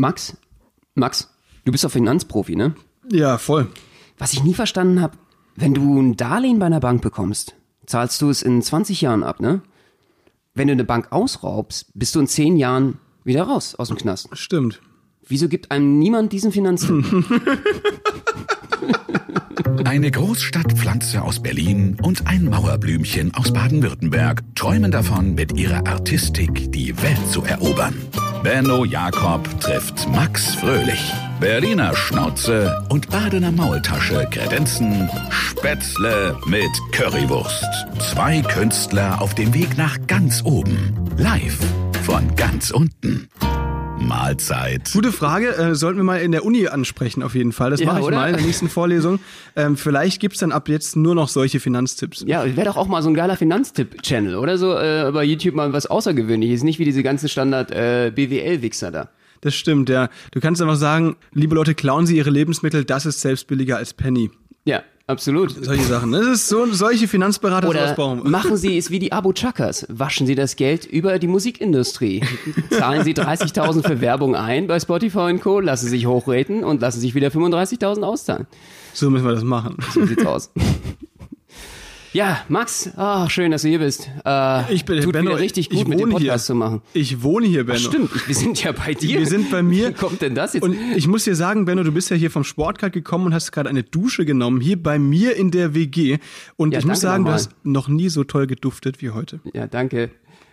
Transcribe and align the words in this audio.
Max, 0.00 0.36
Max, 0.94 1.28
du 1.64 1.72
bist 1.72 1.82
doch 1.82 1.90
Finanzprofi, 1.90 2.54
ne? 2.54 2.74
Ja, 3.10 3.36
voll. 3.36 3.68
Was 4.16 4.32
ich 4.32 4.44
nie 4.44 4.54
verstanden 4.54 5.02
habe, 5.02 5.18
wenn 5.56 5.74
du 5.74 6.00
ein 6.00 6.16
Darlehen 6.16 6.60
bei 6.60 6.66
einer 6.66 6.78
Bank 6.78 7.02
bekommst, 7.02 7.56
zahlst 7.84 8.22
du 8.22 8.30
es 8.30 8.42
in 8.42 8.62
20 8.62 9.00
Jahren 9.00 9.24
ab, 9.24 9.40
ne? 9.40 9.60
Wenn 10.54 10.68
du 10.68 10.72
eine 10.72 10.84
Bank 10.84 11.10
ausraubst, 11.10 11.90
bist 11.94 12.14
du 12.14 12.20
in 12.20 12.28
10 12.28 12.56
Jahren 12.56 12.98
wieder 13.24 13.42
raus 13.42 13.74
aus 13.74 13.88
dem 13.88 13.96
Knast. 13.96 14.28
Stimmt. 14.34 14.80
Wieso 15.26 15.48
gibt 15.48 15.72
einem 15.72 15.98
niemand 15.98 16.32
diesen 16.32 16.52
Finanztipp? 16.52 17.04
Eine 19.84 20.10
Großstadtpflanze 20.10 21.22
aus 21.22 21.42
Berlin 21.42 21.96
und 22.02 22.26
ein 22.26 22.44
Mauerblümchen 22.44 23.34
aus 23.34 23.52
Baden-Württemberg 23.52 24.42
träumen 24.54 24.90
davon, 24.90 25.34
mit 25.34 25.58
ihrer 25.58 25.86
Artistik 25.86 26.70
die 26.72 27.00
Welt 27.02 27.26
zu 27.30 27.42
erobern. 27.42 27.94
Benno 28.42 28.84
Jakob 28.84 29.48
trifft 29.60 30.08
Max 30.08 30.54
Fröhlich. 30.54 31.12
Berliner 31.40 31.94
Schnauze 31.94 32.84
und 32.88 33.10
Badener 33.10 33.52
Maultasche 33.52 34.26
kredenzen 34.30 35.08
Spätzle 35.30 36.36
mit 36.46 36.70
Currywurst. 36.92 37.66
Zwei 37.98 38.40
Künstler 38.42 39.20
auf 39.20 39.34
dem 39.34 39.52
Weg 39.54 39.76
nach 39.76 39.98
ganz 40.06 40.44
oben. 40.44 40.94
Live 41.16 41.58
von 42.04 42.34
ganz 42.36 42.70
unten. 42.70 43.28
Mahlzeit. 44.08 44.90
Gute 44.92 45.12
Frage, 45.12 45.54
äh, 45.56 45.74
sollten 45.74 45.98
wir 45.98 46.04
mal 46.04 46.20
in 46.20 46.32
der 46.32 46.44
Uni 46.44 46.66
ansprechen 46.66 47.22
auf 47.22 47.34
jeden 47.34 47.52
Fall. 47.52 47.70
Das 47.70 47.80
Ja, 47.80 47.86
mache 47.86 48.00
ich 48.00 48.06
oder? 48.06 48.16
mal 48.16 48.30
in 48.30 48.36
der 48.36 48.44
nächsten 48.46 48.68
Vorlesung. 48.68 49.20
Ähm, 49.54 49.76
vielleicht 49.76 50.20
gibt's 50.20 50.40
dann 50.40 50.50
ab 50.52 50.68
jetzt 50.68 50.96
nur 50.96 51.14
noch 51.14 51.28
solche 51.28 51.60
Finanztipps. 51.60 52.24
Ja, 52.26 52.44
wäre 52.56 52.64
doch 52.66 52.76
auch 52.76 52.88
mal 52.88 53.02
so 53.02 53.08
ein 53.10 53.14
geiler 53.14 53.36
Finanztipp-Channel, 53.36 54.36
oder 54.36 54.58
so 54.58 54.74
äh, 54.74 55.10
bei 55.12 55.24
YouTube 55.24 55.54
mal 55.54 55.72
was 55.72 55.86
Außergewöhnliches, 55.86 56.62
nicht 56.62 56.78
wie 56.78 56.84
diese 56.84 57.02
ganzen 57.02 57.28
Standard 57.28 57.70
äh, 57.70 58.10
BWL-Wichser 58.14 58.90
da. 58.90 59.10
Das 59.40 59.54
stimmt, 59.54 59.88
ja. 59.88 60.08
Du 60.32 60.40
kannst 60.40 60.60
einfach 60.60 60.76
sagen, 60.76 61.14
liebe 61.32 61.54
Leute, 61.54 61.74
klauen 61.74 62.06
Sie 62.06 62.16
Ihre 62.16 62.30
Lebensmittel, 62.30 62.84
das 62.84 63.06
ist 63.06 63.20
selbst 63.20 63.46
billiger 63.46 63.76
als 63.76 63.94
Penny. 63.94 64.30
Ja, 64.64 64.82
absolut. 65.08 65.64
Solche 65.64 65.82
Sachen. 65.82 66.12
Das 66.12 66.26
ist 66.26 66.48
so, 66.48 66.66
solche 66.72 67.08
Finanzberater 67.08 67.68
Oder 67.68 67.96
wir. 67.96 68.14
machen 68.24 68.56
Sie 68.56 68.78
es 68.78 68.90
wie 68.90 68.98
die 68.98 69.12
Abu 69.12 69.32
Chakas. 69.32 69.86
Waschen 69.88 70.26
Sie 70.26 70.34
das 70.34 70.56
Geld 70.56 70.84
über 70.84 71.18
die 71.18 71.26
Musikindustrie. 71.26 72.22
Zahlen 72.70 73.04
Sie 73.04 73.14
30.000 73.14 73.86
für 73.86 74.00
Werbung 74.00 74.36
ein 74.36 74.66
bei 74.66 74.78
Spotify 74.78 75.30
und 75.30 75.40
Co., 75.40 75.60
lassen 75.60 75.88
sich 75.88 76.06
hochreden 76.06 76.62
und 76.62 76.80
lassen 76.80 77.00
sich 77.00 77.14
wieder 77.14 77.28
35.000 77.28 78.02
auszahlen. 78.02 78.46
So 78.92 79.10
müssen 79.10 79.26
wir 79.26 79.34
das 79.34 79.44
machen. 79.44 79.76
So 79.92 80.06
sieht's 80.06 80.24
aus. 80.26 80.50
Ja, 82.14 82.42
Max, 82.48 82.90
ah, 82.96 83.28
schön, 83.28 83.50
dass 83.50 83.62
du 83.62 83.68
hier 83.68 83.80
bist. 83.80 84.08
Äh, 84.24 84.72
Ich 84.72 84.86
bin 84.86 85.00
tut 85.02 85.12
Benno, 85.12 85.30
wieder 85.32 85.40
richtig 85.40 85.70
ich 85.70 85.76
gut, 85.78 85.88
mit 85.88 86.00
dem 86.00 86.08
Podcast 86.10 86.46
hier. 86.46 86.54
zu 86.54 86.54
machen. 86.54 86.80
Ich 86.94 87.22
wohne 87.22 87.46
hier, 87.46 87.64
Benno. 87.66 87.78
Stimmt, 87.78 88.10
ich, 88.16 88.26
wir 88.28 88.34
sind 88.34 88.62
ja 88.64 88.72
bei 88.72 88.94
dir. 88.94 89.18
Wir 89.18 89.26
sind 89.26 89.50
bei 89.50 89.62
mir. 89.62 89.90
Wie 89.90 89.92
kommt 89.92 90.22
denn 90.22 90.34
das 90.34 90.54
jetzt? 90.54 90.62
Und 90.62 90.74
ich 90.96 91.06
muss 91.06 91.24
dir 91.24 91.36
sagen, 91.36 91.66
Benno, 91.66 91.82
du 91.82 91.92
bist 91.92 92.08
ja 92.10 92.16
hier 92.16 92.30
vom 92.30 92.44
Sportcard 92.44 92.94
gekommen 92.94 93.26
und 93.26 93.34
hast 93.34 93.52
gerade 93.52 93.68
eine 93.68 93.82
Dusche 93.82 94.24
genommen, 94.24 94.60
hier 94.62 94.82
bei 94.82 94.98
mir 94.98 95.36
in 95.36 95.50
der 95.50 95.74
WG. 95.74 96.18
Und 96.56 96.72
Ja, 96.72 96.78
ich 96.78 96.86
muss 96.86 97.00
sagen, 97.00 97.24
du 97.24 97.30
nochmal. 97.30 97.34
hast 97.34 97.50
noch 97.62 97.88
nie 97.88 98.08
so 98.08 98.24
toll 98.24 98.46
geduftet 98.46 99.02
wie 99.02 99.10
heute. 99.10 99.40
Ja, 99.52 99.66
danke. 99.66 100.10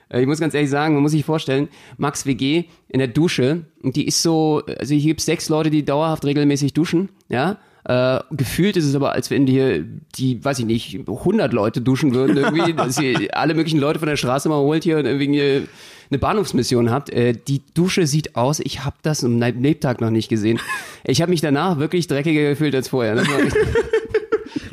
Äh, 0.10 0.22
Ich 0.22 0.28
muss 0.28 0.40
ganz 0.42 0.54
ehrlich 0.54 0.70
sagen, 0.70 0.94
man 0.94 1.04
muss 1.04 1.14
sich 1.14 1.24
vorstellen, 1.24 1.70
Max 1.98 2.26
WG 2.26 2.66
in 2.90 3.00
der 3.00 3.08
Dusche, 3.08 3.66
und 3.82 3.96
die 3.96 4.06
ist 4.08 4.22
so, 4.22 4.62
also 4.78 4.94
hier 4.94 5.06
gibt's 5.06 5.26
sechs 5.26 5.48
Leute, 5.48 5.70
die 5.70 5.86
dauerhaft 5.86 6.26
regelmäßig 6.26 6.74
duschen, 6.74 7.10
ja. 7.30 7.58
Äh, 7.88 8.20
gefühlt 8.32 8.78
ist 8.78 8.86
es 8.86 8.96
aber, 8.96 9.12
als 9.12 9.30
wenn 9.30 9.46
hier 9.46 9.86
die, 10.18 10.44
weiß 10.44 10.60
ich 10.60 10.66
nicht, 10.66 11.00
100 11.08 11.54
Leute 11.54 11.82
duschen 11.82 12.14
würden 12.16 12.36
irgendwie, 12.38 12.74
dass 12.78 13.00
ihr 13.00 13.36
alle 13.38 13.54
möglichen 13.54 13.80
Leute 13.80 14.00
von 14.00 14.08
der 14.08 14.16
Straße 14.18 14.50
mal 14.50 14.58
holt 14.58 14.84
hier 14.84 14.98
und 14.98 15.06
irgendwie 15.06 15.40
eine, 15.42 15.68
eine 16.10 16.18
Bahnhofsmission 16.20 16.90
habt. 16.90 17.12
Äh, 17.12 17.34
die 17.48 17.62
Dusche 17.76 18.08
sieht 18.08 18.36
aus, 18.36 18.60
ich 18.60 18.84
habe 18.84 18.96
das 19.04 19.24
am 19.24 19.38
Ne- 19.38 19.52
Lebtag 19.52 20.02
noch 20.02 20.10
nicht 20.10 20.30
gesehen. 20.30 20.60
Ich 21.04 21.22
habe 21.22 21.30
mich 21.30 21.42
danach 21.42 21.78
wirklich 21.78 22.08
dreckiger 22.08 22.50
gefühlt 22.50 22.74
als 22.74 22.88
vorher. 22.90 23.16
Echt, 23.18 23.30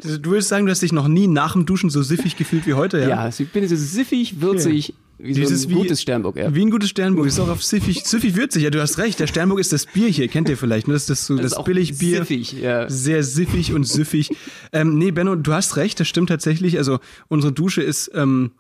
Also, 0.05 0.19
Du 0.19 0.33
willst 0.33 0.49
sagen, 0.49 0.67
du 0.67 0.73
hast 0.73 0.83
dich 0.83 0.93
noch 0.93 1.07
nie 1.07 1.27
nach 1.29 1.53
dem 1.53 1.65
Duschen 1.67 1.89
so 1.91 2.03
siffig 2.03 2.37
gefühlt 2.37 2.67
wie 2.67 2.75
heute, 2.75 2.99
ja? 3.01 3.09
ja, 3.09 3.29
ich 3.29 3.49
bin 3.53 3.67
so 3.69 3.77
siffig, 3.77 4.41
würzig, 4.41 4.95
wie 5.23 5.35
so 5.35 5.41
Dieses 5.41 5.65
ein 5.67 5.71
wie- 5.71 5.75
gutes 5.75 6.03
Sternburg. 6.03 6.37
Ja. 6.37 6.55
Wie 6.55 6.63
ein 6.63 6.71
gutes 6.71 6.91
Sternburg. 6.91 7.27
Ist 7.27 7.39
auch 7.39 7.49
auf 7.49 7.63
siffig, 7.63 8.03
siffig 8.05 8.35
würzig. 8.37 8.63
Ja, 8.65 8.71
du 8.71 8.81
hast 8.81 8.99
recht. 8.99 9.21
Der 9.21 9.27
Sternburg 9.27 9.61
ist 9.61 9.73
das 9.73 9.87
Bier 9.87 10.09
hier. 10.09 10.29
Kennt 10.29 10.49
ihr 10.49 10.57
vielleicht? 10.57 10.89
ne? 10.89 10.95
Das 10.95 11.03
ist 11.03 11.11
das, 11.11 11.27
so, 11.27 11.37
Das 11.37 11.51
das, 11.53 11.59
ist 11.61 11.65
Billigbier. 11.65 12.19
siffig, 12.19 12.53
ja. 12.61 12.89
Sehr 12.91 13.23
siffig 13.23 13.73
und 13.73 13.85
süffig. 13.85 14.31
ähm, 14.73 14.99
nee, 14.99 15.11
Benno, 15.11 15.37
du 15.37 15.53
hast 15.53 15.77
recht. 15.77 16.01
Das 16.01 16.09
stimmt 16.09 16.29
tatsächlich. 16.29 16.77
Also, 16.79 16.99
unsere 17.29 17.53
Dusche 17.53 17.83
ist, 17.83 18.11
ähm, 18.15 18.51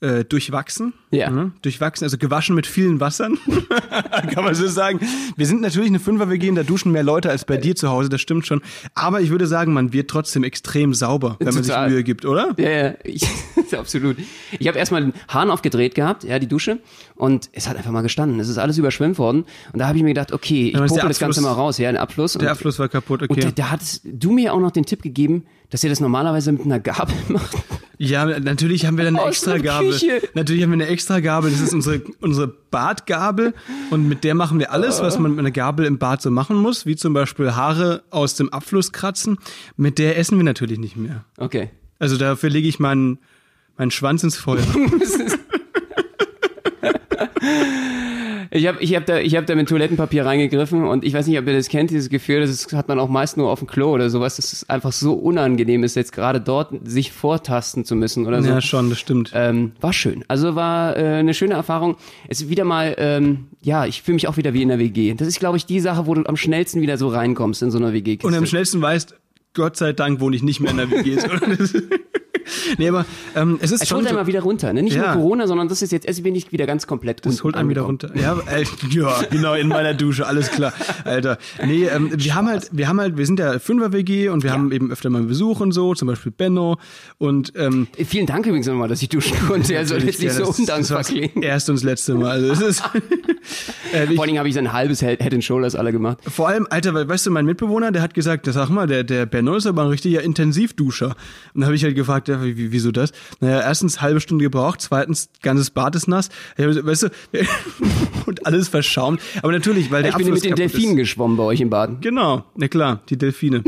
äh, 0.00 0.24
durchwachsen. 0.24 0.92
Ja. 1.10 1.30
Mhm. 1.30 1.52
Durchwachsen, 1.62 2.04
also 2.04 2.18
gewaschen 2.18 2.54
mit 2.54 2.66
vielen 2.66 3.00
Wassern. 3.00 3.38
Kann 4.32 4.44
man 4.44 4.54
so 4.54 4.68
sagen. 4.68 5.00
Wir 5.36 5.46
sind 5.46 5.60
natürlich 5.60 5.88
eine 5.88 5.98
Fünfer-WG, 5.98 6.52
da 6.52 6.62
duschen 6.62 6.92
mehr 6.92 7.02
Leute 7.02 7.30
als 7.30 7.44
bei 7.44 7.56
dir 7.56 7.74
zu 7.74 7.88
Hause, 7.88 8.08
das 8.08 8.20
stimmt 8.20 8.46
schon. 8.46 8.62
Aber 8.94 9.20
ich 9.20 9.30
würde 9.30 9.46
sagen, 9.46 9.72
man 9.72 9.92
wird 9.92 10.08
trotzdem 10.08 10.44
extrem 10.44 10.94
sauber, 10.94 11.36
wenn 11.40 11.46
man 11.52 11.64
sich 11.64 11.72
Total. 11.72 11.90
Mühe 11.90 12.04
gibt, 12.04 12.24
oder? 12.24 12.54
Ja, 12.58 12.70
ja, 12.70 12.94
ich, 13.02 13.26
absolut. 13.76 14.16
Ich 14.58 14.68
habe 14.68 14.78
erstmal 14.78 15.02
den 15.02 15.12
Hahn 15.28 15.50
aufgedreht 15.50 15.94
gehabt, 15.94 16.24
ja, 16.24 16.38
die 16.38 16.48
Dusche, 16.48 16.78
und 17.16 17.50
es 17.52 17.68
hat 17.68 17.76
einfach 17.76 17.90
mal 17.90 18.02
gestanden. 18.02 18.38
Es 18.38 18.48
ist 18.48 18.58
alles 18.58 18.78
überschwemmt 18.78 19.18
worden. 19.18 19.46
Und 19.72 19.80
da 19.80 19.88
habe 19.88 19.98
ich 19.98 20.04
mir 20.04 20.10
gedacht, 20.10 20.32
okay, 20.32 20.68
ich 20.68 20.74
popel 20.74 21.08
das 21.08 21.18
Ganze 21.18 21.40
mal 21.40 21.52
raus, 21.52 21.78
ja, 21.78 21.90
den 21.90 21.96
Abfluss. 21.96 22.34
Der 22.34 22.42
und, 22.42 22.48
Abfluss 22.48 22.78
war 22.78 22.88
kaputt, 22.88 23.22
okay. 23.22 23.32
und 23.32 23.44
da, 23.44 23.50
da 23.50 23.70
hattest 23.70 24.02
du 24.04 24.30
mir 24.30 24.54
auch 24.54 24.60
noch 24.60 24.70
den 24.70 24.84
Tipp 24.84 25.02
gegeben, 25.02 25.44
dass 25.70 25.84
ihr 25.84 25.90
das 25.90 26.00
normalerweise 26.00 26.52
mit 26.52 26.62
einer 26.62 26.80
Gabel 26.80 27.14
macht. 27.28 27.56
Ja, 27.98 28.38
natürlich 28.38 28.86
haben 28.86 28.96
wir 28.96 29.04
dann 29.04 29.16
eine 29.16 29.24
Aus 29.24 29.30
extra 29.30 29.58
Gabel. 29.58 29.90
Küche. 29.90 30.22
Natürlich 30.34 30.62
haben 30.62 30.70
wir 30.70 30.74
eine 30.74 30.86
extra 30.86 31.18
Gabel. 31.18 31.50
Das 31.50 31.60
ist 31.60 31.74
unsere, 31.74 32.00
unsere 32.20 32.46
Badgabel. 32.46 33.54
Und 33.90 34.08
mit 34.08 34.22
der 34.22 34.36
machen 34.36 34.60
wir 34.60 34.72
alles, 34.72 35.02
was 35.02 35.18
man 35.18 35.32
mit 35.32 35.40
einer 35.40 35.50
Gabel 35.50 35.84
im 35.84 35.98
Bad 35.98 36.22
so 36.22 36.30
machen 36.30 36.56
muss. 36.56 36.86
Wie 36.86 36.94
zum 36.94 37.12
Beispiel 37.12 37.56
Haare 37.56 38.04
aus 38.10 38.36
dem 38.36 38.52
Abfluss 38.52 38.92
kratzen. 38.92 39.38
Mit 39.76 39.98
der 39.98 40.16
essen 40.16 40.38
wir 40.38 40.44
natürlich 40.44 40.78
nicht 40.78 40.96
mehr. 40.96 41.24
Okay. 41.38 41.70
Also 41.98 42.16
dafür 42.16 42.50
lege 42.50 42.68
ich 42.68 42.78
meinen, 42.78 43.18
meinen 43.76 43.90
Schwanz 43.90 44.22
ins 44.22 44.36
Feuer. 44.36 44.62
Ich 48.58 48.66
habe 48.66 48.82
ich 48.82 48.94
hab 48.94 49.06
da, 49.06 49.18
ich 49.18 49.36
hab 49.36 49.46
da 49.46 49.54
mit 49.54 49.68
Toilettenpapier 49.68 50.26
reingegriffen 50.26 50.84
und 50.84 51.04
ich 51.04 51.14
weiß 51.14 51.26
nicht, 51.26 51.38
ob 51.38 51.46
ihr 51.46 51.54
das 51.54 51.68
kennt, 51.68 51.90
dieses 51.90 52.08
Gefühl, 52.08 52.40
das 52.40 52.50
ist, 52.50 52.72
hat 52.72 52.88
man 52.88 52.98
auch 52.98 53.08
meist 53.08 53.36
nur 53.36 53.50
auf 53.50 53.60
dem 53.60 53.68
Klo 53.68 53.90
oder 53.90 54.10
sowas, 54.10 54.36
dass 54.36 54.52
es 54.52 54.68
einfach 54.68 54.92
so 54.92 55.14
unangenehm 55.14 55.84
ist, 55.84 55.94
jetzt 55.94 56.12
gerade 56.12 56.40
dort 56.40 56.72
sich 56.84 57.12
vortasten 57.12 57.84
zu 57.84 57.94
müssen 57.94 58.26
oder 58.26 58.42
so. 58.42 58.48
ja, 58.48 58.60
schon, 58.60 58.90
das 58.90 58.98
stimmt. 58.98 59.30
Ähm, 59.34 59.72
war 59.80 59.92
schön. 59.92 60.24
Also 60.28 60.54
war 60.54 60.96
äh, 60.96 61.00
eine 61.00 61.34
schöne 61.34 61.54
Erfahrung. 61.54 61.96
Es 62.28 62.40
ist 62.40 62.48
wieder 62.48 62.64
mal, 62.64 62.94
ähm, 62.98 63.46
ja, 63.62 63.86
ich 63.86 64.02
fühle 64.02 64.14
mich 64.14 64.28
auch 64.28 64.36
wieder 64.36 64.52
wie 64.54 64.62
in 64.62 64.68
der 64.68 64.78
WG. 64.78 65.14
Das 65.14 65.28
ist, 65.28 65.38
glaube 65.38 65.56
ich, 65.56 65.66
die 65.66 65.80
Sache, 65.80 66.06
wo 66.06 66.14
du 66.14 66.24
am 66.26 66.36
schnellsten 66.36 66.80
wieder 66.80 66.98
so 66.98 67.08
reinkommst 67.08 67.62
in 67.62 67.70
so 67.70 67.78
einer 67.78 67.92
WG. 67.92 68.18
Und 68.22 68.34
am 68.34 68.46
schnellsten 68.46 68.82
weißt, 68.82 69.14
Gott 69.54 69.76
sei 69.76 69.92
Dank 69.92 70.20
wohne 70.20 70.36
ich 70.36 70.42
nicht 70.42 70.60
mehr 70.60 70.70
in 70.70 70.76
der 70.76 70.90
WG. 70.90 71.16
So, 72.68 72.74
nee, 72.78 72.88
aber 72.88 73.04
ähm, 73.34 73.58
es 73.60 73.70
ist 73.72 73.82
es 73.82 73.88
schon 73.88 73.96
holt 73.98 74.06
so, 74.06 74.10
einmal 74.10 74.26
wieder 74.26 74.40
runter, 74.40 74.72
ne? 74.72 74.82
Nicht 74.82 74.96
Ja. 74.96 75.14
nur 75.14 75.22
Corona, 75.22 75.46
sondern 75.46 75.68
das 75.68 75.82
ist 75.82 75.92
jetzt, 75.92 76.06
es 76.06 76.22
bin 76.22 76.34
ich 76.34 76.52
wieder 76.52 76.66
ganz 76.66 76.86
komplett 76.86 77.24
Das 77.24 77.42
holt 77.44 77.54
einen 77.56 77.68
wieder 77.68 77.82
runter. 77.82 78.10
Ja, 78.14 78.36
äh, 78.50 78.64
ja, 78.90 79.22
genau, 79.30 79.54
in 79.54 79.68
meiner 79.68 79.94
Dusche, 79.94 80.26
alles 80.26 80.50
klar. 80.50 80.72
Alter. 81.04 81.38
Nee, 81.64 81.84
ähm, 81.86 82.10
wir 82.14 82.34
haben 82.34 82.48
halt, 82.48 82.68
wir 82.72 82.88
haben 82.88 83.00
halt, 83.00 83.16
wir 83.16 83.26
sind 83.26 83.38
ja 83.38 83.58
Fünfer-WG 83.58 84.28
und 84.28 84.42
wir 84.42 84.52
haben 84.52 84.72
eben 84.72 84.90
öfter 84.90 85.10
mal 85.10 85.22
Besuch 85.22 85.60
und 85.60 85.72
so, 85.72 85.94
zum 85.94 86.08
Beispiel 86.08 86.32
Benno 86.32 86.78
und 87.18 87.52
ähm, 87.56 87.86
Vielen 88.06 88.26
Dank 88.26 88.46
übrigens 88.46 88.66
nochmal, 88.66 88.88
dass 88.88 89.02
ich 89.02 89.08
duschen 89.08 89.36
konnte. 89.46 89.84
Soll 89.86 90.02
jetzt 90.04 90.20
nicht 90.20 90.36
ja, 90.38 90.44
so 90.44 90.52
undankbar 90.52 91.04
klingen. 91.04 91.42
Erst 91.42 91.68
und 91.68 91.76
das 91.76 91.84
letzte 91.84 92.14
Mal. 92.14 92.30
Also 92.30 92.48
das 92.48 92.60
ist, 92.60 92.82
äh, 93.94 94.04
ich, 94.04 94.14
Vor 94.14 94.20
allen 94.22 94.28
Dingen 94.28 94.38
habe 94.38 94.48
ich 94.48 94.54
sein 94.54 94.72
halbes 94.72 95.00
Head 95.00 95.20
and 95.34 95.44
Shoulders 95.44 95.74
alle 95.74 95.92
gemacht. 95.92 96.18
vor 96.28 96.48
allem, 96.48 96.66
Alter, 96.70 96.94
weil, 96.94 97.08
weißt 97.08 97.26
du, 97.26 97.30
mein 97.30 97.46
Mitbewohner, 97.46 97.92
der 97.92 98.02
hat 98.02 98.14
gesagt, 98.14 98.46
sag 98.46 98.68
mal, 98.70 98.86
der, 98.86 99.04
der 99.04 99.26
Benno 99.26 99.54
ist 99.56 99.66
aber 99.66 99.82
ein 99.82 99.88
richtiger 99.88 100.22
Intensivduscher. 100.22 101.16
Und 101.54 101.60
da 101.60 101.66
habe 101.66 101.76
ich 101.76 101.84
halt 101.84 101.94
gefragt, 101.94 102.28
ja, 102.28 102.42
wie, 102.42 102.56
wie- 102.58 102.72
wieso 102.72 102.90
das? 102.92 103.12
Naja, 103.40 103.60
erstens 103.60 104.00
halbe 104.02 104.20
Stunde 104.20 104.42
gebraucht, 104.44 104.80
zweitens 104.82 105.30
ganzes 105.42 105.70
Bad 105.70 105.94
ist 105.96 106.08
nass. 106.08 106.28
Ich 106.56 106.64
weißt 106.66 107.04
du, 107.04 107.08
und 108.26 108.46
alles 108.46 108.68
verschaumt. 108.68 109.20
Aber 109.42 109.52
natürlich, 109.52 109.90
weil 109.90 110.02
der 110.02 110.10
Ich 110.10 110.16
bin 110.16 110.26
Abfluss 110.26 110.42
mit 110.42 110.50
den 110.50 110.56
Delfinen 110.56 110.90
Ist. 110.92 110.96
geschwommen 110.98 111.36
bei 111.36 111.44
euch 111.44 111.60
im 111.60 111.70
Bad. 111.70 112.02
Genau, 112.02 112.44
na 112.56 112.68
klar, 112.68 113.00
die 113.08 113.16
Delfine. 113.16 113.62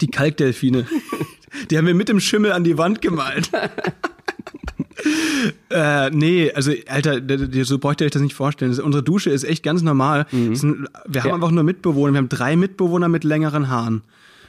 Die 0.00 0.08
Kalkdelfine. 0.08 0.86
Die 1.70 1.78
haben 1.78 1.86
wir 1.86 1.94
mit 1.94 2.08
dem 2.08 2.20
Schimmel 2.20 2.52
an 2.52 2.64
die 2.64 2.78
Wand 2.78 3.02
gemalt. 3.02 3.50
äh, 5.70 6.10
nee, 6.10 6.50
also, 6.52 6.72
Alter, 6.88 7.20
so 7.64 7.78
bräucht 7.78 8.00
ihr 8.00 8.06
euch 8.06 8.10
das 8.10 8.22
nicht 8.22 8.34
vorstellen. 8.34 8.78
Unsere 8.80 9.02
Dusche 9.02 9.30
ist 9.30 9.44
echt 9.44 9.62
ganz 9.62 9.82
normal. 9.82 10.26
Es 10.52 10.60
sind, 10.60 10.88
wir 11.06 11.22
haben 11.22 11.28
Ja. 11.30 11.34
einfach 11.34 11.50
nur 11.50 11.62
Mitbewohner. 11.64 12.12
Wir 12.14 12.18
haben 12.18 12.28
drei 12.28 12.56
Mitbewohner 12.56 13.08
mit 13.08 13.24
längeren 13.24 13.68
Haaren. 13.68 14.02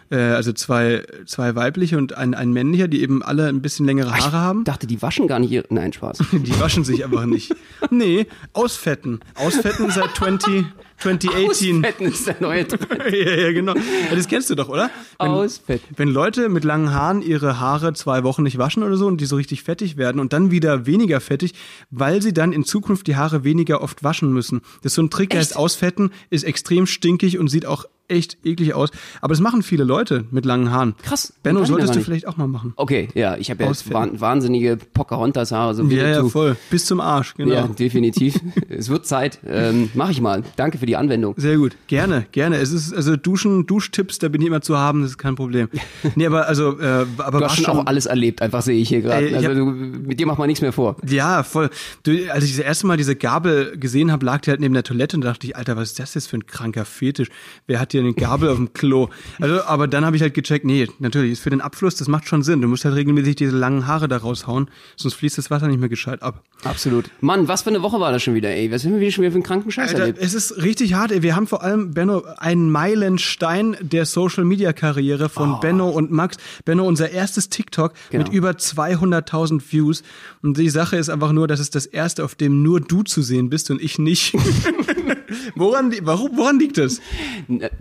Äh, 0.10 0.18
also 0.18 0.54
zwei, 0.54 1.04
zwei 1.26 1.56
weibliche 1.56 1.98
und 1.98 2.18
ein, 2.18 2.34
ein 2.34 2.52
männlicher, 2.52 2.88
die 2.88 3.02
eben 3.02 3.24
alle 3.24 3.48
ein 3.48 3.62
bisschen 3.62 3.86
längere 3.86 4.12
Haare 4.12 4.38
haben. 4.38 4.60
Ich 4.60 4.66
dachte, 4.66 4.88
die 4.88 5.02
waschen 5.02 5.28
gar 5.28 5.40
nicht 5.40 5.52
ihre. 5.52 5.66
Nein, 5.70 5.94
Spaß. 5.94 6.20
Die 6.32 6.60
waschen 6.60 6.84
sich 6.84 7.04
einfach 7.04 7.26
nicht. 7.26 7.56
Nee, 7.90 8.28
ausfetten. 8.54 9.20
Ausfetten 9.36 9.90
seit 9.92 10.16
20, 10.16 10.66
2018. 10.98 11.78
Ausfetten 11.78 12.08
ist 12.08 12.28
der 12.28 12.36
neue 12.40 12.68
Trend. 12.68 12.88
ja, 13.12 13.36
ja, 13.36 13.52
genau. 13.52 13.74
Das 14.14 14.28
kennst 14.28 14.50
du 14.50 14.56
doch, 14.56 14.70
oder? 14.70 14.90
Wenn, 15.20 15.28
Ausfetten. 15.30 15.96
wenn 15.96 16.10
Leute 16.10 16.50
mit 16.50 16.64
langen 16.64 16.94
Haaren 16.94 17.22
ihre 17.22 17.60
Haare 17.60 17.94
zwei 17.94 18.24
Wochen 18.24 18.44
nicht 18.44 18.58
waschen 18.58 18.84
oder 18.84 18.98
so 18.98 19.08
und 19.08 19.20
die 19.20 19.26
so 19.26 19.36
richtig 19.36 19.64
fettig 19.64 19.98
werden 19.98 20.20
und 20.20 20.34
dann 20.34 20.52
wieder 20.52 20.86
weniger 20.86 21.20
fettig, 21.22 21.54
weil 21.90 22.22
sie 22.22 22.34
dann 22.34 22.54
in 22.54 22.64
Zukunft 22.64 23.08
die 23.08 23.16
Haare 23.16 23.44
weniger 23.44 23.82
oft 23.82 24.04
waschen 24.04 24.32
müssen. 24.32 24.62
Das 24.82 24.92
ist 24.92 24.96
so 24.96 25.04
ein 25.04 25.10
Trick, 25.10 25.32
der 25.32 25.40
heißt 25.40 25.56
Ausfetten, 25.56 26.12
ist 26.30 26.44
extrem 26.44 26.86
stinkig 26.88 27.38
und 27.38 27.48
sieht 27.50 27.66
auch 27.66 27.86
echt 28.08 28.38
eklig 28.44 28.74
aus. 28.74 28.90
Aber 29.22 29.34
das 29.34 29.40
machen 29.42 29.64
viele 29.64 29.84
Leute 29.84 30.26
mit 30.32 30.46
langen 30.46 30.72
Haaren. 30.72 30.96
Krass. 31.04 31.34
Benno, 31.44 31.64
solltest 31.66 31.96
du 31.96 32.02
vielleicht 32.02 32.28
auch 32.28 32.38
mal 32.38 32.48
machen. 32.48 32.74
Okay, 32.76 33.08
ja, 33.14 33.38
ich 33.38 33.50
habe 33.50 33.64
ja 33.64 33.72
wahnsinnige 34.20 34.78
Pocahontas-Haare, 34.78 35.74
so 35.76 35.90
wie 35.90 35.96
Ja, 35.96 36.08
ja, 36.08 36.20
du. 36.22 36.30
voll. 36.30 36.56
Bis 36.70 36.86
zum 36.86 37.00
Arsch, 37.00 37.34
genau. 37.36 37.54
Ja, 37.54 37.68
definitiv. 37.68 38.40
es 38.70 38.90
wird 38.90 39.06
Zeit. 39.06 39.40
Ähm, 39.46 39.90
mach 39.94 40.10
ich 40.10 40.22
mal. 40.22 40.44
Danke 40.56 40.78
für 40.78 40.86
die 40.86 40.96
Anwendung. 40.96 41.34
Sehr 41.38 41.58
gut, 41.58 41.76
gerne, 41.88 42.26
gerne. 42.32 42.58
Es 42.58 42.72
ist 42.72 42.94
also 42.94 43.16
Duschen, 43.16 43.66
Duschtipps, 43.66 44.20
da 44.20 44.28
bin 44.30 44.42
ich 44.42 44.48
immer 44.48 44.62
zu 44.62 44.78
haben, 44.78 45.02
das 45.02 45.12
ist 45.12 45.18
kein 45.18 45.36
Problem. 45.36 45.70
Nee, 46.16 46.26
aber 46.28 46.48
also, 46.48 46.80
äh, 46.80 47.06
aber 47.18 47.40
Du 47.40 47.46
hast 47.46 47.56
schon 47.56 47.66
auch 47.66 47.86
alles 47.86 48.06
erlebt, 48.06 48.42
einfach 48.42 48.62
sehe 48.62 48.80
ich 48.80 48.90
hier 48.90 49.02
gerade. 49.02 49.28
Ich 49.28 49.36
Also 49.36 49.50
hab- 49.50 49.56
du, 49.56 49.66
mit 49.66 50.20
dir 50.20 50.28
macht 50.28 50.38
man 50.38 50.48
nichts 50.48 50.62
mehr 50.62 50.74
vor. 50.74 50.96
Ja, 51.08 51.44
voll. 51.44 51.70
Du, 52.04 52.12
als 52.32 52.44
ich 52.44 52.56
das 52.56 52.60
erste 52.66 52.86
Mal 52.88 52.98
diese 52.98 53.16
Gabel 53.16 53.78
gesehen 53.78 54.12
habe, 54.12 54.26
lag 54.26 54.42
die 54.42 54.50
halt 54.52 54.60
neben 54.60 54.74
der 54.74 54.84
Toilette 54.84 55.16
und 55.18 55.22
da 55.22 55.30
dachte 55.32 55.48
ich, 55.48 55.56
Alter, 55.56 55.76
was 55.78 55.90
ist 55.92 56.00
das 56.00 56.14
jetzt 56.14 56.28
für 56.28 56.38
ein 56.38 56.46
kranker 56.46 56.86
Fetisch? 56.86 57.30
Wer 57.68 57.80
hat 57.80 57.93
hier 57.94 58.02
eine 58.02 58.14
Gabel 58.14 58.50
auf 58.50 58.58
dem 58.58 58.74
Klo? 58.74 59.08
Also, 59.40 59.64
aber 59.64 59.88
dann 59.88 60.06
habe 60.06 60.18
ich 60.18 60.22
halt 60.22 60.34
gecheckt, 60.34 60.66
nee, 60.66 60.88
natürlich, 61.00 61.32
ist 61.32 61.40
für 61.40 61.50
den 61.50 61.62
Abfluss, 61.62 61.96
das 61.96 62.08
macht 62.10 62.28
schon 62.28 62.44
Sinn. 62.44 62.62
Du 62.62 62.68
musst 62.68 62.84
halt 62.86 62.96
regelmäßig 62.96 63.38
diese 63.38 63.56
langen 63.56 63.88
Haare 63.88 64.08
da 64.10 64.18
raushauen, 64.18 64.70
sonst 64.98 65.14
fließt 65.16 65.38
das 65.38 65.50
Wasser 65.50 65.68
nicht 65.68 65.80
mehr 65.80 65.88
gescheit 65.90 66.22
ab. 66.22 66.44
Absolut. 66.66 67.06
Mann, 67.22 67.48
was 67.48 67.62
für 67.64 67.70
eine 67.70 67.82
Woche 67.82 68.00
war 68.00 68.12
das 68.12 68.22
schon 68.24 68.36
wieder, 68.36 68.50
ey? 68.50 68.72
Was 68.72 68.84
haben 68.84 68.94
wir 68.94 69.00
wieder 69.00 69.12
schon 69.12 69.22
wieder 69.22 69.32
für 69.32 69.36
einen 69.38 69.44
kranken 69.44 69.72
Scheiß 69.72 69.90
Alter, 69.92 70.00
erlebt? 70.02 70.20
es 70.22 70.34
ist 70.34 70.62
richtig 70.62 70.94
hart. 70.94 71.12
ey. 71.12 71.24
Wir 71.24 71.36
haben 71.36 71.48
vor 71.48 71.64
allem, 71.64 71.92
Benno, 71.94 72.24
einen 72.38 72.70
Meilenstein 72.72 73.78
der 73.82 74.06
Social-Media-Karriere 74.06 75.30
von 75.30 75.60
Benno 75.62 75.90
und 75.90 76.12
Max. 76.12 76.38
Benno, 76.66 76.86
unser 76.86 77.10
erstes 77.12 77.50
TikTok 77.50 77.94
Genau. 78.10 78.24
mit 78.26 78.34
über 78.34 78.52
200.000 78.52 79.62
Views. 79.72 80.04
Und 80.42 80.58
die 80.58 80.70
Sache 80.70 80.98
ist 80.98 81.10
einfach 81.10 81.32
nur, 81.32 81.48
dass 81.48 81.60
es 81.60 81.70
das 81.70 81.86
erste, 81.86 82.24
auf 82.24 82.36
dem 82.36 82.64
nur 82.64 82.80
du 82.82 83.04
zu 83.04 83.22
sehen 83.22 83.50
bist 83.50 83.70
und 83.72 83.82
ich 83.82 84.00
nicht. 84.00 84.34
woran, 85.56 85.94
warum, 86.04 86.32
woran 86.38 86.60
liegt 86.60 86.78
das? 86.78 87.00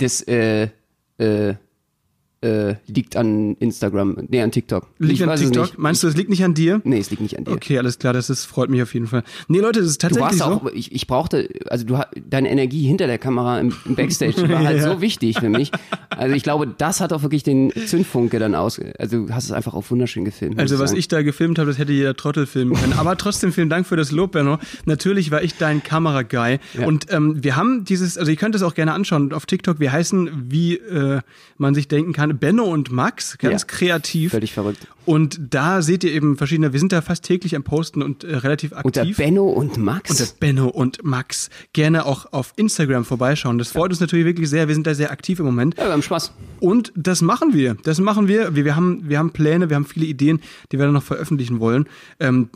Das, 0.02 0.20
äh, 0.22 0.68
äh, 1.18 1.54
äh, 2.42 2.74
liegt 2.86 3.16
an 3.16 3.54
Instagram, 3.60 4.16
nee, 4.28 4.40
an 4.40 4.50
TikTok. 4.50 4.86
Liegt 4.98 5.20
ich 5.20 5.28
an 5.28 5.36
TikTok? 5.36 5.78
Meinst 5.78 6.02
du, 6.02 6.08
es 6.08 6.16
liegt 6.16 6.30
nicht 6.30 6.44
an 6.44 6.54
dir? 6.54 6.80
Nee, 6.84 6.98
es 6.98 7.10
liegt 7.10 7.22
nicht 7.22 7.38
an 7.38 7.44
dir. 7.44 7.52
Okay, 7.52 7.78
alles 7.78 7.98
klar, 7.98 8.12
das 8.12 8.30
ist, 8.30 8.44
freut 8.44 8.68
mich 8.70 8.82
auf 8.82 8.92
jeden 8.94 9.06
Fall. 9.06 9.22
Nee, 9.48 9.60
Leute, 9.60 9.80
das 9.80 9.88
ist 9.90 10.02
Du 10.02 10.08
tatsächlich 10.08 10.40
warst 10.40 10.62
so. 10.62 10.68
auch, 10.68 10.72
ich, 10.72 10.92
ich 10.92 11.06
brauchte, 11.06 11.48
also 11.68 11.84
du, 11.86 11.98
deine 12.28 12.50
Energie 12.50 12.86
hinter 12.86 13.06
der 13.06 13.18
Kamera 13.18 13.60
im, 13.60 13.72
im 13.84 13.94
Backstage 13.94 14.36
war 14.48 14.64
halt 14.64 14.78
Ja. 14.78 14.94
so 14.94 15.00
wichtig 15.00 15.38
für 15.38 15.48
mich. 15.48 15.70
Also 16.10 16.34
ich 16.34 16.42
glaube, 16.42 16.66
das 16.66 17.00
hat 17.00 17.12
auch 17.12 17.22
wirklich 17.22 17.42
den 17.42 17.72
Zündfunke 17.86 18.38
dann 18.38 18.54
aus. 18.54 18.80
Also 18.98 19.26
du 19.26 19.34
hast 19.34 19.44
es 19.44 19.52
einfach 19.52 19.74
auch 19.74 19.88
wunderschön 19.90 20.24
gefilmt. 20.24 20.58
Also 20.58 20.78
was 20.78 20.90
sagen. 20.90 20.98
ich 20.98 21.08
da 21.08 21.22
gefilmt 21.22 21.58
habe, 21.58 21.68
das 21.68 21.78
hätte 21.78 21.92
jeder 21.92 22.14
Trottel 22.16 22.46
filmen 22.46 22.74
können. 22.74 22.92
Aber 22.94 23.16
trotzdem 23.16 23.52
vielen 23.52 23.68
Dank 23.70 23.86
für 23.86 23.96
das 23.96 24.10
Lob, 24.10 24.32
Benno. 24.32 24.58
Natürlich 24.84 25.30
war 25.30 25.42
ich 25.42 25.56
dein 25.56 25.82
Kameraguy. 25.82 26.58
Ja. 26.78 26.86
Und 26.86 27.06
ähm, 27.12 27.42
wir 27.42 27.56
haben 27.56 27.84
dieses, 27.84 28.18
also 28.18 28.30
ihr 28.30 28.36
könnt 28.36 28.54
es 28.54 28.62
auch 28.62 28.74
gerne 28.74 28.92
anschauen 28.92 29.32
auf 29.32 29.46
TikTok. 29.46 29.80
Wir 29.80 29.92
heißen, 29.92 30.46
wie 30.50 30.76
äh, 30.76 31.20
man 31.58 31.74
sich 31.74 31.88
denken 31.88 32.12
kann, 32.12 32.31
Benno 32.34 32.64
und 32.64 32.90
Max, 32.90 33.38
ganz 33.38 33.62
Ja. 33.62 33.66
kreativ. 33.66 34.30
Völlig 34.32 34.52
verrückt. 34.52 34.86
Und 35.04 35.40
da 35.50 35.82
seht 35.82 36.04
ihr 36.04 36.12
eben 36.12 36.36
verschiedene, 36.36 36.72
wir 36.72 36.78
sind 36.80 36.92
da 36.92 37.00
fast 37.02 37.24
täglich 37.24 37.56
am 37.56 37.64
Posten 37.64 38.02
und 38.02 38.22
äh, 38.22 38.36
relativ 38.36 38.72
Unter 38.82 39.00
aktiv. 39.02 39.16
Benno 39.16 39.48
und 39.48 39.76
Max. 39.76 40.10
Unter 40.10 40.32
Benno 40.38 40.68
und 40.68 41.02
Max. 41.04 41.50
Gerne 41.72 42.06
auch 42.06 42.32
auf 42.32 42.52
Instagram 42.56 43.04
vorbeischauen. 43.04 43.58
Das 43.58 43.72
freut 43.72 43.90
uns 43.90 44.00
natürlich 44.00 44.24
wirklich 44.26 44.48
sehr. 44.48 44.68
Wir 44.68 44.74
sind 44.74 44.86
da 44.86 44.94
sehr 44.94 45.10
aktiv 45.10 45.38
im 45.40 45.46
Moment. 45.46 45.76
ja, 45.76 45.84
wir 45.86 45.92
haben 45.92 46.02
Spaß. 46.02 46.32
Und 46.60 46.92
das 46.94 47.20
machen 47.22 47.52
wir. 47.52 47.76
Das 47.82 47.98
machen 47.98 48.28
wir. 48.28 48.54
Wir, 48.54 48.64
wir, 48.64 48.76
haben, 48.76 49.08
wir 49.08 49.18
haben 49.18 49.30
Pläne, 49.32 49.68
wir 49.70 49.76
haben 49.76 49.86
viele 49.86 50.06
Ideen, 50.06 50.40
die 50.70 50.78
wir 50.78 50.84
dann 50.84 50.94
noch 50.94 51.02
veröffentlichen 51.02 51.58
wollen. 51.58 51.86
Ähm, 52.20 52.48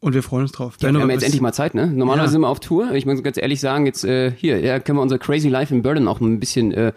und 0.00 0.14
wir 0.14 0.22
freuen 0.22 0.42
uns 0.42 0.52
drauf. 0.52 0.74
Ja, 0.80 0.92
wir 0.92 1.00
haben 1.00 1.10
jetzt 1.10 1.22
endlich 1.22 1.40
mal 1.40 1.52
Zeit, 1.52 1.74
ne? 1.74 1.86
Normalerweise 1.86 2.28
Ja. 2.28 2.32
sind 2.32 2.40
wir 2.42 2.48
auf 2.48 2.60
Tour. 2.60 2.92
Ich 2.92 3.06
muss 3.06 3.22
ganz 3.22 3.36
ehrlich 3.36 3.60
sagen, 3.60 3.86
jetzt 3.86 4.04
äh, 4.04 4.32
hier, 4.36 4.60
ja, 4.60 4.78
können 4.80 4.98
wir 4.98 5.02
unser 5.02 5.18
Crazy 5.18 5.48
Life 5.48 5.74
in 5.74 5.82
Berlin 5.82 6.06
auch 6.08 6.20
ein 6.20 6.38
bisschen 6.40 6.72
äh, 6.72 6.92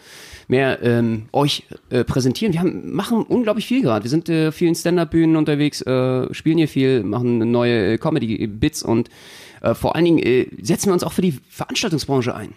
mehr 0.48 0.82
ähm, 0.84 1.28
euch 1.32 1.64
äh, 1.90 2.04
präsentieren. 2.04 2.54
Wir 2.54 2.60
haben, 2.62 2.92
machen 2.94 3.24
unglaublich 3.24 3.66
viel 3.68 3.82
gerade. 3.82 4.04
Wir 4.04 4.10
sind 4.10 4.30
äh, 4.30 4.52
vielen 4.52 4.76
Stand-Up-Bühnen 4.76 5.36
unterwegs, 5.36 5.82
äh, 5.82 6.34
spielen 6.34 6.58
hier 6.58 6.68
viel, 6.68 7.04
machen 7.04 7.52
neue 7.52 7.94
äh, 7.94 7.98
Comedy-Bits 7.98 8.84
und 8.84 9.10
äh, 9.62 9.74
vor 9.76 9.96
allen 9.96 10.06
Dingen 10.06 10.20
äh, 10.20 10.48
setzen 10.62 10.88
wir 10.88 10.94
uns 10.94 11.04
auch 11.04 11.14
für 11.14 11.22
die 11.22 11.36
Veranstaltungsbranche 11.50 12.34
ein. 12.36 12.54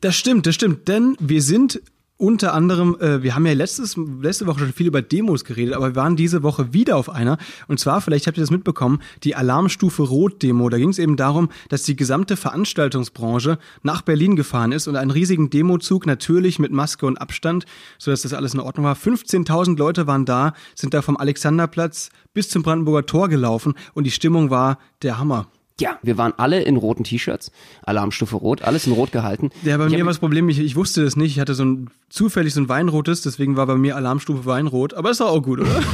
Das 0.00 0.16
stimmt, 0.16 0.46
das 0.46 0.54
stimmt. 0.54 0.88
Denn 0.88 1.16
wir 1.20 1.42
sind 1.42 1.80
unter 2.18 2.52
anderem, 2.52 2.96
äh, 3.00 3.22
wir 3.22 3.36
haben 3.36 3.46
ja 3.46 3.52
letztes, 3.52 3.96
letzte 3.96 4.46
Woche 4.46 4.58
schon 4.58 4.72
viel 4.72 4.88
über 4.88 5.02
Demos 5.02 5.44
geredet, 5.44 5.74
aber 5.74 5.90
wir 5.90 5.96
waren 5.96 6.16
diese 6.16 6.42
Woche 6.42 6.72
wieder 6.72 6.96
auf 6.96 7.08
einer. 7.08 7.38
Und 7.68 7.78
zwar, 7.78 8.00
vielleicht 8.00 8.26
habt 8.26 8.36
ihr 8.36 8.42
das 8.42 8.50
mitbekommen, 8.50 9.00
die 9.22 9.36
Alarmstufe 9.36 10.02
Rot-Demo. 10.02 10.68
Da 10.68 10.78
ging 10.78 10.88
es 10.88 10.98
eben 10.98 11.16
darum, 11.16 11.48
dass 11.68 11.84
die 11.84 11.94
gesamte 11.94 12.36
Veranstaltungsbranche 12.36 13.58
nach 13.82 14.02
Berlin 14.02 14.34
gefahren 14.34 14.72
ist 14.72 14.88
und 14.88 14.96
einen 14.96 15.12
riesigen 15.12 15.48
Demozug, 15.48 16.06
natürlich 16.06 16.58
mit 16.58 16.72
Maske 16.72 17.06
und 17.06 17.18
Abstand, 17.18 17.66
sodass 17.98 18.22
das 18.22 18.34
alles 18.34 18.52
in 18.52 18.60
Ordnung 18.60 18.84
war. 18.84 18.96
15.000 18.96 19.78
Leute 19.78 20.08
waren 20.08 20.24
da, 20.24 20.54
sind 20.74 20.94
da 20.94 21.02
vom 21.02 21.16
Alexanderplatz 21.16 22.10
bis 22.34 22.48
zum 22.48 22.64
Brandenburger 22.64 23.06
Tor 23.06 23.28
gelaufen 23.28 23.74
und 23.94 24.04
die 24.04 24.10
Stimmung 24.10 24.50
war 24.50 24.78
der 25.02 25.18
Hammer. 25.18 25.46
Ja, 25.80 25.98
wir 26.02 26.18
waren 26.18 26.32
alle 26.36 26.60
in 26.62 26.76
roten 26.76 27.04
T-Shirts, 27.04 27.52
Alarmstufe 27.84 28.36
Rot, 28.36 28.62
alles 28.62 28.86
in 28.86 28.92
Rot 28.92 29.12
gehalten. 29.12 29.50
Ja, 29.62 29.76
bei 29.76 29.86
Ich 29.86 29.92
mir 29.92 30.00
war 30.00 30.06
das 30.06 30.18
Problem, 30.18 30.48
ich, 30.48 30.58
ich 30.58 30.74
wusste 30.74 31.04
das 31.04 31.14
nicht. 31.14 31.32
Ich 31.32 31.40
hatte 31.40 31.54
so 31.54 31.64
ein 31.64 31.90
zufällig 32.08 32.52
so 32.52 32.60
ein 32.60 32.68
weinrotes, 32.68 33.22
deswegen 33.22 33.56
war 33.56 33.66
bei 33.66 33.76
mir 33.76 33.94
Alarmstufe 33.96 34.44
Weinrot. 34.44 34.94
Aber 34.94 35.10
ist 35.10 35.20
doch 35.20 35.28
auch 35.28 35.42
gut, 35.42 35.60
oder? 35.60 35.82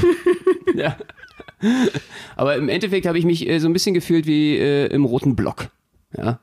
Ja. 0.75 0.97
Aber 2.37 2.57
im 2.57 2.69
Endeffekt 2.69 3.07
habe 3.07 3.19
ich 3.19 3.25
mich 3.25 3.49
äh, 3.49 3.59
so 3.59 3.69
ein 3.69 3.73
bisschen 3.73 3.95
gefühlt 3.95 4.27
wie 4.27 4.57
äh, 4.59 4.87
im 4.87 5.05
roten 5.05 5.37
Block. 5.37 5.69
Ja. 6.17 6.41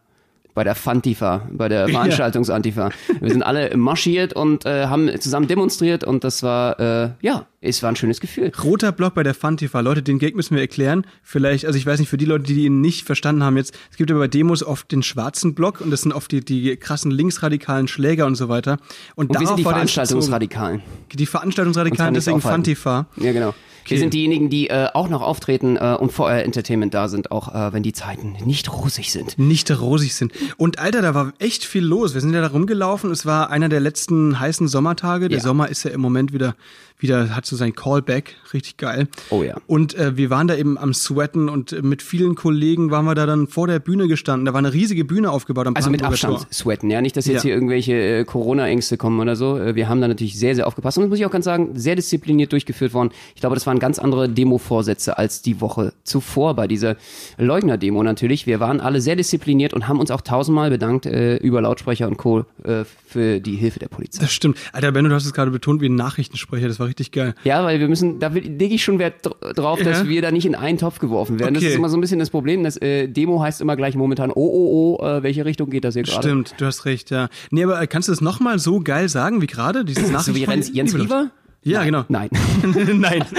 Bei 0.53 0.63
der 0.63 0.75
Fantifa, 0.75 1.47
bei 1.51 1.69
der 1.69 1.87
Veranstaltungsantifa. 1.89 2.89
Wir 3.19 3.29
sind 3.29 3.43
alle 3.43 3.75
marschiert 3.77 4.33
und 4.33 4.65
äh, 4.65 4.87
haben 4.87 5.09
zusammen 5.19 5.47
demonstriert 5.47 6.03
und 6.03 6.23
das 6.23 6.43
war, 6.43 6.79
äh, 6.79 7.09
ja, 7.21 7.45
es 7.63 7.83
war 7.83 7.89
ein 7.89 7.95
schönes 7.95 8.19
Gefühl. 8.19 8.51
Roter 8.63 8.91
Block 8.91 9.13
bei 9.13 9.21
der 9.23 9.35
Fantifa. 9.35 9.79
Leute, 9.81 10.01
den 10.01 10.17
Gag 10.17 10.35
müssen 10.35 10.55
wir 10.55 10.61
erklären. 10.61 11.05
Vielleicht, 11.21 11.65
also 11.65 11.77
ich 11.77 11.85
weiß 11.85 11.99
nicht, 11.99 12.09
für 12.09 12.17
die 12.17 12.25
Leute, 12.25 12.43
die 12.45 12.65
ihn 12.65 12.81
nicht 12.81 13.05
verstanden 13.05 13.43
haben 13.43 13.55
jetzt, 13.55 13.77
es 13.91 13.97
gibt 13.97 14.09
ja 14.09 14.17
bei 14.17 14.27
Demos 14.27 14.63
oft 14.63 14.91
den 14.91 15.03
schwarzen 15.03 15.53
Block 15.53 15.79
und 15.79 15.91
das 15.91 16.01
sind 16.01 16.11
oft 16.11 16.31
die, 16.31 16.43
die 16.43 16.75
krassen 16.75 17.11
linksradikalen 17.11 17.87
Schläger 17.87 18.25
und 18.25 18.35
so 18.35 18.49
weiter. 18.49 18.77
Und, 19.15 19.29
Und 19.29 19.39
wir 19.39 19.47
sind 19.47 19.59
die 19.59 19.63
Veranstaltungsradikalen. 19.63 20.81
Die 21.13 21.25
Veranstaltungsradikalen, 21.25 22.13
deswegen. 22.15 22.41
Fantifa. 22.41 23.05
Ja, 23.17 23.31
genau. 23.31 23.53
Okay. 23.83 23.95
Wir 23.95 23.99
sind 23.99 24.13
diejenigen, 24.13 24.49
die 24.51 24.69
äh, 24.69 24.89
auch 24.93 25.09
noch 25.09 25.23
auftreten 25.23 25.75
äh, 25.75 25.95
und 25.99 26.11
vor 26.11 26.27
euer 26.27 26.43
Entertainment 26.43 26.93
da 26.93 27.07
sind, 27.07 27.31
auch 27.31 27.53
äh, 27.53 27.73
wenn 27.73 27.81
die 27.81 27.93
Zeiten 27.93 28.33
nicht 28.45 28.71
rosig 28.71 29.11
sind. 29.11 29.39
nicht 29.39 29.71
rosig 29.71 30.13
sind. 30.13 30.33
Und 30.57 30.77
Alter, 30.77 31.01
da 31.01 31.15
war 31.15 31.33
echt 31.39 31.65
viel 31.65 31.83
los. 31.83 32.13
Wir 32.13 32.21
sind 32.21 32.31
ja 32.31 32.41
da 32.41 32.47
rumgelaufen. 32.47 33.09
Es 33.09 33.25
war 33.25 33.49
einer 33.49 33.69
der 33.69 33.79
letzten 33.79 34.39
heißen 34.39 34.67
Sommertage. 34.67 35.29
Der 35.29 35.39
Ja. 35.39 35.43
Sommer 35.43 35.69
ist 35.69 35.81
ja 35.83 35.89
im 35.89 35.99
Moment 35.99 36.31
wieder, 36.31 36.55
wieder 36.99 37.35
hat 37.35 37.47
so 37.51 37.57
sein 37.57 37.75
Callback. 37.75 38.35
Richtig 38.53 38.77
geil. 38.77 39.07
Oh 39.29 39.43
ja. 39.43 39.57
Und 39.67 39.93
äh, 39.95 40.17
wir 40.17 40.29
waren 40.29 40.47
da 40.47 40.55
eben 40.55 40.77
am 40.77 40.93
Sweaten 40.93 41.49
und 41.49 41.73
äh, 41.73 41.81
mit 41.81 42.01
vielen 42.01 42.35
Kollegen 42.35 42.89
waren 42.91 43.05
wir 43.05 43.13
da 43.13 43.25
dann 43.25 43.47
vor 43.47 43.67
der 43.67 43.79
Bühne 43.79 44.07
gestanden. 44.07 44.45
Da 44.45 44.53
war 44.53 44.59
eine 44.59 44.73
riesige 44.73 45.05
Bühne 45.05 45.29
aufgebaut 45.29 45.67
am 45.67 45.75
Also 45.75 45.89
mit 45.89 46.01
Abstand 46.03 46.47
sweaten, 46.51 46.89
ja. 46.89 47.01
Nicht, 47.01 47.15
dass 47.17 47.25
jetzt 47.25 47.37
Ja. 47.37 47.41
hier 47.49 47.53
irgendwelche 47.53 47.93
äh, 47.93 48.23
Corona-Ängste 48.25 48.97
kommen 48.97 49.19
oder 49.19 49.35
so. 49.35 49.57
Äh, 49.57 49.75
wir 49.75 49.89
haben 49.89 50.01
da 50.01 50.07
natürlich 50.07 50.39
sehr, 50.39 50.55
sehr 50.55 50.65
aufgepasst. 50.65 50.97
Und 50.97 51.03
das 51.03 51.09
muss 51.09 51.19
ich 51.19 51.25
auch 51.25 51.31
ganz 51.31 51.45
sagen, 51.45 51.71
sehr 51.75 51.95
diszipliniert 51.95 52.51
durchgeführt 52.53 52.93
worden. 52.93 53.11
Ich 53.35 53.41
glaube, 53.41 53.55
das 53.55 53.67
waren 53.67 53.79
ganz 53.79 53.99
andere 53.99 54.29
Demo-Vorsätze 54.29 55.17
als 55.17 55.41
die 55.41 55.59
Woche 55.61 55.93
zuvor 56.03 56.55
bei 56.55 56.67
dieser 56.67 56.95
Leugner-Demo 57.37 58.03
natürlich. 58.03 58.47
Wir 58.47 58.59
waren 58.59 58.79
alle 58.79 59.01
sehr 59.01 59.15
diszipliniert 59.15 59.73
und 59.73 59.87
haben 59.87 59.99
uns 59.99 60.11
auch 60.11 60.21
tausendmal 60.21 60.69
bedankt 60.69 61.05
äh, 61.05 61.37
über 61.37 61.61
Lautsprecher 61.61 62.07
und 62.07 62.17
Co. 62.17 62.45
Äh, 62.63 62.85
für 63.11 63.41
die 63.41 63.55
Hilfe 63.57 63.79
der 63.79 63.89
Polizei. 63.89 64.21
Das 64.21 64.31
stimmt. 64.31 64.57
Alter, 64.71 64.93
Benno, 64.93 65.09
du 65.09 65.15
hast 65.15 65.25
es 65.25 65.33
gerade 65.33 65.51
betont 65.51 65.81
wie 65.81 65.89
ein 65.89 65.95
Nachrichtensprecher. 65.95 66.69
Das 66.69 66.79
war 66.79 66.87
richtig 66.87 67.11
geil. 67.11 67.33
Ja, 67.43 67.63
weil 67.63 67.79
wir 67.79 67.87
müssen, 67.87 68.19
da 68.19 68.27
lege 68.27 68.75
ich 68.75 68.83
schon 68.83 68.99
Wert 68.99 69.25
dr- 69.25 69.53
drauf, 69.53 69.81
dass 69.81 70.03
Ja. 70.03 70.07
wir 70.09 70.21
da 70.21 70.31
nicht 70.31 70.45
in 70.45 70.55
einen 70.55 70.77
Topf 70.77 70.99
geworfen 70.99 71.39
werden. 71.39 71.53
Das 71.55 71.63
Okay. 71.63 71.71
ist 71.71 71.77
immer 71.77 71.89
so 71.89 71.97
ein 71.97 72.01
bisschen 72.01 72.19
das 72.19 72.29
Problem. 72.29 72.63
Das 72.63 72.77
äh, 72.77 73.07
Demo 73.07 73.41
heißt 73.41 73.61
immer 73.61 73.75
gleich 73.75 73.95
momentan, 73.95 74.31
oh, 74.31 74.35
oh, 74.35 74.97
oh, 74.99 75.05
äh, 75.05 75.23
welche 75.23 75.45
Richtung 75.45 75.69
geht 75.69 75.83
das 75.83 75.95
hier 75.95 76.03
gerade? 76.03 76.21
Stimmt, 76.27 76.53
du 76.57 76.65
hast 76.65 76.85
recht, 76.85 77.09
ja. 77.09 77.29
Nee, 77.49 77.63
aber 77.63 77.81
äh, 77.81 77.87
kannst 77.87 78.07
du 78.09 78.13
es 78.13 78.21
nochmal 78.21 78.59
so 78.59 78.79
geil 78.79 79.09
sagen 79.09 79.41
wie 79.41 79.47
gerade? 79.47 79.85
Dieses 79.85 80.07
So 80.25 80.35
wie 80.35 80.41
Jens, 80.45 80.71
Jens 80.73 80.93
Lieber? 80.93 81.31
Ja, 81.63 81.83
genau. 81.83 82.05
Nein, 82.09 82.29
Nein. 82.95 83.23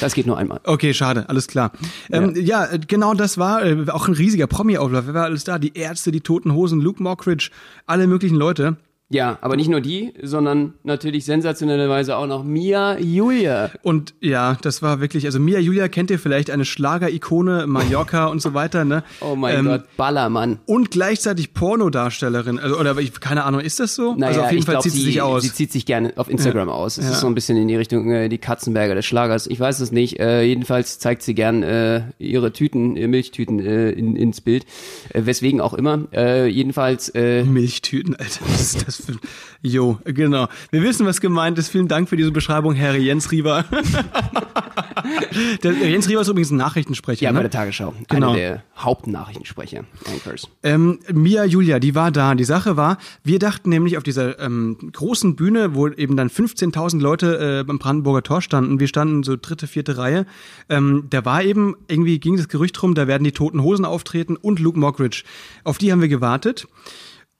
das 0.00 0.14
geht 0.14 0.26
nur 0.26 0.38
einmal. 0.38 0.60
Okay, 0.64 0.94
schade, 0.94 1.28
alles 1.28 1.46
klar. 1.48 1.72
Ähm, 2.10 2.34
ja. 2.36 2.64
äh, 2.66 2.78
genau 2.86 3.14
das 3.14 3.38
war 3.38 3.64
äh, 3.64 3.76
auch 3.90 4.08
ein 4.08 4.14
riesiger 4.14 4.46
Promi-Auflauf. 4.46 5.06
Wer 5.06 5.14
war 5.14 5.24
alles 5.24 5.44
da? 5.44 5.58
Die 5.58 5.76
Ärzte, 5.76 6.12
die 6.12 6.20
Toten 6.20 6.52
Hosen, 6.54 6.80
Luke 6.80 7.02
Mockridge, 7.02 7.50
alle 7.86 8.06
möglichen 8.06 8.36
Leute. 8.36 8.76
Ja, 9.12 9.36
aber 9.42 9.56
nicht 9.56 9.68
nur 9.68 9.80
die, 9.82 10.14
sondern 10.22 10.72
natürlich 10.84 11.26
sensationellerweise 11.26 12.16
auch 12.16 12.26
noch 12.26 12.44
Mia 12.44 12.98
Julia. 12.98 13.70
Und 13.82 14.14
ja, 14.20 14.56
das 14.62 14.80
war 14.80 15.00
wirklich, 15.00 15.26
also 15.26 15.38
Mia 15.38 15.58
Julia 15.58 15.88
kennt 15.88 16.10
ihr 16.10 16.18
vielleicht, 16.18 16.50
eine 16.50 16.64
Schlager-Ikone, 16.64 17.66
Mallorca 17.66 18.26
und 18.32 18.40
so 18.40 18.54
weiter, 18.54 18.84
ne? 18.86 19.04
Oh 19.20 19.36
mein 19.36 19.64
Gott, 19.66 19.84
Ballermann. 19.98 20.60
Und 20.64 20.90
gleichzeitig 20.90 21.52
Pornodarstellerin. 21.52 22.58
Also, 22.58 22.78
oder 22.78 22.96
ich, 22.98 23.20
keine 23.20 23.44
Ahnung, 23.44 23.60
ist 23.60 23.80
das 23.80 23.94
so? 23.94 24.14
Naja, 24.14 24.28
also 24.28 24.40
auf 24.42 24.50
jeden 24.50 24.58
ich 24.60 24.64
Fall 24.64 24.74
glaub, 24.76 24.82
zieht 24.82 24.92
sie, 24.92 25.02
sich 25.02 25.20
aus. 25.20 25.42
Sie 25.42 25.52
zieht 25.52 25.72
sich 25.72 25.84
gerne 25.84 26.14
auf 26.16 26.30
Instagram 26.30 26.70
aus. 26.70 26.96
Es 26.96 27.04
Ja. 27.04 27.10
ist 27.12 27.20
so 27.20 27.26
ein 27.26 27.34
bisschen 27.34 27.58
in 27.58 27.68
die 27.68 27.76
Richtung 27.76 28.10
äh, 28.10 28.28
die 28.30 28.38
Katzenberger 28.38 28.94
des 28.94 29.04
Schlagers. 29.04 29.46
Ich 29.46 29.60
weiß 29.60 29.80
es 29.80 29.92
nicht. 29.92 30.20
Äh, 30.20 30.42
jedenfalls 30.44 30.98
zeigt 30.98 31.22
sie 31.22 31.34
gern 31.34 31.62
äh, 31.62 32.02
ihre 32.18 32.52
Tüten, 32.52 32.96
äh, 32.96 33.06
Milchtüten 33.08 33.60
äh, 33.60 33.90
in, 33.90 34.16
ins 34.16 34.40
Bild. 34.40 34.64
Äh, 35.10 35.26
weswegen 35.26 35.60
auch 35.60 35.74
immer. 35.74 36.00
Äh, 36.14 36.46
jedenfalls 36.48 37.10
äh, 37.10 37.44
Milchtüten, 37.44 38.16
Alter, 38.16 38.40
was 38.46 38.60
ist 38.74 38.86
das 38.86 39.01
ein... 39.08 39.18
Jo, 39.64 39.98
genau. 40.04 40.48
Wir 40.72 40.82
wissen, 40.82 41.06
was 41.06 41.20
gemeint 41.20 41.56
ist. 41.56 41.68
Vielen 41.68 41.86
Dank 41.86 42.08
für 42.08 42.16
diese 42.16 42.32
Beschreibung, 42.32 42.74
Herr 42.74 42.96
Jens 42.96 43.30
Rieber. 43.30 43.64
der, 45.62 45.72
Jens 45.72 46.08
Rieber 46.08 46.22
ist 46.22 46.28
übrigens 46.28 46.50
ein 46.50 46.56
Nachrichtensprecher. 46.56 47.22
ja, 47.22 47.30
ne? 47.30 47.38
bei 47.38 47.42
der 47.42 47.50
Tagesschau. 47.50 47.94
Genau. 48.08 48.30
Einer 48.30 48.36
der 48.36 48.62
Hauptnachrichtensprecher. 48.76 49.84
Anchors. 50.10 50.48
Ähm, 50.64 50.98
Mia 51.12 51.44
Julia, 51.44 51.78
die 51.78 51.94
war 51.94 52.10
da. 52.10 52.34
Die 52.34 52.44
Sache 52.44 52.76
war, 52.76 52.98
wir 53.22 53.38
dachten 53.38 53.68
nämlich 53.68 53.96
auf 53.96 54.02
dieser 54.02 54.40
ähm, 54.40 54.76
großen 54.92 55.36
Bühne, 55.36 55.74
wo 55.74 55.86
eben 55.88 56.16
dann 56.16 56.28
15.000 56.28 57.00
Leute 57.00 57.60
äh, 57.60 57.64
beim 57.64 57.78
Brandenburger 57.78 58.22
Tor 58.22 58.42
standen. 58.42 58.80
Wir 58.80 58.88
standen 58.88 59.22
so 59.22 59.36
dritte, 59.40 59.66
vierte 59.66 59.96
Reihe. 59.96 60.26
Ähm, 60.68 61.04
da 61.10 61.24
war 61.24 61.44
eben, 61.44 61.76
irgendwie 61.86 62.18
ging 62.18 62.36
das 62.36 62.48
Gerücht 62.48 62.82
rum, 62.82 62.94
da 62.94 63.06
werden 63.06 63.24
die 63.24 63.32
Toten 63.32 63.62
Hosen 63.62 63.84
auftreten 63.84 64.36
und 64.36 64.58
Luke 64.58 64.78
Mockridge. 64.78 65.22
Auf 65.64 65.78
die 65.78 65.92
haben 65.92 66.00
wir 66.00 66.08
gewartet. 66.08 66.66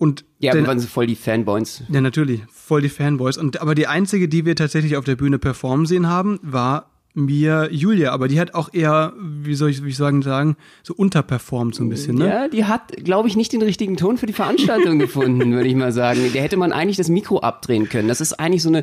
Und 0.02 0.24
Ja, 0.40 0.50
aber 0.52 0.66
waren 0.66 0.80
sie 0.80 0.88
voll 0.88 1.06
die 1.06 1.14
Fanboys. 1.14 1.84
ja, 1.88 2.00
natürlich, 2.00 2.40
voll 2.52 2.82
die 2.82 2.88
Fanboys. 2.88 3.36
Und 3.38 3.60
aber 3.60 3.76
die 3.76 3.86
einzige, 3.86 4.28
die 4.28 4.44
wir 4.44 4.56
tatsächlich 4.56 4.96
auf 4.96 5.04
der 5.04 5.14
Bühne 5.14 5.38
performen 5.38 5.86
sehen 5.86 6.08
haben, 6.08 6.40
war 6.42 6.90
Mia 7.14 7.68
Julia. 7.70 8.10
Aber 8.10 8.26
die 8.26 8.40
hat 8.40 8.54
auch 8.54 8.70
eher, 8.72 9.12
wie 9.20 9.54
soll 9.54 9.70
ich, 9.70 9.84
wie 9.84 9.92
soll 9.92 10.18
ich 10.18 10.24
sagen, 10.24 10.56
so 10.82 10.92
unterperformt 10.94 11.76
so 11.76 11.84
ein 11.84 11.88
bisschen, 11.88 12.16
ne? 12.16 12.26
Ja, 12.26 12.48
die 12.48 12.64
hat, 12.64 12.96
glaube 13.04 13.28
ich, 13.28 13.36
nicht 13.36 13.52
den 13.52 13.62
richtigen 13.62 13.96
Ton 13.96 14.18
für 14.18 14.26
die 14.26 14.32
Veranstaltung 14.32 14.98
gefunden, 15.06 15.52
würde 15.52 15.68
ich 15.68 15.76
mal 15.76 15.92
sagen. 15.92 16.18
Der 16.34 16.42
hätte 16.42 16.56
man 16.56 16.72
eigentlich 16.72 16.96
das 16.96 17.08
Mikro 17.08 17.38
abdrehen 17.38 17.88
können. 17.88 18.08
Das 18.08 18.20
ist 18.20 18.40
eigentlich 18.40 18.62
so 18.64 18.70
eine 18.70 18.82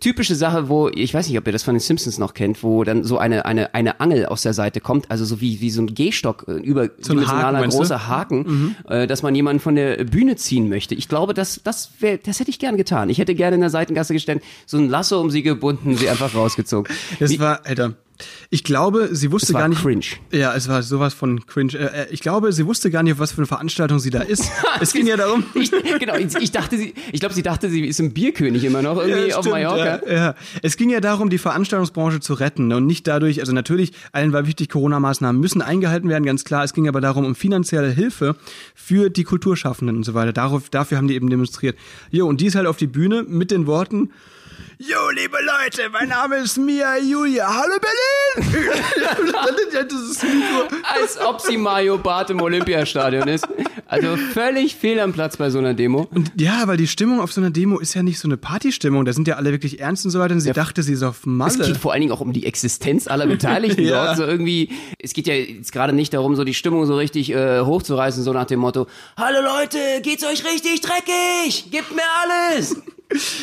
typische 0.00 0.34
Sache, 0.34 0.68
wo, 0.68 0.88
ich 0.88 1.14
weiß 1.14 1.28
nicht, 1.28 1.38
ob 1.38 1.46
ihr 1.46 1.52
das 1.52 1.62
von 1.62 1.74
den 1.74 1.80
Simpsons 1.80 2.18
noch 2.18 2.34
kennt, 2.34 2.62
wo 2.62 2.84
dann 2.84 3.04
so 3.04 3.18
eine, 3.18 3.44
eine, 3.44 3.74
eine 3.74 4.00
Angel 4.00 4.26
aus 4.26 4.42
der 4.42 4.54
Seite 4.54 4.80
kommt, 4.80 5.10
also 5.10 5.24
so 5.24 5.40
wie, 5.40 5.60
wie 5.60 5.70
so 5.70 5.82
ein 5.82 5.94
Gehstock, 5.94 6.46
äh, 6.48 6.52
überdimensionaler 6.52 7.28
Haken, 7.28 7.60
meinst 7.60 7.74
du? 7.76 7.80
großer 7.80 8.08
Haken, 8.08 8.76
äh, 8.88 9.06
dass 9.06 9.22
man 9.22 9.34
jemanden 9.34 9.60
von 9.60 9.74
der 9.76 10.04
Bühne 10.04 10.36
ziehen 10.36 10.68
möchte. 10.68 10.94
Ich 10.94 11.08
glaube, 11.08 11.34
das, 11.34 11.60
das, 11.62 11.90
wär, 12.00 12.18
das 12.18 12.40
hätte 12.40 12.50
ich 12.50 12.58
gern 12.58 12.76
getan. 12.76 13.10
Ich 13.10 13.18
hätte 13.18 13.34
gerne 13.34 13.54
in 13.54 13.60
der 13.60 13.70
Seitengasse 13.70 14.12
gestellt, 14.12 14.42
so 14.66 14.78
ein 14.78 14.88
Lasso 14.88 15.20
um 15.20 15.30
sie 15.30 15.42
gebunden, 15.42 15.96
sie 15.96 16.08
einfach 16.08 16.34
rausgezogen. 16.34 16.92
Das 17.18 17.38
war, 17.38 17.64
Alter. 17.64 17.94
Ich 18.50 18.64
glaube, 18.64 19.08
sie 19.12 19.30
wusste 19.32 19.52
gar 19.52 19.68
nicht. 19.68 19.82
cringe. 19.82 20.04
Ja, 20.32 20.54
es 20.54 20.68
war 20.68 20.82
sowas 20.82 21.14
von 21.14 21.46
cringe. 21.46 21.74
Äh, 21.74 22.02
äh, 22.02 22.06
Ich 22.10 22.20
glaube, 22.20 22.52
sie 22.52 22.66
wusste 22.66 22.90
gar 22.90 23.02
nicht, 23.02 23.12
auf 23.14 23.18
was 23.18 23.32
für 23.32 23.38
eine 23.38 23.46
Veranstaltung 23.46 23.98
sie 23.98 24.10
da 24.10 24.20
ist. 24.20 24.50
es 24.80 24.92
ging 24.92 25.06
ja 25.06 25.16
darum. 25.16 25.44
Ich, 25.54 25.70
genau, 25.70 26.14
ich, 26.16 26.52
dachte, 26.52 26.76
sie, 26.78 26.94
ich 27.12 27.20
glaube, 27.20 27.34
sie 27.34 27.42
dachte, 27.42 27.68
sie 27.70 27.84
ist 27.86 28.00
ein 28.00 28.12
Bierkönig 28.12 28.64
immer 28.64 28.82
noch 28.82 28.98
irgendwie 28.98 29.28
Ja, 29.30 29.36
auf 29.36 29.44
stimmt, 29.44 29.62
Mallorca. 29.62 30.00
Ja, 30.06 30.12
ja. 30.12 30.34
Es 30.62 30.76
ging 30.76 30.90
ja 30.90 31.00
darum, 31.00 31.30
die 31.30 31.38
Veranstaltungsbranche 31.38 32.20
zu 32.20 32.34
retten 32.34 32.72
und 32.72 32.86
nicht 32.86 33.06
dadurch, 33.06 33.40
also 33.40 33.52
natürlich, 33.52 33.92
allen 34.12 34.32
war 34.32 34.46
wichtig, 34.46 34.68
Corona-Maßnahmen 34.70 35.40
müssen 35.40 35.62
eingehalten 35.62 36.08
werden, 36.08 36.24
ganz 36.24 36.44
klar. 36.44 36.64
Es 36.64 36.72
ging 36.72 36.88
aber 36.88 37.00
darum, 37.00 37.24
um 37.24 37.34
finanzielle 37.34 37.90
Hilfe 37.90 38.36
für 38.74 39.10
die 39.10 39.24
Kulturschaffenden 39.24 39.96
und 39.96 40.04
so 40.04 40.14
weiter. 40.14 40.32
Darauf, 40.32 40.70
dafür 40.70 40.98
haben 40.98 41.08
die 41.08 41.14
eben 41.14 41.30
demonstriert. 41.30 41.76
Jo, 42.10 42.26
und 42.26 42.40
die 42.40 42.46
ist 42.46 42.54
halt 42.54 42.66
auf 42.66 42.76
die 42.76 42.86
Bühne 42.86 43.24
mit 43.26 43.50
den 43.50 43.66
Worten, 43.66 44.10
Jo, 44.82 45.10
liebe 45.14 45.36
Leute, 45.42 45.90
mein 45.90 46.08
Name 46.08 46.36
ist 46.36 46.56
Mia 46.56 46.96
Julia. 46.96 47.46
Hallo 47.54 47.74
Berlin! 47.78 48.64
ja, 49.74 49.82
das 49.82 49.92
ist 50.00 50.22
Mikro. 50.22 50.74
Als 50.84 51.18
ob 51.20 51.38
sie 51.42 51.58
Mario 51.58 51.98
Barth 51.98 52.30
im 52.30 52.40
Olympiastadion 52.40 53.28
ist. 53.28 53.46
Also 53.86 54.16
völlig 54.16 54.76
fehl 54.76 54.98
am 55.00 55.12
Platz 55.12 55.36
bei 55.36 55.50
so 55.50 55.58
einer 55.58 55.74
Demo. 55.74 56.08
Und 56.14 56.32
ja, 56.40 56.62
weil 56.66 56.78
die 56.78 56.86
Stimmung 56.86 57.20
auf 57.20 57.30
so 57.30 57.42
einer 57.42 57.50
Demo 57.50 57.78
ist 57.78 57.92
ja 57.92 58.02
nicht 58.02 58.18
so 58.18 58.26
eine 58.26 58.38
Partystimmung. 58.38 59.04
Da 59.04 59.12
sind 59.12 59.28
ja 59.28 59.34
alle 59.36 59.52
wirklich 59.52 59.80
ernst 59.80 60.06
und 60.06 60.12
so 60.12 60.18
weiter. 60.18 60.32
Und 60.32 60.40
sie 60.40 60.50
dachte, 60.52 60.82
sie 60.82 60.94
ist 60.94 61.02
auf 61.02 61.26
Es 61.46 61.58
geht 61.58 61.76
vor 61.76 61.92
allen 61.92 62.00
Dingen 62.00 62.12
auch 62.14 62.22
um 62.22 62.32
die 62.32 62.46
Existenz 62.46 63.06
aller 63.06 63.26
Beteiligten 63.26 63.82
Ja. 63.84 64.06
dort. 64.06 64.16
So 64.16 64.24
irgendwie, 64.24 64.70
es 64.98 65.12
geht 65.12 65.26
ja 65.26 65.34
jetzt 65.34 65.72
gerade 65.72 65.92
nicht 65.92 66.14
darum, 66.14 66.36
so 66.36 66.44
die 66.44 66.54
Stimmung 66.54 66.86
so 66.86 66.96
richtig 66.96 67.30
äh, 67.32 67.60
hochzureißen, 67.60 68.22
so 68.22 68.32
nach 68.32 68.46
dem 68.46 68.60
Motto, 68.60 68.86
Hallo 69.18 69.42
Leute, 69.42 69.76
geht's 70.00 70.24
euch 70.24 70.42
richtig 70.50 70.80
dreckig? 70.80 71.70
Gebt 71.70 71.94
mir 71.94 72.00
alles! 72.22 72.76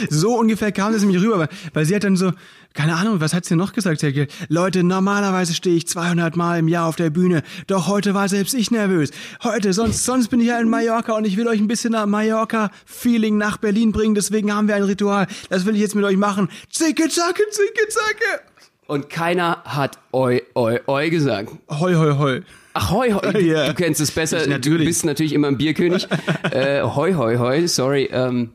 So 0.09 0.37
ungefähr 0.37 0.71
kam 0.71 0.93
das 0.93 1.01
nämlich 1.01 1.21
rüber, 1.21 1.39
weil, 1.39 1.49
weil 1.73 1.85
sie 1.85 1.95
hat 1.95 2.03
dann 2.03 2.15
so, 2.15 2.31
keine 2.73 2.95
Ahnung, 2.95 3.19
was 3.19 3.33
hat 3.33 3.45
sie 3.45 3.55
noch 3.55 3.73
gesagt? 3.73 4.01
Gesagt, 4.01 4.31
Leute, 4.49 4.83
normalerweise 4.83 5.53
stehe 5.53 5.75
ich 5.75 5.87
200 5.87 6.35
Mal 6.35 6.59
im 6.59 6.67
Jahr 6.67 6.87
auf 6.87 6.95
der 6.95 7.09
Bühne, 7.09 7.43
doch 7.67 7.87
heute 7.87 8.13
war 8.13 8.29
selbst 8.29 8.53
ich 8.53 8.71
nervös. 8.71 9.11
Heute, 9.43 9.73
sonst, 9.73 10.05
sonst 10.05 10.27
bin 10.29 10.39
ich 10.39 10.47
ja 10.47 10.59
in 10.59 10.69
Mallorca 10.69 11.13
und 11.13 11.25
ich 11.25 11.37
will 11.37 11.47
euch 11.47 11.59
ein 11.59 11.67
bisschen 11.67 11.91
nach 11.93 12.05
Mallorca-Feeling 12.05 13.37
nach 13.37 13.57
Berlin 13.57 13.91
bringen, 13.91 14.15
deswegen 14.15 14.53
haben 14.53 14.67
wir 14.67 14.75
ein 14.75 14.83
Ritual. 14.83 15.27
Das 15.49 15.65
will 15.65 15.75
ich 15.75 15.81
jetzt 15.81 15.95
mit 15.95 16.05
euch 16.05 16.17
machen. 16.17 16.49
Zicke, 16.69 17.09
zacke, 17.09 17.43
zicke, 17.51 17.87
zacke. 17.89 18.41
Und 18.87 19.09
keiner 19.09 19.63
hat 19.65 19.97
oi, 20.13 20.41
oi, 20.55 20.79
oi 20.87 21.09
gesagt. 21.09 21.51
Hoi, 21.69 21.93
hoi, 21.95 22.13
hoi. 22.17 22.41
Ach, 22.73 22.91
hoi, 22.91 23.11
hoi, 23.11 23.33
du, 23.33 23.41
Ja. 23.41 23.67
du 23.67 23.73
kennst 23.73 23.99
es 23.99 24.11
besser. 24.11 24.43
Du 24.43 24.49
Natürlich. 24.49 24.87
bist 24.87 25.03
natürlich 25.03 25.33
immer 25.33 25.47
ein 25.49 25.57
Bierkönig. 25.57 26.07
äh, 26.51 26.83
hoi, 26.83 27.13
hoi, 27.13 27.37
hoi, 27.37 27.67
sorry. 27.67 28.07
Ähm, 28.11 28.51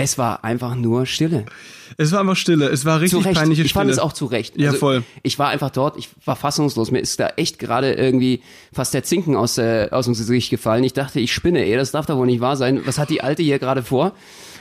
es 0.00 0.16
war 0.16 0.44
einfach 0.44 0.76
nur 0.76 1.06
Stille. 1.06 1.44
Es 1.96 2.12
war 2.12 2.20
einfach 2.20 2.36
Stille, 2.36 2.68
es 2.68 2.84
war 2.84 3.00
richtig 3.00 3.24
peinliche 3.24 3.62
Ich 3.62 3.70
Stille. 3.70 3.80
fand 3.82 3.90
es 3.90 3.98
auch 3.98 4.12
zu 4.12 4.26
Recht. 4.26 4.54
Also 4.54 4.64
Ja, 4.64 4.72
voll. 4.72 5.02
Ich 5.24 5.40
war 5.40 5.48
einfach 5.48 5.70
dort, 5.70 5.98
ich 5.98 6.08
war 6.24 6.36
fassungslos. 6.36 6.92
Mir 6.92 7.00
ist 7.00 7.18
da 7.18 7.30
echt 7.36 7.58
gerade 7.58 7.94
irgendwie 7.94 8.40
fast 8.72 8.94
der 8.94 9.02
Zinken 9.02 9.34
aus, 9.34 9.58
äh, 9.58 9.88
aus 9.90 10.04
dem 10.04 10.14
Gesicht 10.14 10.50
gefallen. 10.50 10.84
Ich 10.84 10.92
dachte, 10.92 11.18
ich 11.18 11.32
spinne, 11.32 11.64
ey, 11.64 11.74
das 11.74 11.90
darf 11.90 12.06
doch 12.06 12.16
wohl 12.16 12.26
nicht 12.26 12.40
wahr 12.40 12.56
sein. 12.56 12.80
Was 12.84 12.96
hat 12.98 13.10
die 13.10 13.22
Alte 13.22 13.42
hier 13.42 13.58
gerade 13.58 13.82
vor? 13.82 14.12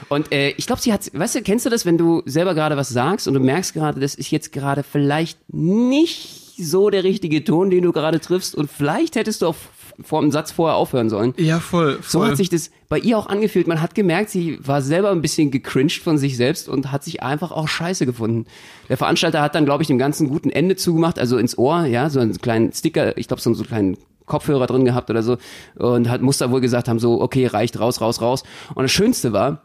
Und 0.09 0.31
äh, 0.31 0.55
ich 0.57 0.65
glaube, 0.65 0.81
sie 0.81 0.91
hat, 0.91 1.11
weißt 1.13 1.35
du, 1.35 1.41
kennst 1.43 1.67
du 1.67 1.69
das, 1.69 1.85
wenn 1.85 1.99
du 1.99 2.23
selber 2.25 2.55
gerade 2.55 2.75
was 2.75 2.89
sagst 2.89 3.27
und 3.27 3.35
du 3.35 3.39
merkst 3.39 3.75
gerade, 3.75 3.99
das 3.99 4.15
ist 4.15 4.31
jetzt 4.31 4.51
gerade 4.51 4.81
vielleicht 4.81 5.37
nicht 5.53 6.55
so 6.57 6.89
der 6.89 7.03
richtige 7.03 7.43
Ton, 7.43 7.69
den 7.69 7.83
du 7.83 7.91
gerade 7.91 8.19
triffst 8.19 8.55
und 8.55 8.71
vielleicht 8.71 9.15
hättest 9.15 9.43
du 9.43 9.47
auch 9.47 9.55
vor 10.01 10.21
dem 10.21 10.31
Satz 10.31 10.51
vorher 10.51 10.75
aufhören 10.77 11.09
sollen. 11.09 11.33
Ja, 11.37 11.59
voll, 11.59 11.99
So 12.03 12.19
voll. 12.19 12.29
hat 12.29 12.37
sich 12.37 12.49
das 12.49 12.69
bei 12.89 12.99
ihr 12.99 13.17
auch 13.17 13.27
angefühlt. 13.27 13.67
Man 13.67 13.81
hat 13.81 13.95
gemerkt, 13.95 14.29
sie 14.29 14.59
war 14.65 14.81
selber 14.81 15.11
ein 15.11 15.21
bisschen 15.21 15.49
gecringed 15.51 16.03
von 16.03 16.17
sich 16.17 16.37
selbst 16.37 16.69
und 16.69 16.91
hat 16.91 17.03
sich 17.03 17.23
einfach 17.23 17.51
auch 17.51 17.67
scheiße 17.67 18.05
gefunden. 18.05 18.45
Der 18.89 18.97
Veranstalter 18.97 19.41
hat 19.41 19.55
dann, 19.55 19.65
glaube 19.65 19.83
ich, 19.83 19.87
dem 19.87 19.97
ganzen 19.97 20.29
guten 20.29 20.49
Ende 20.49 20.75
zugemacht, 20.75 21.17
also 21.19 21.37
ins 21.37 21.57
Ohr, 21.57 21.85
ja, 21.85 22.09
so 22.09 22.19
einen 22.19 22.37
kleinen 22.37 22.71
Sticker, 22.73 23.17
ich 23.17 23.27
glaube, 23.27 23.41
so, 23.41 23.53
so 23.53 23.61
einen 23.63 23.67
kleinen 23.67 23.97
Kopfhörer 24.25 24.67
drin 24.67 24.85
gehabt 24.85 25.09
oder 25.09 25.23
so 25.23 25.37
und 25.75 26.09
hat, 26.09 26.21
muss 26.21 26.37
da 26.37 26.51
wohl 26.51 26.61
gesagt 26.61 26.87
haben, 26.89 26.99
so, 26.99 27.21
okay, 27.21 27.47
reicht, 27.47 27.79
raus, 27.79 28.01
raus, 28.01 28.21
raus. 28.21 28.43
Und 28.75 28.83
das 28.83 28.91
Schönste 28.91 29.31
war, 29.33 29.63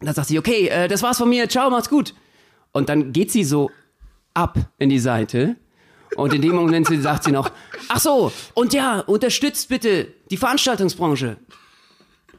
da 0.00 0.12
sagt 0.12 0.28
sie, 0.28 0.38
okay, 0.38 0.68
äh, 0.68 0.88
das 0.88 1.02
war's 1.02 1.18
von 1.18 1.28
mir, 1.28 1.48
ciao, 1.48 1.70
macht's 1.70 1.88
gut. 1.88 2.14
Und 2.72 2.88
dann 2.90 3.12
geht 3.12 3.32
sie 3.32 3.44
so 3.44 3.70
ab 4.34 4.58
in 4.78 4.90
die 4.90 4.98
Seite 4.98 5.56
und 6.16 6.32
in 6.32 6.42
dem 6.42 6.54
Moment 6.54 6.86
sagt 7.02 7.24
sie 7.24 7.32
noch, 7.32 7.50
ach 7.88 8.00
so, 8.00 8.32
und 8.54 8.72
ja, 8.72 9.00
unterstützt 9.00 9.68
bitte 9.68 10.08
die 10.30 10.36
Veranstaltungsbranche. 10.36 11.36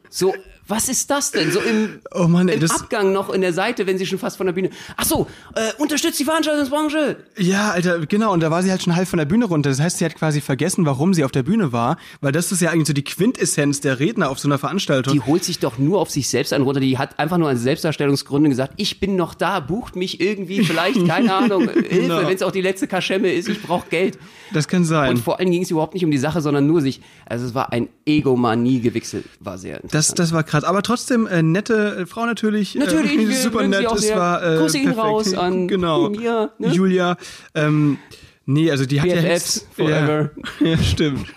So, 0.10 0.34
was 0.67 0.89
ist 0.89 1.10
das 1.12 1.31
denn? 1.31 1.51
So 1.51 1.60
im, 1.60 2.00
Oh 2.12 2.27
Mann, 2.27 2.48
ey, 2.48 2.55
im 2.55 2.62
das- 2.62 2.72
Abgang 2.72 3.12
noch 3.13 3.29
in 3.31 3.41
der 3.41 3.53
Seite, 3.53 3.86
wenn 3.88 3.98
sie 3.98 4.05
schon 4.05 4.19
fast 4.19 4.38
von 4.38 4.45
der 4.48 4.53
Bühne. 4.53 4.69
Ach 4.98 5.05
so, 5.05 5.27
äh, 5.55 5.72
unterstützt 5.81 6.19
die 6.19 6.24
Veranstaltungsbranche. 6.25 7.17
Ja, 7.38 7.72
Alter, 7.72 8.05
genau. 8.05 8.34
Und 8.34 8.41
da 8.41 8.51
war 8.51 8.63
sie 8.63 8.72
halt 8.72 8.81
schon 8.84 8.95
halb 8.95 9.07
von 9.07 9.17
der 9.17 9.25
Bühne 9.25 9.45
runter. 9.45 9.69
Das 9.69 9.79
heißt, 9.79 9.98
sie 9.98 10.05
hat 10.05 10.15
quasi 10.15 10.41
vergessen, 10.41 10.86
warum 10.86 11.13
sie 11.13 11.24
auf 11.24 11.31
der 11.31 11.43
Bühne 11.43 11.72
war, 11.72 11.98
weil 12.22 12.31
das 12.31 12.51
ist 12.51 12.62
ja 12.62 12.72
eigentlich 12.72 12.88
so 12.88 12.93
die 12.93 13.03
Quintessenz 13.03 13.81
der 13.81 14.00
Redner 14.00 14.29
auf 14.29 14.39
so 14.39 14.48
einer 14.48 14.57
Veranstaltung. 14.57 15.13
Die 15.13 15.22
holt 15.22 15.43
sich 15.43 15.60
doch 15.60 15.77
nur 15.77 16.00
auf 16.00 16.10
sich 16.10 16.29
selbst 16.29 16.53
einen 16.53 16.63
runter. 16.63 16.79
Die 16.79 16.98
hat 16.98 17.19
einfach 17.19 17.38
nur 17.38 17.50
an 17.50 17.57
Selbstdarstellungsgründen 17.57 18.50
gesagt, 18.50 18.74
ich 18.77 19.00
bin 19.00 19.15
noch 19.15 19.34
da, 19.34 19.60
bucht 19.60 19.95
mich 19.95 20.19
irgendwie 20.22 20.63
vielleicht, 20.63 21.05
keine 21.07 21.34
Ahnung, 21.34 21.69
Hilfe, 21.69 21.84
Genau. 22.05 22.22
wenn 22.27 22.36
es 22.36 22.41
auch 22.43 22.51
die 22.51 22.62
letzte 22.62 22.88
Kaschemme 22.88 23.31
ist, 23.31 23.48
ich 23.50 23.62
brauche 23.62 23.88
Geld. 23.89 24.17
das 24.53 24.67
kann 24.67 24.86
sein. 24.86 25.10
Und 25.12 25.17
vor 25.19 25.39
allem 25.39 25.51
ging 25.51 25.62
es 25.63 25.72
überhaupt 25.72 25.93
nicht 25.93 26.05
um 26.05 26.12
die 26.12 26.17
Sache, 26.17 26.41
sondern 26.41 26.65
nur 26.67 26.81
sich. 26.81 27.01
Also 27.25 27.45
es 27.45 27.53
war 27.53 27.72
ein 27.72 27.89
Egomanie-Gewichsel, 28.05 29.24
war 29.39 29.57
sehr 29.57 29.75
Das, 29.75 29.84
interessant. 29.84 30.19
das 30.19 30.31
war 30.34 30.43
krass. 30.43 30.54
Aber 30.63 30.81
trotzdem, 30.81 31.27
äh, 31.27 31.43
nette 31.43 31.97
äh, 32.01 32.05
Frau 32.05 32.25
natürlich. 32.25 32.75
Natürlich, 32.75 33.17
äh, 33.29 33.33
super 33.33 33.67
nett. 33.67 33.85
Es 33.91 34.09
war, 34.15 34.43
äh, 34.43 34.57
Grüße 34.57 34.79
perfekt. 34.79 34.97
raus 34.97 35.33
an 35.33 35.67
genau. 35.67 36.09
Mia, 36.09 36.51
ne? 36.57 36.67
Julia. 36.69 37.17
Ähm, 37.53 37.97
nee, 38.45 38.71
also 38.71 38.85
die 38.85 39.01
hat 39.01 39.07
ja 39.07 39.15
BFFs 39.15 39.55
jetzt, 39.55 39.67
forever. 39.75 40.31
Ja, 40.59 40.67
ja 40.67 40.77
stimmt. 40.77 41.27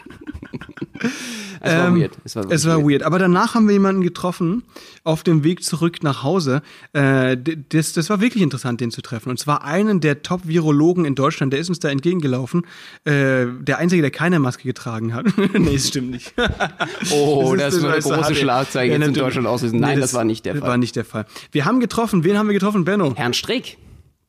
Es 1.60 1.72
war 1.74 1.88
Ähm, 1.88 2.00
weird. 2.00 2.12
Es 2.24 2.36
war, 2.36 2.50
Es 2.50 2.66
war 2.66 2.82
weird. 2.88 3.02
Aber 3.02 3.18
danach 3.18 3.54
haben 3.54 3.66
wir 3.66 3.72
jemanden 3.74 4.02
getroffen 4.02 4.62
auf 5.04 5.22
dem 5.22 5.44
Weg 5.44 5.62
zurück 5.64 6.02
nach 6.02 6.22
Hause. 6.22 6.62
Äh, 6.92 7.36
das, 7.70 7.92
das 7.92 8.10
war 8.10 8.20
wirklich 8.20 8.42
interessant, 8.42 8.80
den 8.80 8.90
zu 8.90 9.02
treffen. 9.02 9.30
Und 9.30 9.38
zwar 9.38 9.64
einen 9.64 10.00
der 10.00 10.22
Top-Virologen 10.22 11.04
in 11.04 11.14
Deutschland, 11.14 11.52
der 11.52 11.60
ist 11.60 11.68
uns 11.68 11.78
da 11.80 11.88
entgegengelaufen. 11.88 12.62
Äh, 13.04 13.46
der 13.60 13.78
Einzige, 13.78 14.02
der 14.02 14.10
keine 14.10 14.38
Maske 14.38 14.64
getragen 14.64 15.14
hat. 15.14 15.26
nee, 15.54 15.72
das 15.74 15.88
stimmt 15.88 16.10
nicht. 16.10 16.34
Oh, 17.12 17.54
ist- 17.54 17.60
das, 17.62 17.74
würde 17.82 17.94
eine 17.94 18.02
große. 18.02 18.34
Schlagzeile 18.34 18.92
jetzt 18.92 19.06
in. 19.08 19.14
Deutschland 19.14 19.46
auslösen. 19.46 19.80
Nein, 19.80 20.00
das, 20.00 20.14
war 20.14 20.24
nicht 20.24 20.44
der 20.46 20.56
Fall. 20.56 20.68
War 20.68 20.76
nicht 20.76 20.96
der 20.96 21.04
Fall. 21.04 21.26
Wir 21.52 21.64
haben 21.64 21.80
getroffen. 21.80 22.24
Wen 22.24 22.36
haben 22.38 22.46
wir 22.48 22.54
getroffen, 22.54 22.84
Benno? 22.84 23.14
Herrn 23.16 23.34
Streeck. 23.34 23.76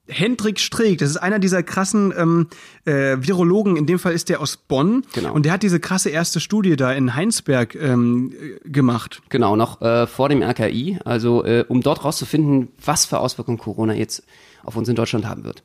Hendrik 0.10 0.60
Streeck, 0.60 0.98
das 1.00 1.10
ist 1.12 1.18
einer 1.18 1.40
dieser 1.40 1.64
krassen 1.64 2.14
ähm, 2.18 2.48
äh, 2.86 3.18
Virologen, 3.20 3.78
in 3.78 3.86
dem 3.86 4.00
Fall 4.00 4.14
ist 4.14 4.30
der 4.30 4.42
aus 4.42 4.58
Bonn 4.58 5.04
Genau. 5.14 5.34
und 5.34 5.46
der 5.46 5.54
hat 5.54 5.64
diese 5.64 5.80
krasse 5.80 6.10
erste 6.10 6.40
Studie 6.40 6.76
da 6.76 6.92
in 6.92 7.16
Heinsberg 7.16 7.76
ähm, 7.76 8.34
äh, 8.66 8.70
gemacht. 8.70 9.22
Genau, 9.30 9.56
noch 9.56 9.82
äh, 9.82 10.08
vor 10.08 10.30
dem 10.30 10.42
RKI, 10.42 11.00
also 11.06 11.44
äh, 11.46 11.64
um 11.68 11.82
dort 11.82 12.04
rauszufinden, 12.04 12.70
was 12.84 13.06
für 13.06 13.20
Auswirkungen 13.20 13.58
Corona 13.58 13.94
jetzt 13.94 14.24
auf 14.64 14.76
uns 14.76 14.90
in 14.90 14.96
Deutschland 14.96 15.26
haben 15.28 15.44
wird. 15.46 15.64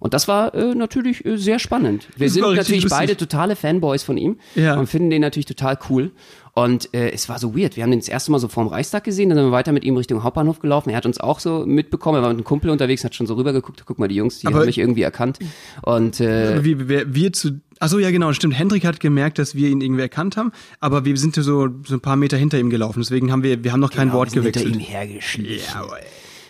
Und 0.00 0.12
das 0.12 0.28
war 0.28 0.54
äh, 0.54 0.74
natürlich 0.74 1.24
äh, 1.24 1.38
sehr 1.38 1.58
spannend. 1.58 2.08
Wir 2.16 2.26
Das 2.26 2.34
sind 2.34 2.42
natürlich 2.42 2.82
lustig. 2.82 2.90
beide 2.90 3.16
totale 3.16 3.56
Fanboys 3.56 4.02
von 4.02 4.18
ihm 4.18 4.36
Ja. 4.54 4.74
und 4.78 4.86
finden 4.86 5.08
den 5.08 5.22
natürlich 5.22 5.46
total 5.46 5.78
cool. 5.88 6.10
Und 6.56 6.94
äh, 6.94 7.10
es 7.10 7.28
war 7.28 7.40
so 7.40 7.56
weird. 7.56 7.74
Wir 7.76 7.82
haben 7.82 7.90
den 7.90 7.98
das 7.98 8.08
erste 8.08 8.30
Mal 8.30 8.38
so 8.38 8.46
vorm 8.46 8.68
Reichstag 8.68 9.02
gesehen, 9.02 9.28
dann 9.28 9.36
sind 9.38 9.48
wir 9.48 9.52
weiter 9.52 9.72
mit 9.72 9.82
ihm 9.82 9.96
Richtung 9.96 10.22
Hauptbahnhof 10.22 10.60
gelaufen. 10.60 10.90
Er 10.90 10.96
hat 10.96 11.04
uns 11.04 11.18
auch 11.18 11.40
so 11.40 11.66
mitbekommen. 11.66 12.18
Er 12.18 12.22
war 12.22 12.28
mit 12.28 12.36
einem 12.38 12.44
Kumpel 12.44 12.70
unterwegs, 12.70 13.02
hat 13.02 13.12
schon 13.14 13.26
so 13.26 13.34
rübergeguckt. 13.34 13.82
Guck 13.84 13.98
mal, 13.98 14.06
die 14.06 14.14
Jungs, 14.14 14.38
die 14.38 14.46
Aber- 14.46 14.60
haben 14.60 14.66
mich 14.66 14.78
irgendwie 14.78 15.02
erkannt. 15.02 15.40
Und 15.82 16.20
äh, 16.20 16.62
Wie 16.64 16.88
wir, 16.88 17.12
wir 17.12 17.32
zu. 17.32 17.60
Achso, 17.80 17.98
ja, 17.98 18.12
genau, 18.12 18.32
stimmt. 18.32 18.56
Hendrik 18.56 18.84
hat 18.84 19.00
gemerkt, 19.00 19.40
dass 19.40 19.56
wir 19.56 19.68
ihn 19.68 19.80
irgendwie 19.80 20.02
erkannt 20.02 20.36
haben, 20.36 20.52
aber 20.78 21.04
wir 21.04 21.16
sind 21.16 21.34
so, 21.34 21.42
so 21.42 21.94
ein 21.94 22.00
paar 22.00 22.14
Meter 22.14 22.36
hinter 22.36 22.56
ihm 22.60 22.70
gelaufen. 22.70 23.00
Deswegen 23.00 23.32
haben 23.32 23.42
wir, 23.42 23.64
wir 23.64 23.72
haben 23.72 23.80
noch 23.80 23.90
kein 23.90 24.08
genau, 24.08 24.18
Wort 24.18 24.32
wir 24.32 24.42
sind 24.42 24.54
hinter 24.54 24.60
gewechselt. 24.60 24.88
ihm 24.88 24.94
hergeschlichen. 24.94 25.74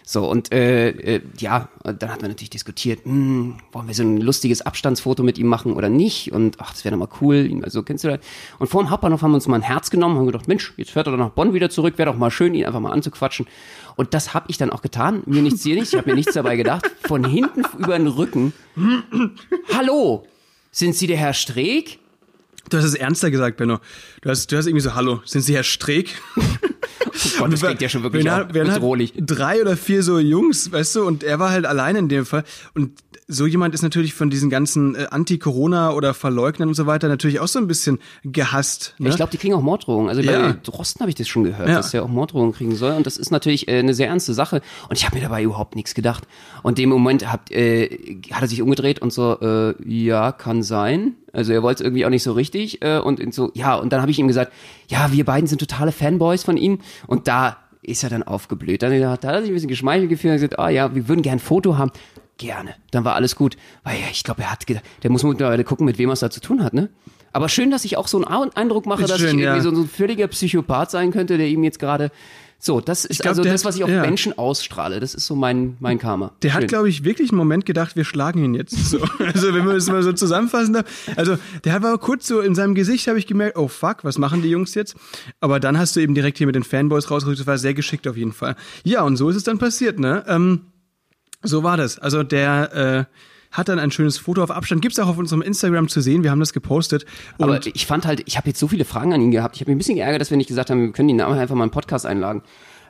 So, 0.07 0.29
und 0.29 0.53
äh, 0.53 0.91
äh, 0.91 1.21
ja, 1.39 1.71
dann 1.83 2.11
hat 2.13 2.21
man 2.21 2.31
natürlich 2.31 2.51
diskutiert, 2.51 3.07
hm, 3.07 3.57
wollen 3.73 3.87
wir 3.89 3.95
so 3.95 4.03
ein 4.03 4.19
lustiges 4.21 4.61
Abstandsfoto 4.61 5.23
mit 5.23 5.39
ihm 5.39 5.47
machen 5.47 5.73
oder 5.73 5.89
nicht? 5.89 6.31
Und 6.31 6.57
ach, 6.61 6.73
das 6.73 6.85
wäre 6.85 6.95
doch 6.95 6.99
mal 7.01 7.09
cool. 7.23 7.37
ihn- 7.47 7.63
kennst 7.63 8.05
du 8.05 8.09
das? 8.09 8.21
Und 8.59 8.67
vor 8.67 8.83
dem 8.83 8.91
Hauptbahnhof 8.91 9.23
haben 9.23 9.31
wir 9.31 9.37
uns 9.37 9.49
mal 9.49 9.57
ein 9.57 9.63
Herz 9.63 9.89
genommen, 9.91 10.19
haben 10.19 10.27
gedacht, 10.27 10.47
Mensch, 10.47 10.75
jetzt 10.77 10.91
fährt 10.91 11.07
er 11.07 11.13
doch 11.13 11.19
nach 11.19 11.31
Bonn 11.31 11.55
wieder 11.55 11.71
zurück, 11.71 11.97
wäre 11.97 12.11
doch 12.13 12.19
mal 12.19 12.31
schön, 12.31 12.53
ihn 12.55 12.67
einfach 12.67 12.81
mal 12.81 12.93
anzuquatschen. 12.93 13.47
Und 13.97 14.13
das 14.13 14.35
habe 14.35 14.45
ich 14.51 14.59
dann 14.59 14.69
auch 14.69 14.83
getan. 14.83 15.23
Mir 15.25 15.41
nichts, 15.41 15.63
dir 15.63 15.75
nichts, 15.75 15.95
ich 15.95 15.99
habe 15.99 16.11
mir 16.11 16.17
nichts 16.17 16.35
dabei 16.35 16.57
gedacht. 16.57 16.85
Von 17.07 17.25
hinten 17.25 17.63
über 17.79 17.97
den 17.97 18.07
Rücken. 18.09 18.53
Hallo, 19.73 20.27
sind 20.71 20.95
Sie 20.97 21.07
der 21.07 21.17
Herr 21.17 21.33
Streeck? 21.33 21.99
Du 22.69 22.77
hast 22.77 22.85
es 22.85 22.95
ernster 22.95 23.31
gesagt, 23.31 23.57
Benno. 23.57 23.79
Du 24.21 24.29
hast, 24.29 24.51
du 24.53 24.57
hast 24.59 24.67
irgendwie 24.67 24.83
so, 24.83 24.95
hallo, 24.95 25.21
sind 25.25 25.43
Sie 25.43 25.55
Herr 25.55 25.63
Streeck? 25.65 26.15
Oh 27.07 27.11
Gott, 27.39 27.53
das 27.53 27.61
klingt 27.61 27.83
ja 27.83 27.89
schon 27.89 28.03
wirklich 28.03 28.25
Wir 28.25 28.49
wir 28.53 28.65
bedrohlich. 28.65 29.13
Drei 29.17 29.61
oder 29.61 29.77
vier 29.77 30.03
so 30.03 30.19
Jungs, 30.19 30.73
weißt 30.73 30.97
du, 30.97 31.05
und 31.05 31.23
er 31.25 31.39
war 31.39 31.51
halt 31.51 31.67
alleine 31.67 31.99
in 31.99 32.09
dem 32.09 32.27
Fall. 32.27 32.45
Und 32.75 32.93
so 33.27 33.47
jemand 33.47 33.75
ist 33.75 33.83
natürlich 33.83 34.13
von 34.15 34.29
diesen 34.31 34.51
ganzen 34.51 34.95
äh, 34.95 35.07
Anti-Corona 35.11 35.93
oder 35.93 36.13
Verleugnern 36.15 36.69
und 36.69 36.75
so 36.75 36.87
weiter 36.87 37.09
natürlich 37.09 37.41
auch 37.41 37.49
so 37.49 37.59
ein 37.59 37.67
bisschen 37.67 37.99
gehasst. 38.23 38.95
Ne? 38.99 39.09
Ich 39.09 39.17
glaube, 39.17 39.31
die 39.31 39.39
kriegen 39.39 39.55
auch 39.55 39.63
Morddrohungen. 39.63 40.09
Also 40.09 40.21
Ja. 40.21 40.49
bei 40.53 40.57
Drosten 40.63 41.01
habe 41.01 41.09
ich 41.11 41.15
das 41.15 41.27
schon 41.29 41.45
gehört, 41.45 41.69
Ja. 41.69 41.77
dass 41.77 41.95
er 41.95 42.03
auch 42.03 42.09
Morddrohungen 42.09 42.53
kriegen 42.53 42.77
soll. 42.77 42.93
Und 42.93 43.07
das 43.07 43.17
ist 43.17 43.31
natürlich 43.31 43.67
äh, 43.69 43.79
eine 43.79 43.95
sehr 43.95 44.09
ernste 44.09 44.35
Sache. 44.35 44.61
Und 44.89 44.99
ich 44.99 45.07
habe 45.07 45.17
mir 45.17 45.23
dabei 45.23 45.43
überhaupt 45.43 45.75
nichts 45.75 45.95
gedacht. 45.95 46.25
Und 46.63 46.79
dem 46.79 46.91
Moment 46.91 47.31
hat, 47.33 47.51
äh, 47.51 48.21
hat 48.31 48.43
er 48.43 48.49
sich 48.49 48.61
umgedreht 48.61 49.01
und 49.01 49.13
so, 49.13 49.39
äh, 49.41 49.75
ja, 49.91 50.33
kann 50.33 50.63
sein. 50.63 51.15
Also 51.33 51.53
er 51.53 51.63
wollte 51.63 51.83
es 51.83 51.87
irgendwie 51.87 52.05
auch 52.07 52.11
nicht 52.11 52.23
so 52.23 52.33
richtig. 52.33 52.83
Äh, 52.83 52.99
und 52.99 53.33
so, 53.35 53.51
ja, 53.55 53.75
und 53.75 53.93
dann 53.93 54.01
habe 54.03 54.11
ich 54.11 54.19
ihm 54.19 54.29
gesagt, 54.29 54.53
ja, 54.89 55.13
wir 55.13 55.25
beiden 55.25 55.47
sind 55.47 55.59
totale 55.61 55.93
Fanboys 55.93 56.45
von 56.45 56.57
ihm. 56.57 56.79
Und 57.07 57.27
da 57.27 57.57
ist 57.81 58.03
er 58.03 58.11
dann 58.11 58.23
aufgeblüht. 58.23 58.83
Dann 58.83 58.93
hat 59.09 59.25
er 59.25 59.41
sich 59.41 59.51
ein 59.51 59.55
bisschen 59.55 59.69
geschmeichelt 59.69 60.09
gefühlt 60.09 60.33
und 60.33 60.37
gesagt, 60.41 60.59
ah 60.59 60.69
ja, 60.71 60.95
wir 60.95 61.09
würden 61.09 61.23
gern 61.23 61.37
ein 61.37 61.41
Foto 61.41 61.77
haben. 61.79 61.91
Gerne. 62.39 62.75
Dann 62.91 63.05
war 63.05 63.15
alles 63.15 63.37
gut. 63.37 63.57
Weil 63.85 64.01
ja, 64.01 64.07
ich 64.11 64.25
glaube, 64.25 64.43
er 64.43 64.51
hat 64.51 64.67
gedacht, 64.67 64.85
der 65.03 65.11
muss 65.11 65.23
mittlerweile 65.23 65.63
gucken, 65.65 65.87
mit 65.87 65.99
wem 65.99 66.11
er 66.11 66.15
es 66.15 66.21
da 66.21 66.31
zu 66.31 66.41
tun 66.41 66.65
hat, 66.65 66.75
ne? 66.75 66.89
Aber 67.33 67.49
schön, 67.49 67.71
dass 67.71 67.85
ich 67.85 67.97
auch 67.97 68.07
so 68.09 68.25
einen 68.25 68.51
Eindruck 68.57 68.87
mache, 68.87 69.03
Ist 69.03 69.11
dass 69.11 69.19
schön, 69.19 69.39
ich 69.39 69.45
irgendwie 69.45 69.57
ja. 69.59 69.61
so, 69.63 69.75
so 69.75 69.83
ein 69.83 69.89
völliger 69.89 70.29
Psychopath 70.29 70.91
sein 70.93 71.11
könnte, 71.11 71.37
der 71.37 71.49
ihm 71.49 71.65
jetzt 71.65 71.79
gerade. 71.81 72.11
So, 72.61 72.81
das 72.81 73.05
ist 73.05 73.21
glaub, 73.21 73.33
also 73.33 73.43
das, 73.43 73.61
hat- 73.61 73.65
was 73.69 73.77
ich 73.77 73.85
auf 73.85 73.91
ja. 73.91 74.01
Menschen 74.01 74.39
ausstrahle. 74.39 74.99
Das 74.99 75.15
ist 75.15 75.27
so 75.27 75.35
mein, 75.35 75.77
mein 75.81 75.99
Karma. 75.99 76.33
Der 76.43 76.55
hat, 76.55 76.63
Schön. 76.63 76.69
glaube 76.69 76.89
ich, 76.89 77.05
wirklich 77.05 77.31
einen 77.31 77.37
Moment 77.39 77.67
gedacht, 77.67 77.95
wir 77.95 78.05
schlagen 78.05 78.43
ihn 78.43 78.55
jetzt. 78.55 78.75
So. 78.89 79.01
Also 79.19 79.53
wenn 79.53 79.65
man 79.67 79.75
das 79.75 79.89
mal 79.89 80.03
so 80.03 80.13
zusammenfassen 80.13 80.73
darf. 80.75 80.87
Also 81.17 81.37
der 81.65 81.73
hat 81.75 81.85
aber 81.85 81.99
kurz 81.99 82.27
so 82.27 82.41
in 82.41 82.55
seinem 82.55 82.75
Gesicht 82.75 83.07
habe 83.09 83.19
ich 83.19 83.27
gemerkt, 83.27 83.59
oh 83.59 83.69
fuck, 83.69 83.99
was 84.05 84.17
machen 84.17 84.41
die 84.41 84.49
Jungs 84.49 84.75
jetzt? 84.75 84.95
Aber 85.41 85.61
dann 85.61 85.77
hast 85.77 85.95
du 85.97 86.01
eben 86.01 86.15
direkt 86.15 86.39
hier 86.39 86.47
mit 86.47 86.57
den 86.57 86.63
Fanboys 86.65 87.11
rausgerückt. 87.11 87.41
Das 87.41 87.47
war 87.47 87.59
sehr 87.59 87.75
geschickt 87.75 88.09
auf 88.09 88.17
jeden 88.17 88.33
Fall. 88.33 88.57
Ja, 88.85 89.03
und 89.03 89.17
so 89.17 89.29
ist 89.29 89.37
es 89.37 89.43
dann 89.43 89.59
passiert, 89.59 89.99
ne? 89.99 90.25
Ähm, 90.27 90.61
so 91.45 91.63
war 91.63 91.77
das. 91.77 91.99
Also 91.99 92.23
der 92.23 93.07
äh, 93.09 93.15
hat 93.53 93.69
dann 93.69 93.79
ein 93.79 93.91
schönes 93.93 94.19
Foto 94.19 94.43
auf 94.43 94.51
Abstand. 94.51 94.83
Gibt's 94.83 94.99
auch 94.99 95.07
auf 95.09 95.19
unserem 95.19 95.43
Instagram 95.43 95.89
zu 95.89 96.01
sehen. 96.01 96.25
Wir 96.25 96.31
haben 96.31 96.41
das 96.41 96.53
gepostet. 96.53 97.05
Und 97.39 97.45
Aber 97.45 97.61
ich 97.67 97.87
fand 97.87 98.05
halt, 98.07 98.23
ich 98.27 98.37
habe 98.37 98.49
jetzt 98.49 98.59
so 98.59 98.67
viele 98.69 98.85
Fragen 98.85 99.13
an 99.13 99.21
ihn 99.21 99.31
gehabt. 99.31 99.55
Ich 99.57 99.61
habe 99.61 99.71
mich 99.71 99.77
ein 99.77 99.79
bisschen 99.79 99.95
geärgert, 99.97 100.21
dass 100.21 100.31
wir 100.31 100.37
nicht 100.37 100.49
gesagt 100.49 100.71
haben, 100.71 100.81
wir 100.81 100.93
können 100.93 101.09
ihn 101.09 101.21
einfach 101.21 101.55
mal 101.55 101.63
einen 101.63 101.71
Podcast 101.71 102.05
einladen. 102.05 102.43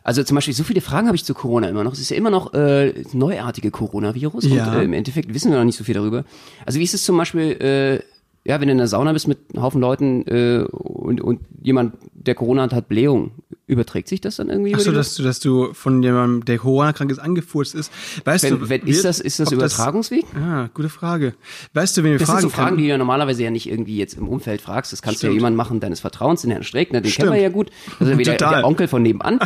Also 0.02 0.23
zum 0.23 0.34
Beispiel, 0.34 0.52
so 0.52 0.64
viele 0.64 0.80
Fragen 0.82 1.06
habe 1.06 1.16
ich 1.16 1.25
zu 1.25 1.32
Corona 1.34 1.68
immer 1.68 1.82
noch. 1.82 1.92
Es 1.92 1.99
ist 2.00 2.10
ja 2.10 2.17
immer 2.17 2.30
noch 2.30 2.52
äh, 2.52 2.93
neuartige 3.12 3.71
Coronavirus 3.71 4.45
Ja. 4.49 4.73
und 4.73 4.78
äh, 4.80 4.84
im 4.84 4.93
Endeffekt 4.93 5.32
wissen 5.32 5.50
wir 5.50 5.58
noch 5.58 5.64
nicht 5.64 5.78
so 5.78 5.84
viel 5.84 5.95
darüber. 5.95 6.25
Also 6.67 6.78
wie 6.78 6.84
ist 6.84 6.93
es 6.95 7.04
zum 7.04 7.17
Beispiel, 7.17 7.52
äh, 7.52 8.00
ja, 8.47 8.61
wenn 8.61 8.69
du 8.69 8.73
in 8.73 8.78
der 8.78 8.89
Sauna 8.89 9.13
bist 9.13 9.26
mit 9.26 9.39
einem 9.54 9.63
Haufen 9.63 9.80
Leuten 9.80 10.26
äh, 10.26 10.65
und, 10.71 11.21
und 11.23 11.41
jemand, 11.63 11.95
der 12.13 12.35
Corona 12.35 12.63
hat, 12.63 12.75
hat 12.75 12.89
Blähung, 12.89 13.33
überträgt 13.67 14.07
sich 14.09 14.21
das 14.21 14.37
dann 14.37 14.50
irgendwie? 14.50 14.75
Achso, 14.75 14.91
die 14.91 14.97
dass 14.97 15.15
du, 15.15 15.23
dass 15.23 15.41
du 15.41 15.73
von 15.73 16.02
jemandem, 16.02 16.45
der 16.45 16.59
Corona-krank 16.59 17.11
ist, 17.11 17.19
angefurzt 17.19 17.75
ist. 17.75 17.91
Weißt 18.25 18.45
Wenn, 18.45 18.61
du, 18.61 18.69
wenn, 18.69 18.83
ist 18.83 19.04
das, 19.04 19.21
ist 19.21 19.41
das 19.41 19.50
Übertragungsweg? 19.50 20.26
Ah, 20.37 20.69
gute 20.75 20.91
Frage. 20.91 21.35
Weißt 21.73 21.97
du, 21.97 22.04
wen 22.04 22.13
wir 22.13 22.19
Das 22.19 22.28
fragen 22.28 22.41
sind 22.43 22.50
so 22.50 22.54
Fragen, 22.54 22.69
können? 22.69 22.78
die 22.78 22.85
du 22.85 22.91
ja 22.91 22.99
normalerweise 22.99 23.43
ja 23.43 23.50
nicht 23.50 23.69
irgendwie 23.69 23.97
jetzt 23.97 24.19
im 24.19 24.28
Umfeld 24.28 24.61
fragst. 24.61 24.93
Das 24.93 25.00
kannst 25.00 25.23
du 25.23 25.26
ja 25.26 25.30
Stimmt. 25.30 25.41
jemanden 25.41 25.57
machen 25.57 25.80
deines 25.80 26.00
Vertrauens, 26.00 26.43
den 26.43 26.50
Herrn 26.50 26.65
Streeck, 26.65 26.93
ne, 26.93 27.00
den 27.00 27.11
Stimmt. 27.11 27.28
kennen 27.28 27.37
wir 27.37 27.43
ja 27.43 27.49
gut. 27.49 27.71
Das 27.99 28.09
ist 28.09 28.13
ja 28.13 28.19
wieder 28.19 28.35
der 28.37 28.67
Onkel 28.67 28.89
von 28.89 29.02
nebenan. 29.02 29.39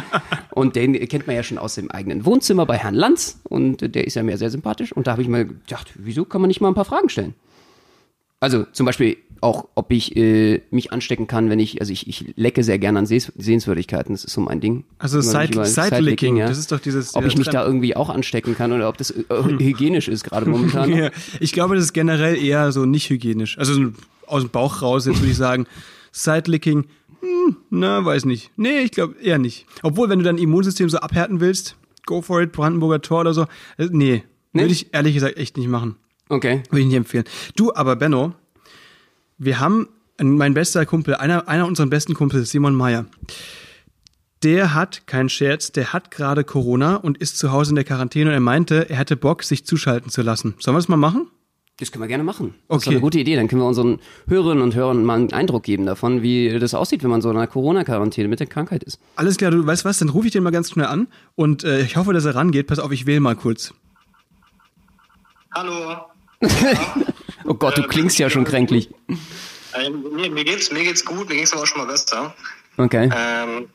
Und 0.50 0.74
den 0.74 0.94
kennt 1.08 1.28
man 1.28 1.36
ja 1.36 1.44
schon 1.44 1.58
aus 1.58 1.76
dem 1.76 1.88
eigenen 1.92 2.24
Wohnzimmer 2.24 2.66
bei 2.66 2.76
Herrn 2.76 2.94
Lanz. 2.94 3.40
Und 3.44 3.94
der 3.94 4.08
ist 4.08 4.14
ja 4.14 4.24
mir 4.24 4.36
sehr 4.38 4.50
sympathisch. 4.50 4.92
Und 4.92 5.06
da 5.06 5.12
habe 5.12 5.22
ich 5.22 5.28
mal 5.28 5.46
gedacht, 5.46 5.92
wieso 5.94 6.24
kann 6.24 6.40
man 6.40 6.48
nicht 6.48 6.60
mal 6.60 6.66
ein 6.68 6.74
paar 6.74 6.84
Fragen 6.84 7.08
stellen? 7.08 7.34
Also 8.40 8.64
zum 8.72 8.86
Beispiel 8.86 9.16
auch, 9.40 9.68
ob 9.74 9.92
ich 9.92 10.16
äh, 10.16 10.62
mich 10.70 10.92
anstecken 10.92 11.26
kann, 11.28 11.48
wenn 11.48 11.58
ich, 11.60 11.80
also 11.80 11.92
ich, 11.92 12.08
ich 12.08 12.32
lecke 12.36 12.64
sehr 12.64 12.78
gerne 12.78 12.98
an 13.00 13.06
Sehs 13.06 13.32
Sehenswürdigkeiten, 13.36 14.12
das 14.14 14.24
ist 14.24 14.32
so 14.32 14.40
mein 14.40 14.60
Ding. 14.60 14.84
Also 14.98 15.18
mich 15.18 15.26
Side- 15.28 15.64
Side-Licking, 15.64 16.36
ja. 16.36 16.48
das 16.48 16.58
ist 16.58 16.72
doch 16.72 16.80
dieses- 16.80 17.14
Ob 17.14 17.24
ich 17.24 17.36
mich 17.36 17.48
da 17.48 17.64
irgendwie 17.64 17.94
auch 17.94 18.08
anstecken 18.10 18.56
kann 18.56 18.72
oder 18.72 18.88
ob 18.88 18.96
das 18.98 19.10
äh, 19.12 19.24
hygienisch 19.58 20.08
ist 20.08 20.24
gerade 20.24 20.48
momentan. 20.48 20.90
Ja, 20.96 21.10
ich 21.40 21.52
glaube, 21.52 21.76
das 21.76 21.84
ist 21.84 21.92
generell 21.92 22.36
eher 22.36 22.72
so 22.72 22.84
nicht 22.84 23.10
hygienisch. 23.10 23.58
Also 23.58 23.74
so 23.74 23.92
aus 24.26 24.42
dem 24.42 24.50
Bauch 24.50 24.82
raus, 24.82 25.06
jetzt 25.06 25.20
würde 25.20 25.30
ich 25.30 25.36
sagen, 25.36 25.66
Sidelicking, 26.12 26.84
hm, 27.20 27.56
na, 27.70 28.04
weiß 28.04 28.24
nicht. 28.24 28.50
Nee, 28.56 28.80
ich 28.80 28.90
glaube 28.92 29.14
eher 29.22 29.38
nicht. 29.38 29.66
Obwohl, 29.82 30.08
wenn 30.08 30.18
du 30.18 30.24
dein 30.24 30.38
Immunsystem 30.38 30.88
so 30.88 30.98
abhärten 30.98 31.40
willst, 31.40 31.76
go 32.06 32.22
for 32.22 32.40
it, 32.42 32.52
Brandenburger 32.52 33.00
Tor 33.00 33.20
oder 33.20 33.34
so, 33.34 33.42
äh, 33.76 33.88
nee, 33.90 34.24
Nee? 34.52 34.62
würde 34.62 34.72
ich 34.72 34.92
ehrlich 34.94 35.14
gesagt 35.14 35.36
echt 35.36 35.56
nicht 35.58 35.68
machen. 35.68 35.96
Okay. 36.28 36.62
Würde 36.70 36.80
ich 36.80 36.86
nicht 36.86 36.96
empfehlen. 36.96 37.24
Du, 37.56 37.72
aber 37.74 37.96
Benno, 37.96 38.34
wir 39.38 39.60
haben 39.60 39.88
mein 40.20 40.54
bester 40.54 40.84
Kumpel, 40.86 41.14
einer, 41.14 41.48
einer 41.48 41.66
unserer 41.66 41.86
besten 41.86 42.14
Kumpels, 42.14 42.50
Simon 42.50 42.74
Meyer. 42.74 43.06
Der 44.42 44.74
hat, 44.74 45.06
kein 45.06 45.28
Scherz, 45.28 45.72
der 45.72 45.92
hat 45.92 46.10
gerade 46.10 46.44
Corona 46.44 46.96
und 46.96 47.18
ist 47.18 47.38
zu 47.38 47.50
Hause 47.50 47.70
in 47.70 47.74
der 47.76 47.84
Quarantäne 47.84 48.30
und 48.30 48.34
er 48.34 48.40
meinte, 48.40 48.88
er 48.88 48.96
hätte 48.96 49.16
Bock, 49.16 49.42
sich 49.42 49.64
zuschalten 49.66 50.10
zu 50.10 50.22
lassen. 50.22 50.54
Sollen 50.60 50.74
wir 50.76 50.78
das 50.78 50.88
mal 50.88 50.96
machen? 50.96 51.28
Das 51.80 51.92
können 51.92 52.02
wir 52.02 52.08
gerne 52.08 52.24
machen. 52.24 52.54
Das 52.68 52.78
ist 52.78 52.82
Okay. 52.86 52.90
eine 52.90 53.00
gute 53.00 53.18
Idee. 53.20 53.36
Dann 53.36 53.46
können 53.46 53.62
wir 53.62 53.66
unseren 53.66 54.00
Hörerinnen 54.26 54.62
und 54.64 54.74
Hörern 54.74 55.04
mal 55.04 55.14
einen 55.14 55.32
Eindruck 55.32 55.62
geben 55.62 55.86
davon, 55.86 56.22
wie 56.22 56.56
das 56.58 56.74
aussieht, 56.74 57.04
wenn 57.04 57.10
man 57.10 57.22
so 57.22 57.30
in 57.30 57.36
einer 57.36 57.46
Corona-Quarantäne 57.46 58.26
mit 58.28 58.40
der 58.40 58.48
Krankheit 58.48 58.82
ist. 58.82 58.98
Alles 59.16 59.36
klar, 59.36 59.52
du 59.52 59.64
weißt 59.64 59.84
was, 59.84 59.98
dann 59.98 60.08
rufe 60.08 60.26
ich 60.26 60.32
den 60.32 60.42
mal 60.42 60.50
ganz 60.50 60.70
schnell 60.70 60.86
an 60.86 61.06
und 61.36 61.62
äh, 61.62 61.82
ich 61.82 61.96
hoffe, 61.96 62.12
dass 62.12 62.24
er 62.24 62.34
rangeht. 62.34 62.66
Pass 62.66 62.80
auf, 62.80 62.90
ich 62.90 63.06
wähle 63.06 63.20
mal 63.20 63.36
kurz. 63.36 63.72
Hallo. 65.54 66.00
Oh 67.44 67.54
Gott, 67.54 67.78
du 67.78 67.82
klingst 67.84 68.18
ja 68.18 68.28
schon 68.28 68.44
kränklich. 68.44 68.90
Äh, 69.72 69.88
mir, 69.90 70.30
mir 70.30 70.44
geht's 70.44 70.70
mir 70.70 70.82
geht's 70.84 71.02
gut, 71.04 71.28
mir 71.30 71.36
ging's 71.36 71.52
aber 71.52 71.62
auch 71.62 71.66
schon 71.66 71.78
mal 71.78 71.86
besser. 71.86 72.34
Okay. 72.76 73.08
Ähm, 73.16 73.68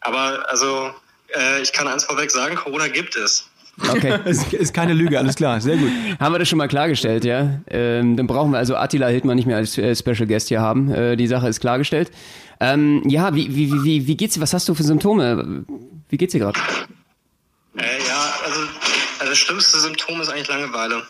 aber 0.00 0.48
also 0.48 0.90
äh, 1.36 1.60
ich 1.60 1.72
kann 1.74 1.86
eins 1.88 2.04
vorweg 2.04 2.30
sagen, 2.30 2.54
Corona 2.56 2.88
gibt 2.88 3.16
es. 3.16 3.48
Okay. 3.90 4.18
Ist, 4.26 4.52
ist 4.52 4.74
keine 4.74 4.92
Lüge, 4.94 5.18
alles 5.18 5.34
klar, 5.36 5.60
sehr 5.60 5.76
gut. 5.76 5.90
Haben 6.20 6.34
wir 6.34 6.38
das 6.38 6.48
schon 6.48 6.58
mal 6.58 6.68
klargestellt, 6.68 7.24
ja? 7.24 7.60
Ähm, 7.68 8.16
dann 8.16 8.26
brauchen 8.26 8.50
wir 8.52 8.58
also 8.58 8.76
Attila 8.76 9.08
Hildmann 9.08 9.36
nicht 9.36 9.46
mehr 9.46 9.56
als 9.56 9.76
äh, 9.78 9.94
Special 9.96 10.26
Guest 10.26 10.48
hier 10.48 10.60
haben. 10.60 10.90
Äh, 10.92 11.16
die 11.16 11.26
Sache 11.26 11.48
ist 11.48 11.60
klargestellt. 11.60 12.10
Ähm, 12.60 13.02
ja, 13.08 13.34
wie, 13.34 13.54
wie, 13.54 13.72
wie- 13.72 13.84
wie, 13.84 14.06
wie 14.06 14.16
geht's 14.16 14.34
dir? 14.34 14.40
Was 14.42 14.52
hast 14.54 14.68
du 14.68 14.74
für 14.74 14.82
Symptome? 14.84 15.64
Wie 16.08 16.16
geht's 16.16 16.32
dir 16.32 16.38
gerade? 16.40 16.58
Äh, 17.76 17.82
ja, 18.06 18.32
also, 18.44 18.60
also 19.22 19.32
das 19.32 19.38
schlimmste 19.38 19.78
Symptom 19.78 20.20
ist 20.20 20.28
eigentlich 20.28 20.48
Langeweile. 20.48 21.04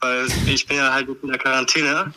Weil 0.00 0.26
ich 0.46 0.66
bin 0.66 0.76
ja 0.76 0.92
halt 0.92 1.08
in 1.08 1.28
der 1.28 1.38
Quarantäne 1.38 2.12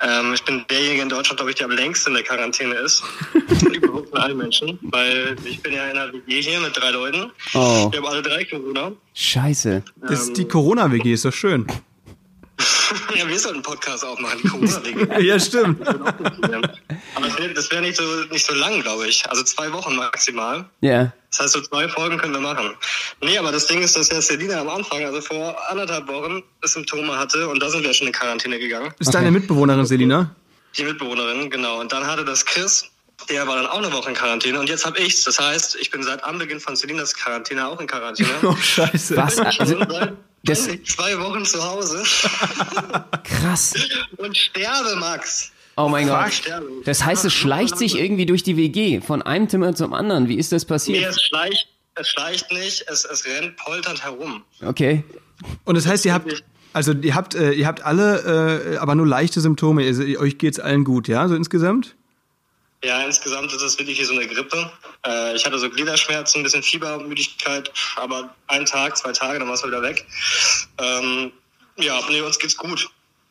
Ähm, 0.00 0.32
ich 0.32 0.44
bin 0.44 0.64
derjenige 0.70 1.02
in 1.02 1.08
Deutschland, 1.08 1.38
glaube 1.38 1.50
ich, 1.50 1.56
der 1.56 1.66
am 1.66 1.72
längsten 1.72 2.10
in 2.10 2.14
der 2.14 2.22
Quarantäne 2.22 2.74
ist. 2.74 3.02
Überhaupt 3.74 4.10
von 4.10 4.18
allen 4.18 4.36
Menschen. 4.36 4.78
Weil 4.82 5.36
ich 5.44 5.60
bin 5.60 5.72
ja 5.74 5.90
in 5.90 5.98
einer 5.98 6.12
WG 6.12 6.40
hier 6.40 6.60
mit 6.60 6.74
drei 6.76 6.90
Leuten. 6.90 7.32
Oh. 7.52 7.90
Wir 7.90 7.98
haben 7.98 8.06
alle 8.06 8.22
drei 8.22 8.44
Corona. 8.44 8.92
Scheiße. 9.12 9.82
Das 10.08 10.22
ist 10.22 10.36
die 10.36 10.46
Corona-WG, 10.46 11.12
ist 11.12 11.24
doch 11.24 11.32
schön. 11.32 11.66
ja, 13.14 13.28
wir 13.28 13.38
sollten 13.38 13.56
einen 13.56 13.62
Podcast 13.62 14.04
aufmachen, 14.04 14.40
die 14.42 14.48
Corona-WG. 14.48 15.06
Ja, 15.22 15.38
stimmt. 15.38 15.86
Aber 15.86 17.28
das 17.28 17.38
wäre 17.38 17.54
wär 17.70 17.80
nicht, 17.80 17.96
so, 17.96 18.02
nicht 18.30 18.46
so 18.46 18.54
lang, 18.54 18.80
glaube 18.82 19.06
ich. 19.08 19.28
Also 19.28 19.42
zwei 19.44 19.72
Wochen 19.72 19.96
maximal. 19.96 20.64
Ja. 20.80 21.12
Das 21.30 21.40
heißt, 21.40 21.52
so 21.52 21.60
zwei 21.60 21.88
Folgen 21.88 22.18
können 22.18 22.32
wir 22.32 22.40
machen. 22.40 22.74
Nee, 23.22 23.38
aber 23.38 23.52
das 23.52 23.66
Ding 23.66 23.82
ist, 23.82 23.96
dass 23.96 24.08
ja 24.08 24.20
Selina 24.20 24.60
am 24.60 24.68
Anfang, 24.68 25.04
also 25.04 25.20
vor 25.20 25.56
anderthalb 25.70 26.08
Wochen, 26.08 26.42
Symptome 26.62 27.16
hatte 27.16 27.48
und 27.48 27.62
da 27.62 27.68
sind 27.68 27.84
wir 27.84 27.92
schon 27.92 28.06
in 28.06 28.12
Quarantäne 28.12 28.58
gegangen. 28.58 28.92
Ist 28.98 29.14
deine 29.14 29.30
Mitbewohnerin, 29.30 29.84
Selina? 29.86 30.34
Die 30.76 30.84
Mitbewohnerin, 30.84 31.50
genau. 31.50 31.80
Und 31.80 31.92
dann 31.92 32.06
hatte 32.06 32.24
das 32.24 32.44
Chris, 32.44 32.90
der 33.28 33.46
war 33.46 33.56
dann 33.56 33.66
auch 33.66 33.78
eine 33.78 33.92
Woche 33.92 34.08
in 34.08 34.14
Quarantäne 34.14 34.58
und 34.58 34.68
jetzt 34.68 34.86
habe 34.86 34.98
ich's. 35.00 35.24
Das 35.24 35.38
heißt, 35.38 35.76
ich 35.80 35.90
bin 35.90 36.02
seit 36.02 36.24
Anbeginn 36.24 36.60
von 36.60 36.76
Selinas 36.76 37.14
Quarantäne 37.14 37.66
auch 37.66 37.80
in 37.80 37.86
Quarantäne. 37.86 38.28
Oh, 38.42 38.56
scheiße. 38.56 39.16
Was? 39.16 39.38
Also, 39.38 39.78
seit 40.44 40.56
das- 40.58 40.94
zwei 40.94 41.18
Wochen 41.18 41.44
zu 41.44 41.62
Hause 41.62 42.02
krass. 43.24 43.74
und 44.16 44.36
sterbe, 44.36 44.96
Max. 44.96 45.52
Oh 45.76 45.88
mein 45.88 46.06
Ich 46.06 46.12
Gott. 46.12 46.32
sterbe. 46.32 46.66
Das 46.84 47.04
heißt, 47.04 47.24
es 47.24 47.32
schleicht 47.32 47.76
sich 47.78 47.96
irgendwie 47.98 48.26
durch 48.26 48.42
die 48.42 48.56
WG, 48.56 49.00
von 49.00 49.22
einem 49.22 49.48
Zimmer 49.48 49.74
zum 49.74 49.92
anderen. 49.94 50.28
Wie 50.28 50.36
ist 50.36 50.50
das 50.52 50.64
Nee, 50.64 50.68
passiert? 50.68 51.10
es 51.10 51.22
schleicht, 51.22 51.68
es 51.94 52.08
schleicht 52.08 52.52
nicht, 52.52 52.84
es, 52.88 53.04
es 53.04 53.24
rennt 53.26 53.56
polternd 53.56 54.02
herum. 54.02 54.42
Okay. 54.64 55.04
Und 55.64 55.76
das 55.76 55.86
heißt, 55.86 56.04
ihr 56.04 56.12
habt, 56.14 56.42
also 56.72 56.92
ihr 56.92 57.14
habt, 57.14 57.34
äh, 57.36 57.52
ihr 57.52 57.66
habt 57.68 57.82
alle, 57.82 58.72
äh, 58.74 58.76
aber 58.78 58.96
nur 58.96 59.06
leichte 59.06 59.40
Symptome. 59.40 59.84
Also, 59.86 60.02
euch 60.02 60.38
geht's 60.38 60.58
allen 60.58 60.82
gut, 60.84 61.06
ja, 61.06 61.28
so 61.28 61.36
insgesamt? 61.36 61.94
Ja, 62.84 63.02
insgesamt 63.02 63.52
ist 63.52 63.62
es 63.62 63.78
wirklich 63.78 63.98
wie 63.98 64.04
so 64.04 64.14
eine 64.14 64.26
Grippe. 64.26 64.70
Äh, 65.04 65.34
ich 65.34 65.44
hatte 65.44 65.58
so 65.58 65.68
Gliederschmerzen, 65.68 66.40
ein 66.40 66.44
bisschen 66.44 66.62
Fieber, 66.62 66.98
Müdigkeit, 66.98 67.72
aber 67.96 68.34
ein 68.46 68.66
Tag, 68.66 68.96
zwei 68.96 69.12
Tage, 69.12 69.40
dann 69.40 69.48
war 69.48 69.54
es 69.54 69.66
wieder 69.66 69.82
weg. 69.82 70.06
Ähm, 70.78 71.32
ja, 71.76 72.00
nee, 72.08 72.20
uns 72.20 72.38
geht's 72.38 72.56
gut. 72.56 72.88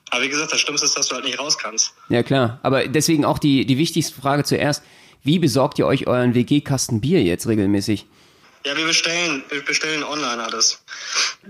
Aber 0.09 0.21
wie 0.23 0.29
gesagt, 0.29 0.51
das 0.51 0.59
Schlimmste 0.59 0.85
ist, 0.85 0.97
dass 0.97 1.07
du 1.07 1.15
halt 1.15 1.25
nicht 1.25 1.39
raus 1.39 1.57
kannst. 1.57 1.93
Ja, 2.09 2.23
klar. 2.23 2.59
Aber 2.63 2.87
deswegen 2.87 3.25
auch 3.25 3.39
die, 3.39 3.65
die 3.65 3.77
wichtigste 3.77 4.19
Frage 4.19 4.43
zuerst. 4.43 4.83
Wie 5.23 5.39
besorgt 5.39 5.79
ihr 5.79 5.87
euch 5.87 6.07
euren 6.07 6.35
WG-Kasten 6.35 7.01
Bier 7.01 7.21
jetzt 7.23 7.47
regelmäßig? 7.47 8.05
Ja, 8.67 8.75
wir 8.75 8.85
bestellen, 8.85 9.43
wir 9.49 9.63
bestellen 9.63 10.03
online 10.03 10.43
alles. 10.43 10.83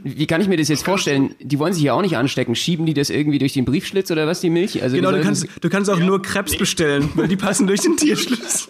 Wie 0.03 0.27
kann 0.27 0.39
ich 0.39 0.47
mir 0.47 0.55
das 0.57 0.67
jetzt 0.67 0.85
vorstellen? 0.85 1.33
Die 1.39 1.57
wollen 1.57 1.73
sich 1.73 1.81
ja 1.81 1.93
auch 1.93 2.03
nicht 2.03 2.15
anstecken. 2.15 2.53
Schieben 2.55 2.85
die 2.85 2.93
das 2.93 3.09
irgendwie 3.09 3.39
durch 3.39 3.53
den 3.53 3.65
Briefschlitz 3.65 4.11
oder 4.11 4.27
was, 4.27 4.39
die 4.39 4.51
Milch? 4.51 4.83
Also 4.83 4.95
Genau, 4.97 5.11
du 5.11 5.21
kannst, 5.23 5.47
du 5.59 5.67
kannst 5.67 5.89
auch 5.89 5.97
nur 5.97 6.21
Krebs 6.21 6.55
bestellen, 6.55 7.09
weil 7.15 7.27
die 7.27 7.35
passen 7.35 7.65
durch 7.65 7.81
den 7.81 7.97
Tierschlitz. 7.97 8.69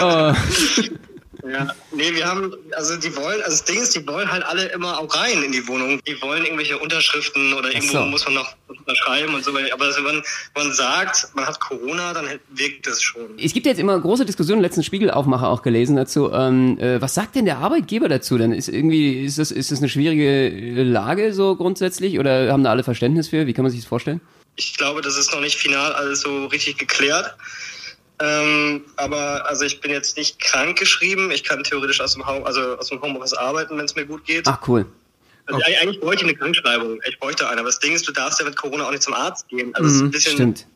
Oh, 0.00 0.32
Ja, 1.46 1.68
nee, 1.92 2.12
wir 2.14 2.26
haben, 2.26 2.52
also 2.72 2.96
die 2.96 3.14
wollen, 3.14 3.40
also 3.42 3.50
das 3.50 3.64
Ding 3.64 3.80
ist, 3.80 3.94
die 3.94 4.06
wollen 4.08 4.30
halt 4.30 4.42
alle 4.44 4.66
immer 4.66 4.98
auch 4.98 5.14
rein 5.14 5.42
in 5.44 5.52
die 5.52 5.66
Wohnung. 5.68 6.00
Die 6.06 6.20
wollen 6.20 6.44
irgendwelche 6.44 6.78
Unterschriften 6.78 7.52
oder 7.54 7.68
irgendwo 7.72 7.98
so. 7.98 8.04
muss 8.06 8.24
man 8.24 8.34
noch 8.34 8.54
unterschreiben 8.66 9.34
und 9.34 9.44
so. 9.44 9.52
Aber 9.72 9.84
also 9.84 10.04
wenn 10.04 10.22
man 10.54 10.72
sagt, 10.72 11.28
man 11.34 11.46
hat 11.46 11.60
Corona, 11.60 12.12
dann 12.12 12.26
wirkt 12.50 12.86
das 12.86 13.00
schon. 13.00 13.38
es 13.40 13.52
gibt 13.52 13.66
jetzt 13.66 13.78
immer 13.78 13.98
große 14.00 14.24
Diskussionen, 14.24 14.60
letzten 14.60 14.82
Spiegelaufmacher 14.82 15.48
auch 15.48 15.62
gelesen 15.62 15.96
dazu. 15.96 16.32
Ähm, 16.32 16.78
äh, 16.80 17.00
was 17.00 17.14
sagt 17.14 17.36
denn 17.36 17.44
der 17.44 17.58
Arbeitgeber 17.58 18.08
dazu? 18.08 18.36
Dann 18.36 18.52
ist 18.52 18.68
irgendwie, 18.68 19.24
ist 19.24 19.38
das, 19.38 19.52
ist 19.52 19.70
das 19.70 19.78
eine 19.78 19.88
schwierige 19.88 20.82
Lage 20.82 21.32
so 21.32 21.54
grundsätzlich 21.54 22.18
oder 22.18 22.50
haben 22.52 22.64
da 22.64 22.70
alle 22.70 22.82
Verständnis 22.82 23.28
für? 23.28 23.46
Wie 23.46 23.52
kann 23.52 23.62
man 23.62 23.70
sich 23.70 23.80
das 23.80 23.88
vorstellen? 23.88 24.20
Ich 24.56 24.76
glaube, 24.76 25.02
das 25.02 25.16
ist 25.16 25.32
noch 25.32 25.40
nicht 25.40 25.56
final 25.56 25.92
alles 25.92 26.22
so 26.22 26.46
richtig 26.46 26.78
geklärt. 26.78 27.36
Ähm, 28.20 28.84
aber 28.96 29.46
also 29.48 29.64
ich 29.64 29.80
bin 29.80 29.90
jetzt 29.92 30.16
nicht 30.16 30.40
krank 30.40 30.78
geschrieben. 30.78 31.30
Ich 31.30 31.44
kann 31.44 31.62
theoretisch 31.62 32.00
aus 32.00 32.14
dem, 32.14 32.26
Home, 32.26 32.44
also 32.44 32.76
aus 32.76 32.88
dem 32.88 33.00
Homeoffice 33.00 33.34
arbeiten, 33.34 33.76
wenn 33.78 33.84
es 33.84 33.94
mir 33.94 34.06
gut 34.06 34.24
geht. 34.24 34.46
Ach 34.48 34.58
cool. 34.66 34.86
Also 35.46 35.60
eig- 35.60 35.80
eigentlich 35.80 36.00
bräuchte 36.00 36.24
ich 36.24 36.30
eine 36.30 36.38
Krankschreibung. 36.38 37.00
Ich 37.08 37.18
bräuchte 37.20 37.48
eine. 37.48 37.60
Aber 37.60 37.68
das 37.68 37.78
Ding 37.78 37.92
ist, 37.94 38.06
du 38.08 38.12
darfst 38.12 38.38
ja 38.40 38.44
mit 38.44 38.56
Corona 38.56 38.84
auch 38.86 38.90
nicht 38.90 39.02
zum 39.02 39.14
Arzt 39.14 39.48
gehen. 39.48 39.74
Also 39.74 39.88
es 39.88 39.94
ist 39.96 40.02
ein 40.02 40.10
bisschen 40.10 40.32
Stimmt. 40.34 40.66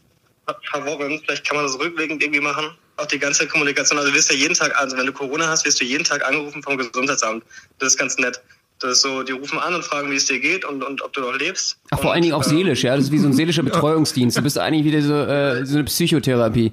ver- 0.46 0.57
verworren. 0.70 1.20
Vielleicht 1.24 1.44
kann 1.46 1.57
man 1.57 1.66
das 1.66 1.78
rückwirkend 1.78 2.22
irgendwie 2.22 2.40
machen. 2.40 2.70
Auch 2.96 3.07
die 3.07 3.18
ganze 3.18 3.46
Kommunikation. 3.48 3.98
Also 3.98 4.11
du 4.11 4.16
wirst 4.16 4.31
ja 4.31 4.37
jeden 4.37 4.55
Tag, 4.55 4.78
also 4.81 4.96
wenn 4.96 5.07
du 5.07 5.12
Corona 5.12 5.48
hast, 5.48 5.64
wirst 5.66 5.81
du 5.81 5.85
jeden 5.85 6.05
Tag 6.05 6.24
angerufen 6.26 6.62
vom 6.62 6.76
Gesundheitsamt. 6.78 7.42
Das 7.78 7.88
ist 7.88 7.98
ganz 7.98 8.16
nett. 8.18 8.40
Das 8.78 8.92
ist 8.92 9.02
so, 9.02 9.22
die 9.22 9.33
rufen 9.33 9.59
an 9.59 9.74
und 9.74 9.85
fragen, 9.85 10.11
wie 10.11 10.16
es 10.16 10.26
dir 10.26 10.40
geht 10.40 10.64
und, 10.64 10.83
und 10.83 11.02
ob 11.02 11.12
du 11.12 11.20
noch 11.20 11.37
lebst. 11.38 11.78
Ach, 11.90 11.98
vor 11.98 12.07
und, 12.07 12.12
allen 12.14 12.22
Dingen 12.22 12.35
auch 12.35 12.44
äh, 12.44 12.48
seelisch, 12.48 12.83
ja. 12.83 12.94
Das 12.96 13.05
ist 13.07 13.12
wie 13.12 13.18
so 13.18 13.26
ein 13.28 13.33
seelischer 13.33 13.62
Betreuungsdienst. 13.64 14.37
Du 14.37 14.42
bist 14.42 14.59
eigentlich 14.59 14.85
wieder 14.85 15.02
so, 15.02 15.14
äh, 15.14 15.64
so 15.66 15.74
eine 15.76 15.85
Psychotherapie. 15.85 16.72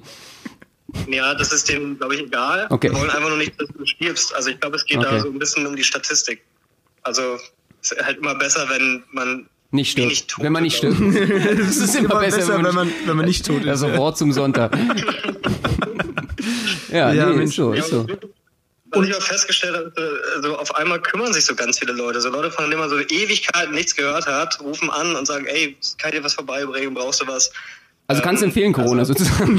Ja, 1.08 1.34
das 1.34 1.52
ist 1.52 1.68
denen, 1.68 1.98
glaube 1.98 2.14
ich, 2.16 2.22
egal. 2.22 2.66
Okay. 2.70 2.88
Die 2.88 2.94
wollen 2.94 3.10
einfach 3.10 3.28
nur 3.28 3.38
nicht, 3.38 3.58
dass 3.60 3.68
du 3.68 3.86
stirbst. 3.86 4.34
Also 4.34 4.50
ich 4.50 4.60
glaube, 4.60 4.76
es 4.76 4.84
geht 4.84 4.98
Okay. 4.98 5.08
da 5.10 5.20
so 5.20 5.28
ein 5.28 5.38
bisschen 5.38 5.66
um 5.66 5.76
die 5.76 5.84
Statistik. 5.84 6.42
Also 7.02 7.38
es 7.82 7.92
ist 7.92 8.04
halt 8.04 8.18
immer 8.18 8.34
besser, 8.34 8.66
wenn 8.68 9.02
man 9.12 9.48
Nicht 9.70 9.92
stirbt. 9.92 10.28
Tote, 10.28 10.44
Wenn 10.44 10.52
man 10.52 10.62
nicht 10.64 10.76
stirbt. 10.76 10.98
Das 11.00 11.76
ist 11.76 11.94
immer, 11.96 12.10
Immer 12.10 12.20
besser, 12.20 12.36
besser, 12.38 12.64
wenn 12.64 12.74
man, 12.74 12.92
wenn 13.06 13.16
man 13.16 13.26
nicht 13.26 13.46
tot 13.46 13.62
ist. 13.62 13.68
Also 13.68 13.96
Wort 13.96 14.18
zum 14.18 14.32
Sonntag. 14.32 14.76
ja, 16.90 17.12
Ja, 17.12 17.26
nee, 17.26 17.36
Mensch. 17.36 17.50
ist 17.50 17.56
so, 17.56 17.72
ist 17.72 17.88
so. 17.90 18.06
Was 18.92 19.06
ich 19.06 19.14
auch 19.14 19.22
festgestellt 19.22 19.76
habe, 19.76 20.20
also 20.34 20.58
auf 20.58 20.74
einmal 20.74 21.00
kümmern 21.00 21.32
sich 21.32 21.44
so 21.44 21.54
ganz 21.54 21.78
viele 21.78 21.92
Leute. 21.92 22.20
So 22.20 22.28
Leute, 22.28 22.50
von 22.50 22.68
denen 22.68 22.80
man 22.80 22.90
so 22.90 22.98
Ewigkeiten 22.98 23.72
nichts 23.72 23.94
gehört 23.94 24.26
hat, 24.26 24.58
rufen 24.60 24.90
an 24.90 25.14
und 25.14 25.26
sagen, 25.26 25.46
ey, 25.46 25.76
kann 25.98 26.10
ich 26.10 26.18
dir 26.18 26.24
was 26.24 26.34
vorbeibringen, 26.34 26.92
brauchst 26.94 27.20
du 27.22 27.26
was? 27.28 27.52
Also 28.10 28.22
kannst 28.22 28.42
du 28.42 28.46
empfehlen, 28.46 28.72
Corona 28.72 29.04
sozusagen. 29.04 29.56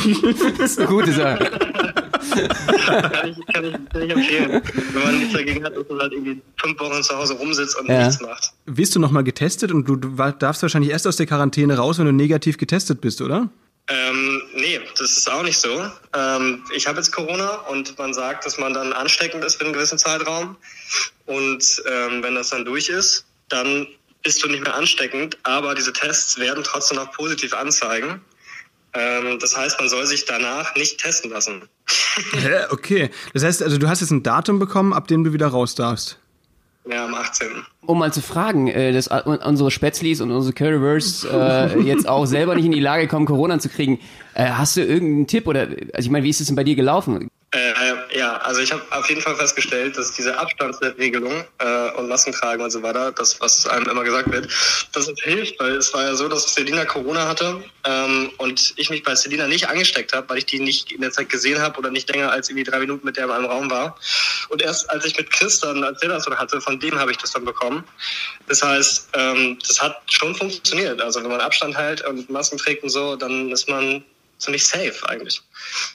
das 0.57 0.59
ist 0.71 0.79
eine 0.79 0.87
gute 0.87 1.13
Sache. 1.13 1.49
Kann 1.49 3.29
ich, 3.29 3.53
kann 3.53 3.65
ich, 3.65 3.73
kann 3.91 4.01
ich 4.03 4.09
empfehlen. 4.11 4.61
Wenn 4.93 5.03
man 5.03 5.19
nichts 5.19 5.33
dagegen 5.33 5.63
hat, 5.63 5.75
dass 5.75 5.87
man 5.89 5.99
halt 5.99 6.11
irgendwie 6.11 6.41
fünf 6.61 6.79
Wochen 6.79 7.01
zu 7.01 7.15
Hause 7.15 7.33
rumsitzt 7.35 7.79
und 7.79 7.87
Ja. 7.87 8.07
nichts 8.07 8.21
macht. 8.21 8.51
Wirst 8.65 8.93
du 8.95 8.99
nochmal 8.99 9.23
getestet 9.23 9.71
und 9.71 9.85
du 9.87 9.95
darfst 9.95 10.61
wahrscheinlich 10.61 10.91
erst 10.91 11.07
aus 11.07 11.15
der 11.15 11.25
Quarantäne 11.27 11.77
raus, 11.77 11.97
wenn 11.99 12.05
du 12.05 12.11
negativ 12.11 12.57
getestet 12.57 12.99
bist, 13.01 13.21
oder? 13.21 13.49
Ähm, 13.87 14.41
nee, 14.55 14.79
das 14.97 15.17
ist 15.17 15.31
auch 15.31 15.43
nicht 15.43 15.57
so. 15.57 15.69
Ähm, 16.15 16.61
ich 16.75 16.87
habe 16.87 16.97
jetzt 16.97 17.11
Corona 17.11 17.51
und 17.69 17.97
man 17.97 18.13
sagt, 18.13 18.45
dass 18.45 18.57
man 18.57 18.73
dann 18.73 18.93
ansteckend 18.93 19.43
ist 19.45 19.55
für 19.55 19.63
einen 19.65 19.73
gewissen 19.73 19.97
Zeitraum. 19.97 20.55
Und 21.25 21.83
ähm, 21.89 22.21
wenn 22.21 22.35
das 22.35 22.49
dann 22.49 22.65
durch 22.65 22.89
ist, 22.89 23.25
dann 23.49 23.87
bist 24.23 24.43
du 24.43 24.47
nicht 24.49 24.63
mehr 24.63 24.75
ansteckend, 24.75 25.37
aber 25.43 25.73
diese 25.73 25.93
Tests 25.93 26.37
werden 26.37 26.63
trotzdem 26.63 26.97
noch 26.97 27.11
positiv 27.13 27.53
anzeigen. 27.53 28.21
Ähm, 28.93 29.39
das 29.39 29.55
heißt, 29.55 29.79
man 29.79 29.89
soll 29.89 30.05
sich 30.05 30.25
danach 30.25 30.75
nicht 30.75 30.99
testen 30.99 31.31
lassen. 31.31 31.63
Hä? 32.33 32.65
Okay. 32.71 33.09
Das 33.33 33.43
heißt, 33.43 33.63
also 33.63 33.77
du 33.77 33.87
hast 33.87 34.01
jetzt 34.01 34.11
ein 34.11 34.23
Datum 34.23 34.59
bekommen, 34.59 34.93
ab 34.93 35.07
dem 35.07 35.23
du 35.23 35.33
wieder 35.33 35.47
raus 35.47 35.75
darfst. 35.75 36.17
Ja, 36.89 37.05
am 37.05 37.13
18. 37.13 37.47
Um 37.85 37.99
mal 37.99 38.11
zu 38.11 38.21
fragen, 38.21 38.67
äh, 38.67 38.91
dass 38.91 39.07
unsere 39.07 39.69
Spätzlis 39.69 40.19
und 40.19 40.31
unsere 40.31 40.53
Currywurst 40.53 41.25
äh, 41.25 41.79
jetzt 41.81 42.07
auch 42.07 42.25
selber 42.25 42.55
nicht 42.55 42.65
in 42.65 42.71
die 42.71 42.79
Lage 42.79 43.07
kommen, 43.07 43.25
Corona 43.25 43.59
zu 43.59 43.69
kriegen. 43.69 43.99
Äh, 44.33 44.49
hast 44.49 44.77
du 44.77 44.81
irgendeinen 44.81 45.27
Tipp 45.27 45.47
oder, 45.47 45.61
also 45.61 45.99
ich 45.99 46.09
meine, 46.09 46.25
wie 46.25 46.29
ist 46.29 46.41
es 46.41 46.47
denn 46.47 46.55
bei 46.55 46.63
dir 46.63 46.75
gelaufen? 46.75 47.29
Äh, 47.53 48.17
ja, 48.17 48.37
also 48.37 48.61
ich 48.61 48.71
habe 48.71 48.81
auf 48.91 49.09
jeden 49.09 49.19
Fall 49.19 49.35
festgestellt, 49.35 49.97
dass 49.97 50.13
diese 50.13 50.37
Abstandsregelung 50.37 51.43
äh, 51.57 51.89
und 51.97 52.07
Maskentragen 52.07 52.63
und 52.63 52.71
so 52.71 52.81
weiter, 52.81 53.11
das, 53.11 53.41
was 53.41 53.67
einem 53.67 53.89
immer 53.89 54.05
gesagt 54.05 54.31
wird, 54.31 54.47
dass 54.93 55.09
es 55.09 55.19
hilft, 55.21 55.59
weil 55.59 55.75
es 55.75 55.93
war 55.93 56.03
ja 56.03 56.15
so, 56.15 56.29
dass 56.29 56.53
Selina 56.53 56.85
Corona 56.85 57.27
hatte 57.27 57.61
ähm, 57.83 58.31
und 58.37 58.73
ich 58.77 58.89
mich 58.89 59.03
bei 59.03 59.15
Selina 59.15 59.47
nicht 59.47 59.67
angesteckt 59.67 60.13
habe, 60.13 60.29
weil 60.29 60.37
ich 60.37 60.45
die 60.45 60.61
nicht 60.61 60.93
in 60.93 61.01
der 61.01 61.11
Zeit 61.11 61.27
gesehen 61.27 61.61
habe 61.61 61.77
oder 61.77 61.91
nicht 61.91 62.09
länger 62.09 62.31
als 62.31 62.47
irgendwie 62.47 62.63
drei 62.63 62.79
Minuten 62.79 63.05
mit 63.05 63.17
der 63.17 63.25
in 63.25 63.31
einem 63.31 63.45
Raum 63.45 63.69
war. 63.69 63.97
Und 64.47 64.61
erst 64.61 64.89
als 64.89 65.03
ich 65.03 65.17
mit 65.17 65.29
Chris 65.31 65.59
dann, 65.59 65.85
so 66.01 66.37
hatte, 66.37 66.61
von 66.61 66.79
dem 66.79 66.97
habe 66.97 67.11
ich 67.11 67.17
das 67.17 67.31
dann 67.31 67.43
bekommen. 67.43 67.83
Das 68.47 68.63
heißt, 68.63 69.09
ähm, 69.13 69.59
das 69.67 69.81
hat 69.81 69.97
schon 70.09 70.33
funktioniert. 70.35 71.01
Also 71.01 71.21
wenn 71.21 71.29
man 71.29 71.41
Abstand 71.41 71.77
hält 71.77 72.01
und 72.07 72.29
Masken 72.29 72.57
trägt 72.57 72.83
und 72.83 72.89
so, 72.89 73.17
dann 73.17 73.51
ist 73.51 73.67
man 73.67 74.05
ziemlich 74.41 74.65
safe 74.65 75.07
eigentlich. 75.07 75.41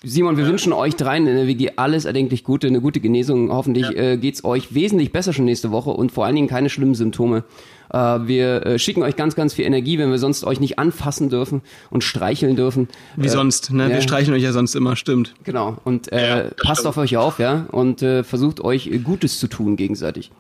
Simon, 0.03 0.37
wir 0.37 0.47
wünschen 0.47 0.73
euch 0.73 0.95
dreien 0.97 1.27
in 1.27 1.37
der 1.37 1.47
WG 1.47 1.73
alles 1.77 2.05
erdenklich 2.05 2.45
Gute, 2.45 2.67
eine 2.69 2.81
gute 2.81 3.01
Genesung. 3.01 3.51
Hoffentlich 3.53 3.95
äh, 3.97 4.17
geht's 4.17 4.45
euch 4.45 4.75
wesentlich 4.75 5.13
besser 5.13 5.33
schon 5.33 5.45
nächste 5.45 5.71
Woche 5.71 5.91
und 5.91 6.13
vor 6.13 6.25
allen 6.25 6.37
Dingen 6.37 6.49
keine 6.49 6.71
schlimmen 6.71 6.95
Symptome. 6.95 7.45
Äh, 7.93 7.99
wir 7.99 8.65
äh, 8.65 8.79
schicken 8.79 9.03
euch 9.03 9.17
ganz, 9.17 9.35
ganz 9.35 9.55
viel 9.55 9.65
Energie, 9.65 9.99
wenn 9.99 10.11
wir 10.11 10.19
sonst 10.19 10.45
euch 10.45 10.61
nicht 10.61 10.79
anfassen 10.79 11.29
dürfen 11.29 11.63
und 11.91 12.03
streicheln 12.05 12.57
dürfen. 12.57 12.89
Wie 13.17 13.27
Äh, 13.27 13.31
sonst, 13.31 13.73
ne? 13.73 13.85
ja. 13.85 13.89
Wir 13.91 14.01
streichen 14.03 14.33
euch 14.35 14.43
ja 14.43 14.53
sonst 14.53 14.75
immer, 14.75 14.97
stimmt. 14.97 15.35
Genau. 15.45 15.77
Und 15.85 16.13
äh, 16.13 16.29
Ja, 16.29 16.51
passt 16.63 16.81
stimmt. 16.81 16.89
auf 16.89 16.97
euch 16.99 17.17
auf, 17.17 17.39
ja, 17.39 17.67
und 17.73 18.03
äh, 18.03 18.23
versucht 18.25 18.61
euch 18.61 18.91
Gutes 19.05 19.39
zu 19.39 19.49
tun 19.49 19.77
gegenseitig. 19.77 20.31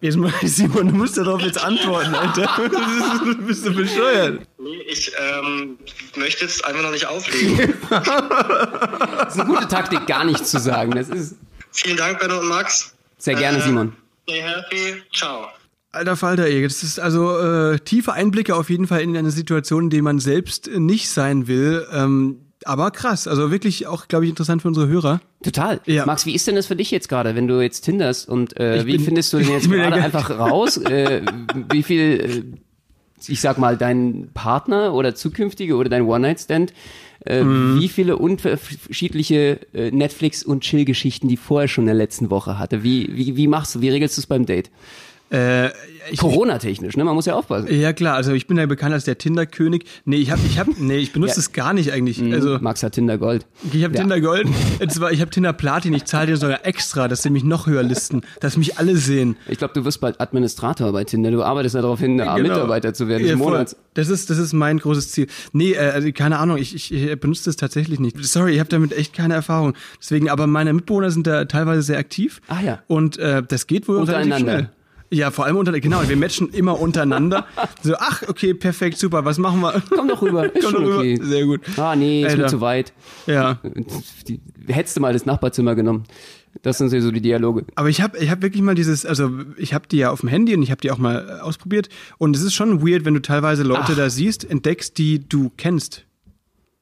Jetzt 0.00 0.16
mal, 0.16 0.32
Simon, 0.42 0.88
du 0.88 0.94
musst 0.94 1.16
darauf 1.18 1.40
jetzt 1.40 1.62
antworten, 1.62 2.14
Alter. 2.14 2.48
Bist 3.46 3.66
du 3.66 3.74
bescheuert? 3.74 4.46
Nee, 4.58 4.76
ich 4.88 5.10
ähm, 5.18 5.76
möchte 6.16 6.44
jetzt 6.44 6.64
einfach 6.64 6.82
noch 6.82 6.92
nicht 6.92 7.06
auflegen. 7.06 7.74
Das 7.90 9.34
ist 9.34 9.40
eine 9.40 9.50
gute 9.52 9.68
Taktik, 9.68 10.06
gar 10.06 10.24
nichts 10.24 10.50
zu 10.50 10.58
sagen. 10.58 10.92
Das 10.92 11.08
ist 11.08 11.36
Vielen 11.72 11.96
Dank, 11.96 12.18
Benno 12.20 12.38
und 12.38 12.48
Max. 12.48 12.94
sehr 13.18 13.34
gerne, 13.34 13.58
Äh, 13.58 13.62
Simon. 13.62 13.92
Stay 14.28 14.40
healthy. 14.40 15.02
Ciao. 15.14 15.48
Alter 15.92 16.16
Falter, 16.16 16.44
ey. 16.46 16.62
Das 16.62 16.82
ist 16.82 16.98
also 17.00 17.38
äh, 17.38 17.78
tiefe 17.80 18.12
Einblicke 18.12 18.54
auf 18.54 18.70
jeden 18.70 18.86
Fall 18.86 19.00
in 19.02 19.16
eine 19.16 19.30
Situation, 19.30 19.84
in 19.84 19.90
der 19.90 20.02
man 20.02 20.18
selbst 20.18 20.68
nicht 20.72 21.10
sein 21.10 21.46
will. 21.46 21.86
Ähm, 21.92 22.47
aber 22.64 22.90
krass, 22.90 23.26
also 23.28 23.50
wirklich 23.50 23.86
auch, 23.86 24.08
glaube 24.08 24.24
ich, 24.24 24.30
interessant 24.30 24.62
für 24.62 24.68
unsere 24.68 24.88
Hörer. 24.88 25.20
Total. 25.42 25.80
Ja. 25.86 26.04
Max, 26.06 26.26
wie 26.26 26.34
ist 26.34 26.46
denn 26.46 26.56
das 26.56 26.66
für 26.66 26.76
dich 26.76 26.90
jetzt 26.90 27.08
gerade, 27.08 27.34
wenn 27.36 27.46
du 27.46 27.60
jetzt 27.60 27.82
tinderst 27.82 28.28
und 28.28 28.58
äh, 28.58 28.78
Ich 28.78 28.86
wie 28.86 28.96
bin- 28.96 29.04
findest 29.04 29.32
du 29.32 29.38
denn 29.40 29.48
jetzt 29.50 29.70
gerade 29.70 29.96
einfach 30.02 30.30
raus? 30.30 30.76
Äh, 30.88 31.22
wie 31.72 31.82
viel, 31.82 32.00
äh, 32.00 32.42
ich 33.30 33.40
sag 33.40 33.58
mal, 33.58 33.76
dein 33.76 34.30
Partner 34.34 34.94
oder 34.94 35.14
zukünftige 35.14 35.76
oder 35.76 35.88
dein 35.88 36.02
One-Night-Stand, 36.02 36.72
äh, 37.26 37.42
Mhm. 37.42 37.80
wie 37.80 37.88
viele 37.88 38.16
unterschiedliche 38.16 39.60
äh, 39.74 39.90
Netflix- 39.90 40.42
und 40.44 40.62
Chill-Geschichten 40.62 41.28
die 41.28 41.36
vorher 41.36 41.68
schon 41.68 41.82
in 41.84 41.88
der 41.88 41.94
letzten 41.96 42.30
Woche 42.30 42.58
hatte? 42.58 42.82
Wie, 42.82 43.08
wie, 43.16 43.36
wie 43.36 43.48
machst 43.48 43.74
du, 43.74 43.80
wie 43.80 43.90
regelst 43.90 44.16
du 44.16 44.20
es 44.20 44.26
beim 44.26 44.46
Date? 44.46 44.70
Äh, 45.30 45.70
Corona-technisch, 46.16 46.96
ne? 46.96 47.04
Man 47.04 47.14
muss 47.14 47.26
ja 47.26 47.34
aufpassen. 47.34 47.68
ja 47.70 47.92
klar, 47.92 48.14
also 48.14 48.32
ich 48.32 48.46
bin 48.46 48.56
ja 48.56 48.64
bekannt 48.64 48.94
als 48.94 49.04
der 49.04 49.18
Tinder-König. 49.18 49.84
Nee, 50.06 50.16
ich 50.16 50.30
habe, 50.30 50.40
ich 50.46 50.58
hab, 50.58 50.66
nee, 50.78 50.96
ich 50.96 51.12
benutze 51.12 51.34
Ja. 51.34 51.40
es 51.40 51.52
gar 51.52 51.74
nicht 51.74 51.92
eigentlich. 51.92 52.22
Also 52.32 52.58
Max 52.60 52.82
hat 52.82 52.92
Tinder 52.92 53.18
Gold. 53.18 53.44
ich 53.72 53.84
habe 53.84 53.94
Ja. 53.94 54.00
Tinder 54.00 54.20
Gold, 54.22 54.46
und 54.80 54.90
zwar 54.92 55.12
ich 55.12 55.20
habe 55.20 55.30
Tinder 55.30 55.52
Platin. 55.52 55.92
Ich 55.92 56.06
zahle 56.06 56.28
dir 56.28 56.36
sogar 56.38 56.64
extra, 56.66 57.08
dass 57.08 57.22
sie 57.22 57.30
mich 57.30 57.44
noch 57.44 57.66
höher 57.66 57.82
listen, 57.82 58.22
dass 58.40 58.56
mich 58.56 58.78
alle 58.78 58.96
sehen. 58.96 59.36
Ich 59.48 59.58
glaube, 59.58 59.74
du 59.74 59.84
wirst 59.84 60.00
bald 60.00 60.18
Administrator 60.20 60.92
bei 60.92 61.04
Tinder. 61.04 61.30
Du 61.30 61.42
arbeitest 61.42 61.74
ja 61.74 61.82
darauf 61.82 62.00
hin, 62.00 62.16
Genau. 62.18 62.38
Mitarbeiter 62.38 62.94
zu 62.94 63.06
werden 63.08 63.22
des 63.22 63.32
Ja, 63.32 63.36
voll. 63.36 63.52
Monats. 63.52 63.76
Das 63.94 64.08
ist, 64.08 64.30
das 64.30 64.38
ist 64.38 64.52
mein 64.54 64.78
großes 64.78 65.10
Ziel. 65.10 65.26
Nee, 65.52 65.72
äh, 65.72 65.78
also 65.90 66.10
keine 66.12 66.38
Ahnung, 66.38 66.56
ich, 66.56 66.74
ich, 66.74 66.92
ich 66.92 67.20
benutze 67.20 67.44
das 67.46 67.56
tatsächlich 67.56 68.00
nicht. 68.00 68.16
Sorry, 68.24 68.52
ich 68.54 68.60
habe 68.60 68.70
damit 68.70 68.92
echt 68.96 69.12
keine 69.12 69.34
Erfahrung. 69.34 69.74
Deswegen, 70.00 70.30
aber 70.30 70.46
meine 70.46 70.72
Mitbewohner 70.72 71.10
sind 71.10 71.26
da 71.26 71.44
teilweise 71.44 71.82
sehr 71.82 71.98
aktiv. 71.98 72.40
Ah, 72.48 72.60
ja. 72.64 72.78
Und 72.86 73.18
äh, 73.18 73.42
das 73.46 73.66
geht 73.66 73.88
wohl 73.88 73.96
relativ 73.98 74.14
Untereinander. 74.24 74.52
schnell. 74.58 74.70
Ja, 75.10 75.30
vor 75.30 75.46
allem 75.46 75.56
unter, 75.56 75.78
genau, 75.80 76.06
wir 76.06 76.16
matchen 76.16 76.50
immer 76.50 76.78
untereinander. 76.80 77.46
So, 77.82 77.94
ach, 77.96 78.22
okay, 78.28 78.54
perfekt, 78.54 78.98
super, 78.98 79.24
was 79.24 79.38
machen 79.38 79.60
wir? 79.60 79.80
Komm 79.94 80.08
doch 80.08 80.20
rüber, 80.20 80.44
ist 80.54 80.62
Komm 80.64 80.72
schon 80.72 80.82
doch 80.84 80.90
rüber. 80.90 80.98
okay. 80.98 81.18
Sehr 81.22 81.46
gut. 81.46 81.60
Ah, 81.76 81.94
nee, 81.94 82.22
ist 82.26 82.36
mir 82.36 82.44
Alter. 82.44 82.48
zu 82.48 82.60
weit. 82.60 82.92
Ja. 83.26 83.60
Die, 84.26 84.40
hättest 84.66 84.96
du 84.96 85.00
mal 85.00 85.12
das 85.12 85.24
Nachbarzimmer 85.24 85.74
genommen. 85.74 86.04
Das 86.62 86.78
sind 86.78 86.88
so 86.90 87.10
die 87.12 87.20
Dialoge. 87.20 87.64
Aber 87.76 87.88
ich 87.88 88.00
habe 88.00 88.18
ich 88.18 88.30
hab 88.30 88.42
wirklich 88.42 88.62
mal 88.62 88.74
dieses, 88.74 89.06
also 89.06 89.30
ich 89.56 89.74
habe 89.74 89.86
die 89.88 89.98
ja 89.98 90.10
auf 90.10 90.20
dem 90.20 90.28
Handy 90.28 90.54
und 90.54 90.62
ich 90.62 90.70
habe 90.70 90.80
die 90.80 90.90
auch 90.90 90.98
mal 90.98 91.38
äh, 91.38 91.40
ausprobiert. 91.40 91.88
Und 92.18 92.34
es 92.34 92.42
ist 92.42 92.54
schon 92.54 92.84
weird, 92.86 93.04
wenn 93.04 93.14
du 93.14 93.22
teilweise 93.22 93.62
Leute 93.62 93.92
Ach. 93.92 93.96
da 93.96 94.10
siehst, 94.10 94.48
entdeckst, 94.48 94.98
die 94.98 95.26
du 95.28 95.52
kennst. 95.56 96.04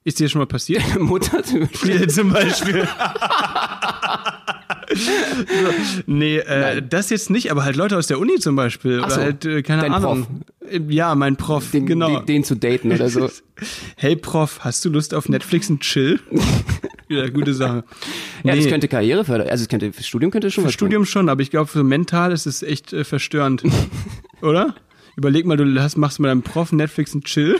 Ist 0.07 0.21
dir 0.21 0.25
das 0.27 0.31
schon 0.31 0.38
mal 0.38 0.47
passiert? 0.47 0.83
Mutter 1.01 1.42
zum 1.42 1.61
Beispiel. 1.69 2.09
Zum 2.09 2.31
Beispiel. 2.33 2.87
so, 4.95 6.03
nee, 6.07 6.38
äh, 6.38 6.81
das 6.81 7.11
jetzt 7.11 7.29
nicht, 7.29 7.51
aber 7.51 7.64
halt 7.64 7.75
Leute 7.75 7.97
aus 7.99 8.07
der 8.07 8.21
Uni 8.21 8.37
zum 8.38 8.55
Beispiel. 8.55 9.01
Ach 9.03 9.07
Oder 9.07 9.14
so, 9.16 9.21
halt, 9.21 9.45
äh, 9.45 9.62
keine 9.62 9.83
dein 9.83 9.92
Ahnung. 9.92 10.42
Äh, 10.71 10.81
Ja, 10.88 11.16
mein 11.16 11.35
Prof, 11.35 11.73
Den, 11.73 11.87
genau. 11.87 12.19
den, 12.21 12.27
den 12.27 12.45
zu 12.45 12.55
daten 12.55 12.92
oder 12.92 13.09
so. 13.11 13.29
hey 13.97 14.14
Prof, 14.14 14.61
hast 14.62 14.85
du 14.85 14.90
Lust 14.90 15.12
auf 15.12 15.29
Netflix 15.29 15.69
und 15.71 15.81
Chill? 15.81 16.21
ja, 17.09 17.29
gute 17.29 17.53
Sache. 17.53 17.83
Ja, 18.45 18.55
das 18.55 18.64
Nee, 18.64 18.71
könnte 18.71 18.87
Karriere 18.87 19.25
fördern. 19.25 19.49
Also 19.49 19.62
es 19.62 19.69
könnte, 19.69 19.92
fürs 19.92 20.07
Studium 20.07 20.31
könnte 20.31 20.53
schon 20.53 20.62
für 20.62 20.69
was 20.69 20.75
Studium 20.75 21.05
schon, 21.05 21.29
aber 21.29 21.42
ich 21.42 21.51
glaube, 21.51 21.66
für 21.66 21.83
mental 21.83 22.31
ist 22.31 22.47
es 22.47 22.62
echt 22.62 22.92
äh, 22.92 23.03
verstörend. 23.03 23.64
Oder? 24.40 24.77
Überleg 25.16 25.47
mal, 25.47 25.57
du 25.57 25.81
hast, 25.83 25.97
machst 25.97 26.21
mit 26.21 26.29
deinem 26.29 26.42
Prof 26.42 26.71
Netflix 26.71 27.12
und 27.12 27.25
Chill. 27.25 27.57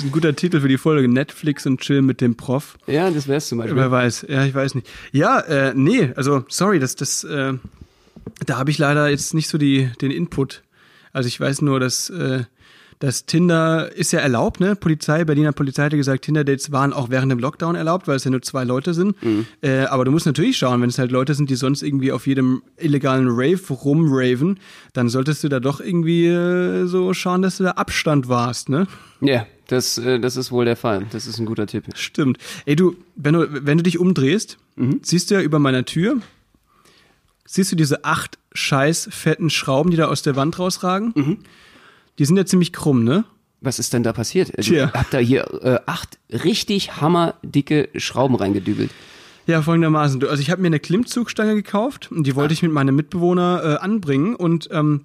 Das 0.00 0.06
ist 0.06 0.12
ein 0.12 0.12
guter 0.12 0.34
Titel 0.34 0.60
für 0.62 0.68
die 0.68 0.78
Folge. 0.78 1.08
Netflix 1.08 1.66
und 1.66 1.78
Chill 1.78 2.00
mit 2.00 2.22
dem 2.22 2.34
Prof. 2.34 2.78
Ja, 2.86 3.10
das 3.10 3.28
wär's 3.28 3.48
zum 3.48 3.58
Beispiel. 3.58 3.76
Wer 3.76 3.90
weiß, 3.90 4.24
ja, 4.30 4.46
ich 4.46 4.54
weiß 4.54 4.74
nicht. 4.74 4.88
Ja, 5.12 5.40
äh, 5.40 5.74
nee, 5.74 6.10
also 6.16 6.42
sorry, 6.48 6.78
das, 6.78 6.96
das, 6.96 7.22
äh, 7.24 7.52
da 8.46 8.58
habe 8.58 8.70
ich 8.70 8.78
leider 8.78 9.10
jetzt 9.10 9.34
nicht 9.34 9.48
so 9.48 9.58
die, 9.58 9.90
den 10.00 10.10
Input. 10.10 10.62
Also 11.12 11.26
ich 11.26 11.38
weiß 11.38 11.60
nur, 11.60 11.80
dass, 11.80 12.08
äh, 12.08 12.44
dass 12.98 13.26
Tinder 13.26 13.92
ist 13.94 14.12
ja 14.12 14.20
erlaubt, 14.20 14.60
ne? 14.60 14.74
Polizei, 14.74 15.24
Berliner 15.24 15.52
Polizei 15.52 15.84
hatte 15.84 15.98
gesagt, 15.98 16.24
Tinder-Dates 16.24 16.72
waren 16.72 16.94
auch 16.94 17.10
während 17.10 17.30
dem 17.30 17.38
Lockdown 17.38 17.74
erlaubt, 17.74 18.08
weil 18.08 18.16
es 18.16 18.24
ja 18.24 18.30
nur 18.30 18.40
zwei 18.40 18.64
Leute 18.64 18.94
sind. 18.94 19.16
Äh, 19.60 19.80
aber 19.84 20.06
du 20.06 20.10
musst 20.10 20.24
natürlich 20.24 20.56
schauen, 20.56 20.80
wenn 20.80 20.88
es 20.88 20.98
halt 20.98 21.10
Leute 21.10 21.34
sind, 21.34 21.50
die 21.50 21.56
sonst 21.56 21.82
irgendwie 21.82 22.12
auf 22.12 22.26
jedem 22.26 22.62
illegalen 22.78 23.26
Rave 23.28 23.60
rumraven, 23.70 24.60
dann 24.94 25.10
solltest 25.10 25.44
du 25.44 25.50
da 25.50 25.60
doch 25.60 25.80
irgendwie 25.80 26.26
äh, 26.26 26.86
so 26.86 27.12
schauen, 27.12 27.42
dass 27.42 27.58
du 27.58 27.64
da 27.64 27.72
Abstand 27.72 28.28
warst, 28.28 28.70
ne? 28.70 28.86
Ja, 29.20 29.46
das, 29.70 29.98
äh, 29.98 30.18
das 30.20 30.36
ist 30.36 30.50
wohl 30.50 30.64
der 30.64 30.76
Fall. 30.76 31.06
Das 31.10 31.26
ist 31.26 31.38
ein 31.38 31.46
guter 31.46 31.66
Tipp. 31.66 31.84
Stimmt. 31.94 32.38
Ey, 32.66 32.76
du, 32.76 32.96
wenn 33.16 33.34
du, 33.34 33.46
wenn 33.66 33.78
du 33.78 33.82
dich 33.82 33.98
umdrehst, 33.98 34.58
siehst 35.02 35.30
du 35.30 35.34
ja 35.34 35.40
über 35.40 35.58
meiner 35.58 35.84
Tür, 35.84 36.20
siehst 37.46 37.70
du 37.70 37.76
diese 37.76 38.04
acht 38.04 38.38
scheiß 38.52 39.08
fetten 39.12 39.50
Schrauben, 39.50 39.90
die 39.90 39.96
da 39.96 40.06
aus 40.06 40.22
der 40.22 40.36
Wand 40.36 40.58
rausragen? 40.58 41.38
Die 42.18 42.24
sind 42.24 42.36
ja 42.36 42.46
ziemlich 42.46 42.72
krumm, 42.72 43.04
ne? 43.04 43.24
Was 43.60 43.78
ist 43.78 43.92
denn 43.92 44.02
da 44.02 44.12
passiert? 44.12 44.56
Du 44.56 44.62
Tja. 44.62 44.90
habt 44.94 45.12
da 45.12 45.18
hier 45.18 45.44
äh, 45.62 45.80
acht 45.84 46.18
richtig 46.30 46.96
hammerdicke 47.00 47.90
Schrauben 47.96 48.34
reingedübelt. 48.34 48.90
Ja, 49.46 49.60
folgendermaßen. 49.62 50.24
Also 50.24 50.40
ich 50.40 50.50
habe 50.50 50.62
mir 50.62 50.68
eine 50.68 50.80
Klimmzugstange 50.80 51.54
gekauft 51.54 52.10
und 52.10 52.26
die 52.26 52.36
wollte 52.36 52.54
ich 52.54 52.62
mit 52.62 52.72
meinem 52.72 52.96
Mitbewohner 52.96 53.62
äh, 53.62 53.84
anbringen 53.84 54.34
und 54.34 54.68
ähm, 54.72 55.02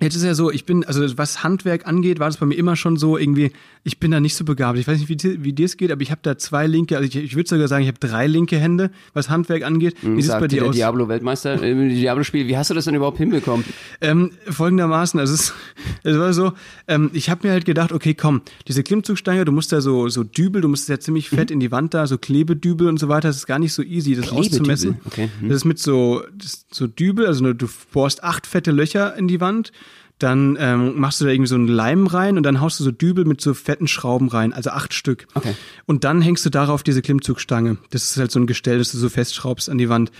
Jetzt 0.00 0.14
ist 0.16 0.22
ja 0.24 0.34
so, 0.34 0.50
ich 0.50 0.64
bin, 0.64 0.84
also 0.84 1.04
was 1.18 1.42
Handwerk 1.42 1.86
angeht, 1.86 2.20
war 2.20 2.28
das 2.28 2.36
bei 2.36 2.46
mir 2.46 2.54
immer 2.56 2.76
schon 2.76 2.96
so 2.96 3.18
irgendwie, 3.18 3.50
ich 3.84 3.98
bin 3.98 4.10
da 4.10 4.20
nicht 4.20 4.34
so 4.36 4.44
begabt. 4.44 4.78
Ich 4.78 4.86
weiß 4.86 4.98
nicht, 4.98 5.08
wie, 5.08 5.16
dir- 5.16 5.42
wie 5.42 5.52
dir 5.52 5.66
es 5.66 5.76
geht, 5.76 5.90
aber 5.90 6.02
ich 6.02 6.10
habe 6.10 6.20
da 6.22 6.38
zwei 6.38 6.66
linke, 6.66 6.96
also 6.96 7.08
ich, 7.08 7.16
ich 7.16 7.34
würde 7.36 7.48
sogar 7.48 7.66
sagen, 7.68 7.82
ich 7.82 7.88
habe 7.88 7.98
drei 7.98 8.26
linke 8.26 8.58
Hände, 8.58 8.90
was 9.14 9.28
Handwerk 9.30 9.64
angeht. 9.64 9.96
Wie 10.02 10.22
sieht 10.22 10.30
es 10.32 10.38
bei 10.40 10.46
dir 10.48 10.66
aus? 10.66 10.74
Diablo-Weltmeister 10.76 11.62
im 11.62 11.88
Diablo-Spiel. 11.88 12.46
Wie 12.48 12.56
hast 12.56 12.70
du 12.70 12.74
das 12.74 12.84
denn 12.84 12.94
überhaupt 12.94 13.18
hinbekommen? 13.18 13.64
Ähm, 14.00 14.30
folgendermaßen, 14.48 15.18
also 15.18 15.34
es, 15.34 15.52
es 16.04 16.18
war 16.18 16.32
so, 16.32 16.52
ähm, 16.86 17.10
ich 17.12 17.30
habe 17.30 17.46
mir 17.46 17.52
halt 17.52 17.64
gedacht, 17.64 17.92
okay, 17.92 18.14
komm, 18.14 18.42
diese 18.68 18.82
Klimmzugstange, 18.82 19.44
du 19.44 19.52
musst 19.52 19.72
da 19.72 19.80
so 19.80 20.08
so 20.08 20.22
Dübel, 20.24 20.60
du 20.62 20.68
musst 20.68 20.88
ja 20.88 21.00
ziemlich 21.00 21.28
fett 21.30 21.50
in 21.50 21.60
die 21.60 21.70
Wand 21.70 21.94
da, 21.94 22.06
so 22.06 22.18
Klebedübel 22.18 22.86
und 22.88 22.98
so 22.98 23.08
weiter, 23.08 23.28
das 23.28 23.36
ist 23.38 23.46
gar 23.46 23.58
nicht 23.58 23.72
so 23.72 23.82
easy, 23.82 24.14
das 24.14 24.30
auszumessen. 24.30 24.98
okay, 25.06 25.28
hm. 25.40 25.48
Das 25.48 25.56
ist 25.58 25.64
mit 25.64 25.78
so 25.78 26.22
das, 26.36 26.66
so 26.70 26.86
Dübel, 26.86 27.26
also 27.26 27.52
du 27.52 27.66
bohrst 27.92 28.22
acht 28.22 28.46
fette 28.46 28.70
Löcher 28.70 29.16
in 29.16 29.28
die 29.28 29.40
Wand, 29.40 29.72
dann 30.18 30.56
ähm, 30.60 30.98
machst 30.98 31.20
du 31.20 31.24
da 31.24 31.30
irgendwie 31.30 31.48
so 31.48 31.54
einen 31.54 31.68
Leim 31.68 32.06
rein 32.06 32.36
und 32.36 32.42
dann 32.42 32.60
haust 32.60 32.80
du 32.80 32.84
so 32.84 32.90
Dübel 32.90 33.24
mit 33.24 33.40
so 33.40 33.54
fetten 33.54 33.86
Schrauben 33.86 34.28
rein, 34.28 34.52
also 34.52 34.70
acht 34.70 34.94
Stück. 34.94 35.26
Okay. 35.34 35.54
Und 35.86 36.04
dann 36.04 36.22
hängst 36.22 36.44
du 36.44 36.50
darauf 36.50 36.82
diese 36.82 37.02
Klimmzugstange. 37.02 37.78
Das 37.90 38.04
ist 38.04 38.16
halt 38.16 38.30
so 38.30 38.40
ein 38.40 38.46
Gestell, 38.46 38.78
das 38.78 38.92
du 38.92 38.98
so 38.98 39.08
festschraubst 39.08 39.70
an 39.70 39.78
die 39.78 39.88
Wand. 39.88 40.10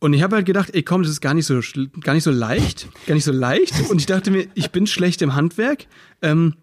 Und 0.00 0.12
ich 0.12 0.22
habe 0.22 0.36
halt 0.36 0.46
gedacht, 0.46 0.70
ey 0.74 0.82
komm, 0.82 1.02
das 1.02 1.10
ist 1.10 1.20
gar 1.20 1.34
nicht 1.34 1.46
so 1.46 1.60
gar 2.00 2.14
nicht 2.14 2.22
so 2.22 2.30
leicht, 2.30 2.88
gar 3.06 3.14
nicht 3.14 3.24
so 3.24 3.32
leicht. 3.32 3.74
Und 3.90 3.98
ich 3.98 4.06
dachte 4.06 4.30
mir, 4.30 4.46
ich 4.54 4.70
bin 4.70 4.86
schlecht 4.86 5.22
im 5.22 5.34
Handwerk. 5.34 5.86
Ähm, 6.22 6.54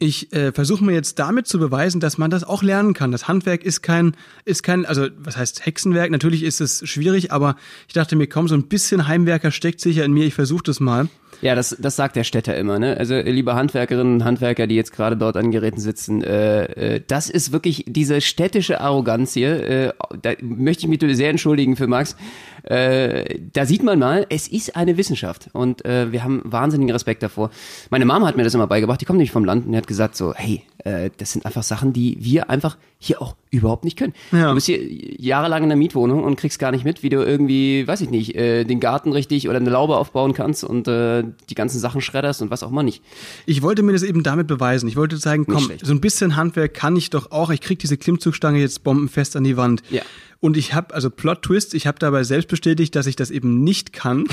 ich 0.00 0.32
äh, 0.32 0.50
versuche 0.50 0.82
mir 0.82 0.92
jetzt 0.92 1.18
damit 1.18 1.46
zu 1.46 1.58
beweisen, 1.58 2.00
dass 2.00 2.16
man 2.16 2.30
das 2.30 2.42
auch 2.42 2.62
lernen 2.62 2.94
kann. 2.94 3.12
Das 3.12 3.28
Handwerk 3.28 3.62
ist 3.62 3.82
kein, 3.82 4.16
ist 4.46 4.62
kein, 4.62 4.86
also 4.86 5.08
was 5.18 5.36
heißt 5.36 5.64
Hexenwerk? 5.66 6.10
Natürlich 6.10 6.42
ist 6.42 6.60
es 6.60 6.88
schwierig, 6.88 7.32
aber 7.32 7.54
ich 7.86 7.92
dachte 7.92 8.16
mir, 8.16 8.26
komm, 8.26 8.48
so 8.48 8.54
ein 8.54 8.66
bisschen 8.66 9.06
Heimwerker 9.06 9.50
steckt 9.50 9.80
sicher 9.80 10.04
in 10.04 10.12
mir. 10.12 10.24
Ich 10.24 10.34
versuche 10.34 10.62
das 10.64 10.80
mal. 10.80 11.08
Ja, 11.42 11.54
das, 11.54 11.76
das 11.78 11.96
sagt 11.96 12.16
der 12.16 12.24
Städter 12.24 12.56
immer, 12.56 12.78
ne? 12.78 12.96
Also, 12.98 13.14
äh, 13.14 13.30
liebe 13.30 13.54
Handwerkerinnen 13.54 14.14
und 14.14 14.24
Handwerker, 14.24 14.66
die 14.66 14.74
jetzt 14.74 14.92
gerade 14.92 15.16
dort 15.16 15.36
an 15.36 15.50
Geräten 15.50 15.80
sitzen, 15.80 16.22
äh, 16.22 16.96
äh, 16.96 17.02
das 17.06 17.30
ist 17.30 17.52
wirklich 17.52 17.84
diese 17.86 18.20
städtische 18.20 18.80
Arroganz 18.80 19.32
hier. 19.32 19.68
Äh, 19.68 19.92
da 20.20 20.32
möchte 20.42 20.86
ich 20.86 20.88
mich 20.88 21.16
sehr 21.16 21.30
entschuldigen 21.30 21.76
für 21.76 21.86
Max. 21.86 22.14
Äh, 22.64 23.38
da 23.52 23.66
sieht 23.66 23.82
man 23.82 23.98
mal, 23.98 24.26
es 24.28 24.48
ist 24.48 24.76
eine 24.76 24.96
Wissenschaft 24.96 25.48
und 25.52 25.84
äh, 25.84 26.12
wir 26.12 26.24
haben 26.24 26.42
wahnsinnigen 26.44 26.92
Respekt 26.92 27.22
davor. 27.22 27.50
Meine 27.90 28.04
Mama 28.04 28.26
hat 28.26 28.36
mir 28.36 28.44
das 28.44 28.54
immer 28.54 28.66
beigebracht, 28.66 29.00
die 29.00 29.04
kommt 29.04 29.18
nicht 29.18 29.32
vom 29.32 29.44
Land 29.44 29.66
und 29.66 29.72
die 29.72 29.78
hat 29.78 29.86
gesagt 29.86 30.16
so, 30.16 30.34
hey, 30.34 30.62
äh, 30.84 31.10
das 31.16 31.32
sind 31.32 31.46
einfach 31.46 31.62
Sachen, 31.62 31.92
die 31.92 32.16
wir 32.20 32.50
einfach 32.50 32.76
hier 32.98 33.22
auch 33.22 33.34
überhaupt 33.50 33.84
nicht 33.84 33.98
können. 33.98 34.12
Ja. 34.30 34.48
Du 34.48 34.54
bist 34.54 34.66
hier 34.66 34.78
jahrelang 34.80 35.62
in 35.62 35.70
der 35.70 35.76
Mietwohnung 35.76 36.22
und 36.22 36.36
kriegst 36.36 36.58
gar 36.58 36.70
nicht 36.70 36.84
mit, 36.84 37.02
wie 37.02 37.08
du 37.08 37.24
irgendwie, 37.24 37.86
weiß 37.88 38.02
ich 38.02 38.10
nicht, 38.10 38.34
äh, 38.36 38.64
den 38.64 38.78
Garten 38.78 39.12
richtig 39.12 39.48
oder 39.48 39.58
eine 39.58 39.70
Laube 39.70 39.96
aufbauen 39.96 40.34
kannst 40.34 40.64
und 40.64 40.86
äh, 40.86 41.24
die 41.48 41.54
ganzen 41.54 41.78
Sachen 41.78 42.02
schredderst 42.02 42.42
und 42.42 42.50
was 42.50 42.62
auch 42.62 42.70
immer 42.70 42.82
nicht. 42.82 43.02
Ich 43.46 43.62
wollte 43.62 43.82
mir 43.82 43.92
das 43.92 44.02
eben 44.02 44.22
damit 44.22 44.46
beweisen. 44.46 44.88
Ich 44.88 44.96
wollte 44.96 45.18
zeigen, 45.18 45.46
komm, 45.46 45.70
so 45.82 45.92
ein 45.92 46.00
bisschen 46.00 46.36
Handwerk 46.36 46.74
kann 46.74 46.94
ich 46.96 47.10
doch 47.10 47.32
auch. 47.32 47.50
Ich 47.50 47.62
krieg 47.62 47.78
diese 47.78 47.96
Klimmzugstange 47.96 48.60
jetzt 48.60 48.84
bombenfest 48.84 49.34
an 49.36 49.44
die 49.44 49.56
Wand. 49.56 49.82
Ja. 49.90 50.02
Und 50.40 50.56
ich 50.56 50.72
habe, 50.72 50.94
also 50.94 51.10
Plot 51.10 51.42
Twist, 51.42 51.74
ich 51.74 51.86
habe 51.86 51.98
dabei 51.98 52.24
selbst 52.24 52.48
bestätigt, 52.48 52.96
dass 52.96 53.06
ich 53.06 53.14
das 53.14 53.30
eben 53.30 53.62
nicht 53.62 53.92
kann. 53.92 54.24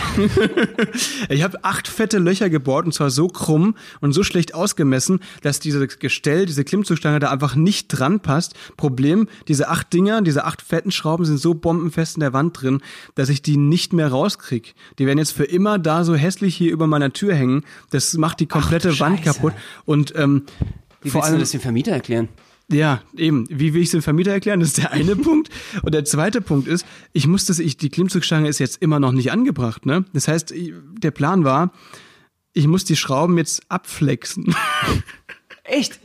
ich 1.29 1.43
habe 1.43 1.65
acht 1.65 1.89
fette 1.89 2.17
Löcher 2.17 2.49
gebohrt 2.49 2.85
und 2.85 2.93
zwar 2.93 3.09
so 3.09 3.27
krumm 3.27 3.75
und 3.99 4.13
so 4.13 4.23
schlecht 4.23 4.55
ausgemessen, 4.55 5.19
dass 5.41 5.59
dieses 5.59 5.99
Gestell, 5.99 6.45
diese 6.45 6.63
Klimmzugstange 6.63 7.19
da 7.19 7.29
einfach 7.29 7.55
nicht 7.55 7.89
dran 7.89 8.21
passt. 8.21 8.55
Problem, 8.77 9.27
diese 9.49 9.67
acht 9.67 9.91
Dinger, 9.91 10.21
diese 10.21 10.45
acht 10.45 10.61
fetten 10.61 10.91
Schrauben 10.91 11.25
sind 11.25 11.39
so 11.39 11.53
bombenfest 11.53 12.15
in 12.15 12.21
der 12.21 12.31
Wand 12.31 12.61
drin, 12.61 12.81
dass 13.15 13.27
ich 13.27 13.41
die 13.41 13.57
nicht 13.57 13.91
mehr 13.91 14.07
rauskrieg. 14.07 14.75
Die 14.99 15.05
werden 15.05 15.19
jetzt 15.19 15.33
für 15.33 15.43
immer 15.43 15.77
da 15.77 16.05
so 16.05 16.15
hässlich 16.15 16.55
hier 16.55 16.71
über 16.71 16.87
meiner 16.87 17.11
Tür 17.11 17.35
hängen. 17.35 17.65
Das 17.89 18.13
macht 18.13 18.39
die 18.39 18.47
komplette 18.47 18.91
du 18.91 18.99
Wand 19.01 19.23
kaputt. 19.23 19.53
Und 19.83 20.13
ähm, 20.15 20.43
Wie 21.01 21.09
vor 21.09 21.19
willst 21.19 21.27
du 21.27 21.31
allem, 21.31 21.39
das 21.41 21.51
dem 21.51 21.59
Vermieter 21.59 21.91
erklären? 21.91 22.29
Ja, 22.69 23.01
eben. 23.15 23.45
Wie 23.49 23.73
will 23.73 23.81
ich 23.81 23.87
es 23.87 23.91
dem 23.91 24.01
Vermieter 24.01 24.31
erklären? 24.31 24.59
Das 24.59 24.69
ist 24.69 24.77
der 24.77 24.91
eine 24.91 25.15
Punkt. 25.15 25.49
Und 25.83 25.93
der 25.93 26.03
zweite 26.05 26.41
Punkt 26.41 26.67
ist, 26.67 26.85
ich 27.13 27.27
muss 27.27 27.45
das, 27.45 27.59
ich, 27.59 27.77
die 27.77 27.89
Klimmzugstange 27.89 28.49
ist 28.49 28.59
jetzt 28.59 28.81
immer 28.81 28.99
noch 28.99 29.13
nicht 29.13 29.31
angebracht, 29.31 29.85
ne? 29.85 30.03
Das 30.13 30.27
heißt, 30.27 30.53
der 31.01 31.11
Plan 31.11 31.43
war, 31.45 31.71
ich 32.53 32.67
muss 32.67 32.83
die 32.83 32.95
Schrauben 32.95 33.37
jetzt 33.37 33.61
abflexen. 33.69 34.53
Echt? 35.63 35.99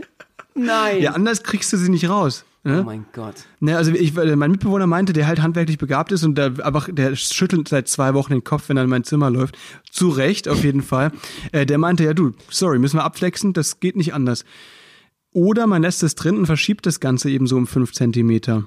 Nein. 0.54 1.00
Ja, 1.02 1.12
anders 1.12 1.42
kriegst 1.42 1.72
du 1.72 1.76
sie 1.78 1.90
nicht 1.90 2.08
raus. 2.08 2.44
oh 2.64 2.68
Ne? 2.68 2.82
mein 2.84 3.06
Gott. 3.12 3.34
Ne, 3.58 3.76
also 3.76 3.90
ich, 3.92 4.14
mein 4.14 4.50
Mitbewohner 4.50 4.86
meinte, 4.86 5.12
der 5.12 5.26
halt 5.26 5.42
handwerklich 5.42 5.78
begabt 5.78 6.12
ist 6.12 6.22
und 6.24 6.36
der 6.36 6.64
einfach, 6.64 6.88
der 6.92 7.16
schüttelt 7.16 7.68
seit 7.68 7.88
zwei 7.88 8.14
Wochen 8.14 8.34
den 8.34 8.44
Kopf, 8.44 8.68
wenn 8.68 8.76
er 8.76 8.84
in 8.84 8.90
mein 8.90 9.02
Zimmer 9.02 9.30
läuft. 9.30 9.56
Zu 9.90 10.10
Recht, 10.10 10.46
auf 10.48 10.62
jeden 10.62 10.82
Fall. 10.82 11.10
Äh, 11.50 11.66
der 11.66 11.78
meinte, 11.78 12.04
ja 12.04 12.14
du, 12.14 12.32
sorry, 12.50 12.78
müssen 12.78 12.98
wir 12.98 13.04
abflexen, 13.04 13.52
das 13.52 13.80
geht 13.80 13.96
nicht 13.96 14.14
anders. 14.14 14.44
Oder 15.34 15.66
man 15.66 15.80
lässt 15.80 16.02
es 16.02 16.14
drin 16.14 16.36
und 16.36 16.44
verschiebt 16.46 16.84
das 16.84 17.00
Ganze 17.00 17.30
eben 17.30 17.46
so 17.46 17.56
um 17.56 17.66
fünf 17.66 17.92
Zentimeter. 17.92 18.64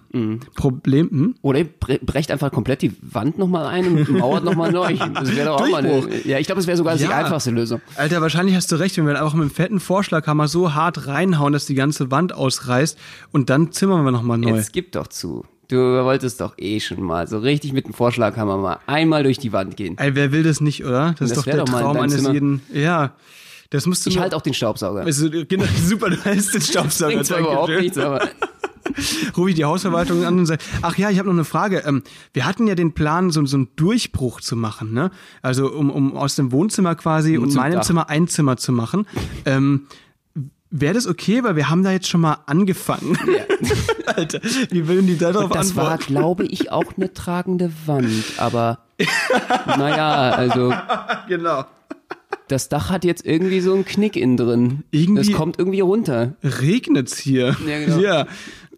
Problem, 0.56 1.10
hm? 1.12 1.36
Oder 1.44 1.64
brecht 1.64 2.32
einfach 2.32 2.52
komplett 2.52 2.82
die 2.82 2.92
Wand 3.02 3.38
nochmal 3.38 3.68
ein 3.68 3.86
und 3.88 4.10
mauert 4.10 4.44
nochmal 4.44 4.72
neu. 4.72 4.96
Das 5.14 5.36
wäre 5.36 5.46
doch 5.50 5.62
auch 5.62 5.70
mal 5.70 5.86
eine, 5.86 6.04
Ja, 6.26 6.40
ich 6.40 6.48
glaube, 6.48 6.60
das 6.60 6.66
wäre 6.68 6.76
sogar 6.78 6.96
die 6.98 7.04
Ja. 7.04 7.12
einfachste 7.12 7.52
Lösung. 7.52 7.82
Alter, 7.98 8.20
wahrscheinlich 8.22 8.56
hast 8.56 8.72
du 8.72 8.78
recht, 8.78 8.98
wenn 8.98 9.06
wir 9.06 9.14
einfach 9.20 9.34
mit 9.36 9.44
einem 9.44 9.52
fetten 9.52 9.80
Vorschlaghammer 9.80 10.48
so 10.48 10.74
hart 10.74 11.06
reinhauen, 11.06 11.54
dass 11.54 11.66
die 11.68 11.76
ganze 11.76 12.10
Wand 12.10 12.34
ausreißt 12.34 12.98
und 13.32 13.52
dann 13.52 13.72
zimmern 13.72 14.04
wir 14.04 14.12
nochmal 14.12 14.40
neu. 14.40 14.56
Jetzt 14.56 14.74
gib 14.74 14.92
doch 14.94 15.06
zu. 15.08 15.46
Du 15.68 15.78
wolltest 15.78 16.42
doch 16.42 16.56
eh 16.58 16.80
schon 16.80 17.02
mal 17.04 17.28
so 17.28 17.40
richtig 17.40 17.74
mit 17.74 17.86
dem 17.86 17.94
Vorschlaghammer 17.94 18.58
mal 18.58 18.80
einmal 18.88 19.24
durch 19.24 19.38
die 19.40 19.52
Wand 19.54 19.78
gehen. 19.78 19.98
Ey, 20.00 20.16
wer 20.16 20.32
will 20.32 20.44
das 20.44 20.62
nicht, 20.62 20.84
oder? 20.86 21.16
Das, 21.20 21.30
ist 21.30 21.38
Das 21.38 21.44
doch 21.44 21.46
wär 21.46 21.56
der 21.58 21.66
doch 21.66 21.80
Traum 21.80 21.98
eines 21.98 22.16
Zimmer. 22.18 22.34
jeden. 22.34 22.62
Ja, 22.72 23.14
das 23.70 23.86
musst 23.86 24.06
du 24.06 24.10
Ich 24.10 24.20
halte 24.20 24.36
auch 24.36 24.42
den 24.42 24.54
Staubsauger. 24.54 25.02
Also, 25.02 25.30
genau, 25.30 25.66
super, 25.86 26.10
du 26.10 26.18
hältst 26.24 26.54
den 26.54 26.62
Staubsauger. 26.62 27.24
Zwar 27.24 27.40
überhaupt 27.40 27.70
Dankeschön. 27.70 27.84
nichts, 27.84 27.98
aber 27.98 28.22
Rufe 29.36 29.50
ich 29.50 29.56
die 29.56 29.66
Hausverwaltung 29.66 30.24
an 30.24 30.40
und 30.40 30.46
sage, 30.46 30.64
ach 30.82 30.98
ja, 30.98 31.10
ich 31.10 31.18
habe 31.18 31.28
noch 31.28 31.36
eine 31.36 31.44
Frage. 31.44 31.80
Ähm, 31.86 32.04
wir 32.34 32.46
hatten 32.46 32.68
ja 32.68 32.76
den 32.76 32.94
Plan, 32.94 33.32
so, 33.32 33.46
so 33.46 33.58
einen 33.58 33.68
Durchbruch 33.76 34.40
zu 34.42 34.56
machen, 34.56 34.94
ne? 34.94 35.12
Also 35.42 35.72
um, 35.72 35.90
um 35.90 36.16
aus 36.16 36.36
dem 36.36 36.52
Wohnzimmer 36.52 36.96
quasi 36.96 37.38
und 37.38 37.54
meinem 37.56 37.74
Dach. 37.76 37.82
Zimmer 37.82 38.10
ein 38.10 38.28
Zimmer 38.28 38.58
zu 38.58 38.72
machen. 38.72 39.06
Ähm, 39.46 39.88
Wäre 40.72 40.94
das 40.94 41.08
okay, 41.08 41.44
weil 41.44 41.56
wir 41.56 41.70
haben 41.70 41.84
da 41.84 41.92
jetzt 41.92 42.08
schon 42.10 42.20
mal 42.22 42.38
angefangen. 42.48 43.18
Alter, 44.08 44.40
wie 44.72 44.88
würden 44.88 45.08
die 45.08 45.18
da 45.18 45.32
drauf 45.32 45.50
das 45.52 45.76
war, 45.76 45.92
antworten? 45.92 46.14
glaube 46.14 46.46
ich, 46.46 46.72
auch 46.72 46.98
eine 46.98 47.14
tragende 47.14 47.72
Wand. 47.86 48.12
Aber 48.38 48.80
naja, 49.68 50.32
also 50.32 50.74
Genau. 51.30 51.66
Das 52.48 52.70
Dach 52.70 52.90
hat 52.90 53.04
jetzt 53.06 53.26
irgendwie 53.26 53.60
so 53.60 53.74
einen 53.74 53.86
Knick 53.86 54.16
innen 54.16 54.38
drin. 54.38 54.84
Irgendwie- 54.92 55.30
Das 55.32 55.38
kommt 55.38 55.58
irgendwie 55.60 55.80
runter. 55.82 56.36
Regnet's 56.44 57.18
hier? 57.18 57.56
Ja, 57.68 57.80
genau. 57.86 58.00
Ja. 58.00 58.28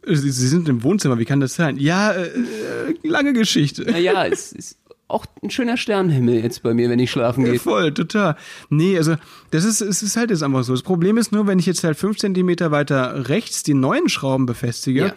Sie, 0.06 0.32
Sie 0.32 0.47
sind 0.47 0.69
im 0.69 0.84
Wohnzimmer, 0.84 1.19
wie 1.19 1.25
kann 1.25 1.41
das 1.41 1.56
sein? 1.56 1.75
Ja, 1.77 2.12
äh, 2.13 2.27
äh, 2.27 2.95
lange 3.03 3.34
Geschichte. 3.34 3.84
Naja, 3.91 4.25
es 4.25 4.53
ist 4.53 4.77
auch 5.10 5.25
ein 5.41 5.49
schöner 5.49 5.75
Sternenhimmel 5.77 6.36
jetzt 6.43 6.63
bei 6.63 6.73
mir, 6.73 6.89
wenn 6.89 6.99
ich 6.99 7.12
schlafen 7.12 7.43
gehe. 7.45 7.60
Voll, 7.60 7.93
total. 7.93 8.36
Nee, 8.69 8.97
also 8.97 9.15
das 9.51 9.63
ist, 9.65 9.82
es 9.82 10.01
ist 10.03 10.15
halt 10.17 10.30
jetzt 10.32 10.43
einfach 10.43 10.63
so. 10.63 10.73
Das 10.73 10.82
Problem 10.82 11.17
ist 11.17 11.32
nur, 11.34 11.47
wenn 11.47 11.60
ich 11.60 11.65
jetzt 11.65 11.84
halt 11.84 11.97
fünf 11.97 12.17
Zentimeter 12.17 12.71
weiter 12.71 13.27
rechts 13.30 13.63
die 13.63 13.73
neuen 13.73 14.08
Schrauben 14.10 14.45
befestige, 14.45 14.99
Ja. 15.08 15.13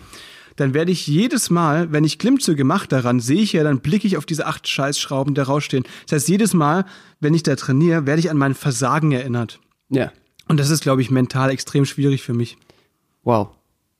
Dann 0.60 0.74
werde 0.74 0.92
ich 0.92 1.06
jedes 1.06 1.50
Mal, 1.50 1.90
wenn 1.92 2.04
ich 2.04 2.18
Klimmzüge 2.18 2.64
mache 2.64 2.86
daran, 2.88 3.18
sehe 3.20 3.40
ich 3.42 3.52
ja, 3.52 3.62
dann 3.64 3.80
blicke 3.80 4.06
ich 4.06 4.16
auf 4.16 4.26
diese 4.26 4.46
acht 4.46 4.68
Scheißschrauben, 4.68 5.34
die 5.34 5.38
da 5.38 5.44
rausstehen. 5.44 5.84
Das 6.06 6.16
heißt, 6.16 6.28
jedes 6.28 6.54
Mal, 6.54 6.84
wenn 7.20 7.34
ich 7.34 7.42
da 7.42 7.56
trainiere, 7.56 8.06
werde 8.06 8.20
ich 8.20 8.30
an 8.30 8.36
mein 8.36 8.54
Versagen 8.54 9.12
erinnert. 9.12 9.60
Ja. 9.88 10.12
Und 10.48 10.58
das 10.60 10.70
ist, 10.70 10.82
glaube 10.82 11.00
ich, 11.02 11.10
mental 11.10 11.50
extrem 11.50 11.84
schwierig 11.86 12.22
für 12.22 12.34
mich. 12.34 12.56
Wow. 13.24 13.48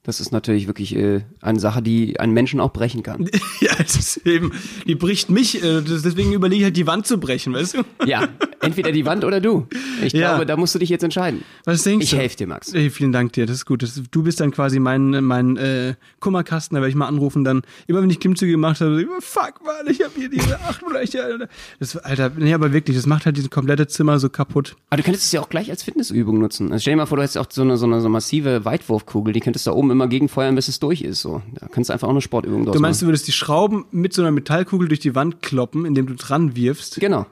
Das 0.03 0.19
ist 0.19 0.31
natürlich 0.31 0.65
wirklich 0.65 0.95
äh, 0.95 1.21
eine 1.41 1.59
Sache, 1.59 1.83
die 1.83 2.19
einen 2.19 2.33
Menschen 2.33 2.59
auch 2.59 2.73
brechen 2.73 3.03
kann. 3.03 3.29
ja, 3.61 3.71
es 3.77 3.95
ist 3.95 4.17
eben, 4.25 4.51
die 4.87 4.95
bricht 4.95 5.29
mich, 5.29 5.63
äh, 5.63 5.81
das- 5.81 6.01
deswegen 6.01 6.33
überlege 6.33 6.59
ich 6.61 6.63
halt, 6.65 6.77
die 6.77 6.87
Wand 6.87 7.05
zu 7.05 7.19
brechen, 7.19 7.53
weißt 7.53 7.75
du? 7.75 7.83
Ja, 8.07 8.27
entweder 8.61 8.91
die 8.91 9.05
Wand 9.05 9.23
oder 9.25 9.39
du. 9.41 9.67
Ich 10.03 10.13
Ja. 10.13 10.29
glaube, 10.31 10.45
da 10.45 10.57
musst 10.57 10.73
du 10.75 10.79
dich 10.79 10.89
jetzt 10.89 11.03
entscheiden. 11.03 11.43
Was 11.65 11.83
denkst 11.83 12.03
Ich 12.05 12.11
du? 12.11 12.17
helfe 12.17 12.37
dir, 12.37 12.47
Max. 12.47 12.73
Ey, 12.73 12.89
vielen 12.89 13.11
Dank 13.11 13.33
dir, 13.33 13.45
das 13.45 13.57
ist 13.57 13.65
gut. 13.65 13.83
Das, 13.83 14.01
du 14.09 14.23
bist 14.23 14.39
dann 14.39 14.51
quasi 14.51 14.79
mein, 14.79 15.23
mein 15.23 15.57
äh, 15.57 15.95
Kummerkasten, 16.19 16.75
da 16.75 16.81
werde 16.81 16.89
ich 16.89 16.95
mal 16.95 17.07
anrufen, 17.07 17.43
dann 17.43 17.61
immer 17.87 18.01
wenn 18.01 18.09
ich 18.09 18.19
Klimmzüge 18.19 18.51
gemacht 18.51 18.81
habe, 18.81 18.99
so, 18.99 19.05
fuck 19.19 19.55
man, 19.65 19.87
ich 19.91 20.01
habe 20.01 20.13
hier 20.17 20.29
diese 20.29 20.59
acht 20.61 20.81
Löcher. 20.91 21.47
Das, 21.79 21.97
Alter, 21.97 22.31
nee, 22.37 22.53
aber 22.53 22.73
wirklich, 22.73 22.95
das 22.97 23.05
macht 23.05 23.25
halt 23.25 23.37
dieses 23.37 23.49
komplette 23.49 23.87
Zimmer 23.87 24.19
so 24.19 24.29
kaputt. 24.29 24.75
Aber 24.89 24.97
du 24.97 25.03
könntest 25.03 25.25
es 25.25 25.31
ja 25.31 25.41
auch 25.41 25.49
gleich 25.49 25.69
als 25.69 25.83
Fitnessübung 25.83 26.39
nutzen. 26.39 26.71
Also 26.71 26.81
stell 26.81 26.93
dir 26.93 26.97
mal 26.97 27.05
vor, 27.05 27.17
du 27.17 27.23
hättest 27.23 27.37
auch 27.37 27.47
so 27.49 27.61
eine, 27.61 27.77
so 27.77 27.85
eine 27.85 28.01
so 28.01 28.09
massive 28.09 28.65
Weitwurfkugel, 28.65 29.33
die 29.33 29.39
könntest 29.39 29.65
du 29.65 29.71
da 29.71 29.75
oben 29.75 29.91
immer 29.91 30.07
gegenfeuern, 30.07 30.55
bis 30.55 30.67
es 30.67 30.79
durch 30.79 31.01
ist. 31.01 31.21
So. 31.21 31.41
Da 31.59 31.67
kannst 31.67 31.89
du 31.89 31.93
einfach 31.93 32.07
auch 32.07 32.11
eine 32.11 32.21
Sportübung 32.21 32.65
draus 32.65 32.73
Du 32.75 32.79
meinst, 32.81 33.01
du 33.01 33.05
machen. 33.05 33.11
würdest 33.11 33.27
die 33.27 33.31
Schrauben 33.31 33.85
mit 33.91 34.13
so 34.13 34.21
einer 34.21 34.31
Metallkugel 34.31 34.87
durch 34.87 34.99
die 34.99 35.15
Wand 35.15 35.41
kloppen, 35.41 35.85
indem 35.85 36.07
du 36.07 36.15
dran 36.15 36.55
wirfst? 36.55 36.99
Genau. 36.99 37.25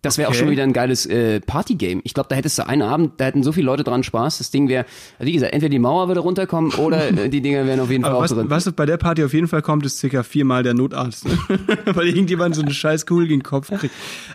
Das 0.00 0.16
wäre 0.16 0.28
auch 0.28 0.32
Okay. 0.32 0.38
schon 0.42 0.50
wieder 0.50 0.62
ein 0.62 0.72
geiles 0.72 1.06
äh, 1.06 1.40
Partygame. 1.40 2.00
Ich 2.04 2.14
glaube, 2.14 2.28
da 2.28 2.36
hättest 2.36 2.56
du 2.58 2.66
einen 2.68 2.82
Abend, 2.82 3.14
da 3.16 3.24
hätten 3.24 3.42
so 3.42 3.50
viele 3.50 3.66
Leute 3.66 3.82
dran 3.82 4.04
Spaß. 4.04 4.38
Das 4.38 4.52
Ding 4.52 4.68
wäre, 4.68 4.84
wie 5.18 5.32
gesagt, 5.32 5.52
entweder 5.52 5.70
die 5.70 5.80
Mauer 5.80 6.06
würde 6.06 6.20
runterkommen 6.20 6.72
oder 6.78 7.08
äh, 7.08 7.28
die 7.28 7.40
Dinger 7.40 7.66
wären 7.66 7.80
auf 7.80 7.90
jeden 7.90 8.04
Fall 8.04 8.10
Aber 8.12 8.20
auch 8.20 8.22
was, 8.22 8.30
drin. 8.32 8.46
was 8.48 8.70
bei 8.72 8.86
der 8.86 8.96
Party 8.96 9.24
auf 9.24 9.34
jeden 9.34 9.48
Fall 9.48 9.60
kommt, 9.60 9.84
ist 9.84 9.98
circa 9.98 10.22
viermal 10.22 10.62
der 10.62 10.74
Notarzt. 10.74 11.26
ne? 11.26 11.36
Weil 11.86 12.06
irgendjemand 12.08 12.54
so 12.54 12.62
eine 12.62 12.70
scheiß 12.72 13.06
Kugel 13.06 13.26
gegen 13.26 13.40
den 13.40 13.44
Kopf 13.44 13.70
kriegt. 13.76 13.92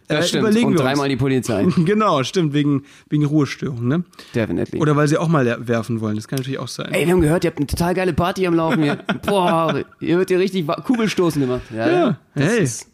Das 0.10 0.26
Äh, 0.26 0.28
stimmt. 0.28 0.42
Überlegen 0.44 0.68
Und 0.68 0.74
wir 0.74 0.82
dreimal 0.82 1.08
die 1.08 1.16
Polizei. 1.16 1.64
uns. 1.64 1.76
Genau, 1.86 2.24
stimmt, 2.24 2.54
wegen, 2.54 2.84
wegen 3.10 3.24
Ruhestörung, 3.24 3.88
ne? 3.88 4.04
Definitely. 4.36 4.80
Oder 4.82 4.98
weil 4.98 5.08
sie 5.08 5.18
auch 5.18 5.30
mal 5.30 5.46
werfen 5.68 6.02
wollen, 6.02 6.18
das 6.18 6.28
kann 6.28 6.38
natürlich 6.40 6.60
auch 6.60 6.68
sein. 6.68 6.92
Ey, 6.92 7.06
wir 7.06 7.14
haben 7.14 7.22
gehört, 7.22 7.46
ihr 7.46 7.52
habt 7.52 7.60
eine 7.60 7.68
total 7.68 7.94
geile 7.94 8.12
Party 8.14 8.46
am 8.48 8.54
Laufen 8.56 8.84
hier. 8.84 8.98
Boah, 9.26 9.82
ihr 10.02 10.18
wird 10.18 10.28
hier 10.30 10.40
richtig 10.40 10.68
Kugelstoßen 10.68 11.42
gemacht. 11.42 11.62
Ja, 11.74 11.90
Ja, 11.90 12.18
Das 12.36 12.44
hey. 12.46 12.64
Ist, 12.64 12.88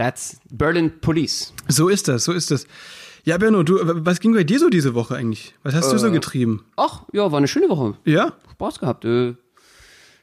that's 0.00 0.40
Berlin 0.50 0.90
Police. 1.00 1.52
So 1.68 1.88
ist 1.88 2.08
das, 2.08 2.24
so 2.24 2.32
ist 2.32 2.50
das. 2.50 2.66
Ja, 3.24 3.36
Berno, 3.36 3.62
du, 3.62 3.78
was 3.82 4.18
ging 4.20 4.32
bei 4.32 4.44
dir 4.44 4.58
so 4.58 4.70
diese 4.70 4.94
Woche 4.94 5.14
eigentlich? 5.14 5.54
Was 5.62 5.74
hast 5.74 5.90
du 5.92 5.96
Äh. 5.96 5.98
so 5.98 6.10
getrieben? 6.10 6.64
Ach, 6.76 7.02
ja, 7.12 7.30
war 7.30 7.36
eine 7.38 7.48
schöne 7.48 7.68
Woche. 7.68 7.94
Ja? 8.06 8.32
Spaß 8.52 8.78
gehabt. 8.80 9.04
Äh, 9.04 9.34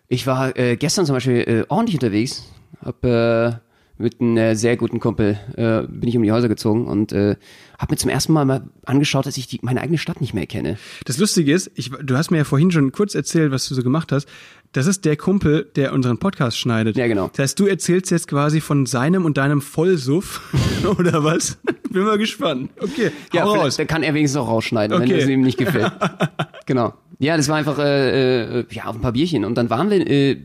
ich 0.08 0.26
war 0.26 0.58
äh, 0.58 0.78
gestern 0.78 1.06
zum 1.06 1.16
Beispiel 1.16 1.42
äh, 1.42 1.66
ordentlich 1.70 1.96
unterwegs. 1.98 2.44
Hab 2.84 3.04
äh, 3.06 3.54
mit 3.98 4.22
einem 4.22 4.38
äh, 4.38 4.56
sehr 4.56 4.78
guten 4.78 5.00
Kumpel 5.00 5.40
äh, 5.56 5.84
bin 5.88 6.08
ich 6.10 6.16
um 6.18 6.24
die 6.24 6.32
Häuser 6.32 6.48
gezogen 6.48 6.86
und 6.88 7.12
äh, 7.14 7.36
habe 7.80 7.94
mir 7.94 7.98
zum 7.98 8.10
ersten 8.10 8.34
Mal 8.34 8.46
mal 8.46 8.64
angeschaut, 8.86 9.26
dass 9.26 9.38
ich 9.38 9.48
die, 9.48 9.60
meine 9.62 9.82
eigene 9.82 9.98
Stadt 9.98 10.22
nicht 10.22 10.34
mehr 10.34 10.46
kenne. 10.48 10.78
Das 11.06 11.18
Lustige 11.18 11.54
ist, 11.54 11.72
ich, 11.76 11.90
du 11.90 12.16
hast 12.18 12.32
mir 12.32 12.38
ja 12.38 12.44
vorhin 12.44 12.72
schon 12.72 12.92
kurz 12.92 13.16
erzählt, 13.16 13.52
was 13.52 13.68
du 13.68 13.76
so 13.76 13.84
gemacht 13.84 14.12
hast. 14.12 14.28
Das 14.74 14.86
ist 14.86 15.06
der 15.06 15.16
Kumpel, 15.16 15.70
der 15.76 15.94
unseren 15.94 16.18
Podcast 16.18 16.58
schneidet. 16.60 16.98
Ja, 16.98 17.08
genau. 17.08 17.30
Das 17.30 17.40
heißt, 17.40 17.60
du 17.60 17.66
erzählst 17.68 18.12
jetzt 18.12 18.28
quasi 18.28 18.60
von 18.62 18.86
seinem 18.86 19.26
und 19.26 19.38
deinem 19.38 19.62
Vollsuff, 19.62 20.54
oder 21.00 21.24
was? 21.24 21.58
Bin 21.90 22.04
mal 22.04 22.18
gespannt. 22.18 22.70
Okay, 22.80 23.12
Ja, 23.34 23.44
hau 23.46 23.54
raus. 23.54 23.78
dann 23.78 23.88
kann 23.88 24.04
er 24.04 24.14
wenigstens 24.14 24.42
auch 24.42 24.48
rausschneiden, 24.50 25.00
wenn 25.00 25.10
Okay. 25.10 25.22
es 25.22 25.28
ihm 25.30 25.42
nicht 25.42 25.58
gefällt. 25.58 25.92
genau. 26.66 26.94
Ja, 27.20 27.38
das 27.38 27.48
war 27.48 27.56
einfach 27.56 27.80
äh, 27.80 28.60
äh, 28.60 28.66
ja 28.70 28.86
auf 28.86 28.96
ein 28.96 29.02
paar 29.02 29.14
Bierchen 29.14 29.46
und 29.46 29.56
dann 29.56 29.70
waren 29.70 29.90
wir, 29.90 30.06
äh, 30.06 30.38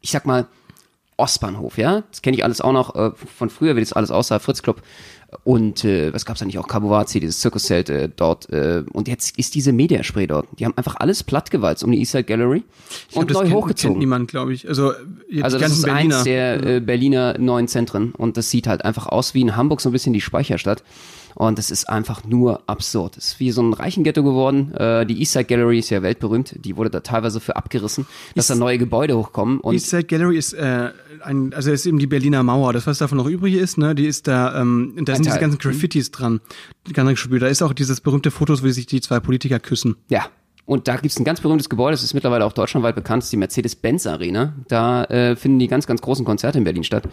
ich 0.00 0.10
sag 0.10 0.26
mal 0.26 0.46
Ostbahnhof, 1.20 1.78
ja, 1.78 2.02
das 2.10 2.22
kenne 2.22 2.36
ich 2.36 2.44
alles 2.44 2.60
auch 2.60 2.72
noch 2.72 2.94
äh, 2.96 3.10
von 3.36 3.50
früher, 3.50 3.76
wie 3.76 3.80
das 3.80 3.92
alles 3.92 4.10
aussah, 4.10 4.38
Fritz 4.38 4.62
Club 4.62 4.82
und 5.44 5.84
äh, 5.84 6.12
was 6.12 6.24
gab's 6.24 6.40
da 6.40 6.46
nicht 6.46 6.58
auch 6.58 6.66
Kabuwazi, 6.66 7.20
dieses 7.20 7.40
Zirkuszelt 7.40 7.88
äh, 7.88 8.08
dort 8.14 8.50
äh, 8.50 8.82
und 8.92 9.06
jetzt 9.06 9.38
ist 9.38 9.54
diese 9.54 9.72
Mediaspray 9.72 10.26
dort. 10.26 10.48
Die 10.58 10.64
haben 10.64 10.76
einfach 10.76 10.96
alles 10.96 11.22
plattgewalzt 11.22 11.84
um 11.84 11.92
die 11.92 12.00
Eastside 12.00 12.24
Gallery 12.24 12.64
Ich 13.08 13.08
glaub, 13.12 13.22
und 13.22 13.30
das 13.30 13.36
neu 13.36 13.42
kennt, 13.44 13.54
hochgezogen. 13.54 13.94
Kennt 13.94 14.00
niemand, 14.00 14.28
glaube 14.28 14.52
ich. 14.52 14.68
Also, 14.68 14.92
Also 15.42 15.58
das 15.58 15.72
ist 15.72 15.84
Berliner. 15.84 16.16
eins 16.16 16.24
der 16.24 16.62
äh, 16.64 16.80
Berliner 16.80 17.38
neuen 17.38 17.68
Zentren 17.68 18.12
und 18.12 18.36
das 18.36 18.50
sieht 18.50 18.66
halt 18.66 18.84
einfach 18.84 19.06
aus 19.06 19.34
wie 19.34 19.42
in 19.42 19.56
Hamburg 19.56 19.80
so 19.80 19.90
ein 19.90 19.92
bisschen 19.92 20.12
die 20.12 20.20
Speicherstadt 20.20 20.82
und 21.34 21.58
das 21.58 21.70
ist 21.70 21.88
einfach 21.88 22.24
nur 22.24 22.62
absurd. 22.66 23.16
Es 23.16 23.28
ist 23.28 23.40
wie 23.40 23.50
so 23.50 23.62
ein 23.62 23.72
Reichenghetto 23.72 24.22
geworden. 24.22 24.72
Äh, 24.74 25.06
die 25.06 25.20
Eastside 25.20 25.44
Gallery 25.44 25.78
ist 25.78 25.90
ja 25.90 26.02
weltberühmt. 26.02 26.54
Die 26.64 26.76
wurde 26.76 26.90
da 26.90 27.00
teilweise 27.00 27.40
für 27.40 27.56
abgerissen, 27.56 28.06
dass 28.34 28.46
da 28.46 28.54
neue 28.54 28.78
Gebäude 28.78 29.16
hochkommen 29.16 29.60
und 29.60 29.74
Eastside 29.74 30.04
Gallery 30.04 30.36
ist 30.36 30.52
äh, 30.52 30.90
ein, 31.22 31.52
also 31.54 31.70
ist 31.70 31.86
eben 31.86 31.98
die 31.98 32.06
Berliner 32.06 32.42
Mauer. 32.42 32.72
Das, 32.72 32.86
was 32.86 32.98
davon 32.98 33.18
noch 33.18 33.26
übrig 33.26 33.54
ist, 33.54 33.78
ne, 33.78 33.94
die 33.94 34.06
ist 34.06 34.26
da, 34.28 34.60
ähm, 34.60 34.94
da 35.04 35.14
sind 35.14 35.26
diese 35.26 35.36
Teil. 35.36 35.40
ganzen 35.40 35.58
Graffitis 35.58 36.10
dran. 36.10 36.40
Die 36.86 36.92
ganzen. 36.92 37.38
Da 37.38 37.46
ist 37.46 37.62
auch 37.62 37.72
dieses 37.72 38.00
berühmte 38.00 38.30
Fotos, 38.30 38.62
wo 38.62 38.68
sich 38.68 38.86
die 38.86 39.00
zwei 39.00 39.20
Politiker 39.20 39.58
küssen. 39.58 39.96
ja. 40.08 40.26
Und 40.66 40.86
da 40.86 40.94
gibt's 40.98 41.18
ein 41.18 41.24
ganz 41.24 41.40
berühmtes 41.40 41.68
Gebäude, 41.68 41.94
das 41.94 42.04
ist 42.04 42.14
mittlerweile 42.14 42.44
auch 42.44 42.52
deutschlandweit 42.52 42.94
bekannt, 42.94 43.22
das 43.22 43.26
ist 43.26 43.32
die 43.32 43.38
Mercedes-Benz 43.38 44.06
Arena. 44.06 44.54
Da 44.68 45.02
äh, 45.06 45.34
finden 45.34 45.58
die 45.58 45.66
ganz, 45.66 45.88
ganz 45.88 46.00
großen 46.00 46.24
Konzerte 46.24 46.58
in 46.58 46.64
Berlin 46.64 46.84
statt. 46.84 47.08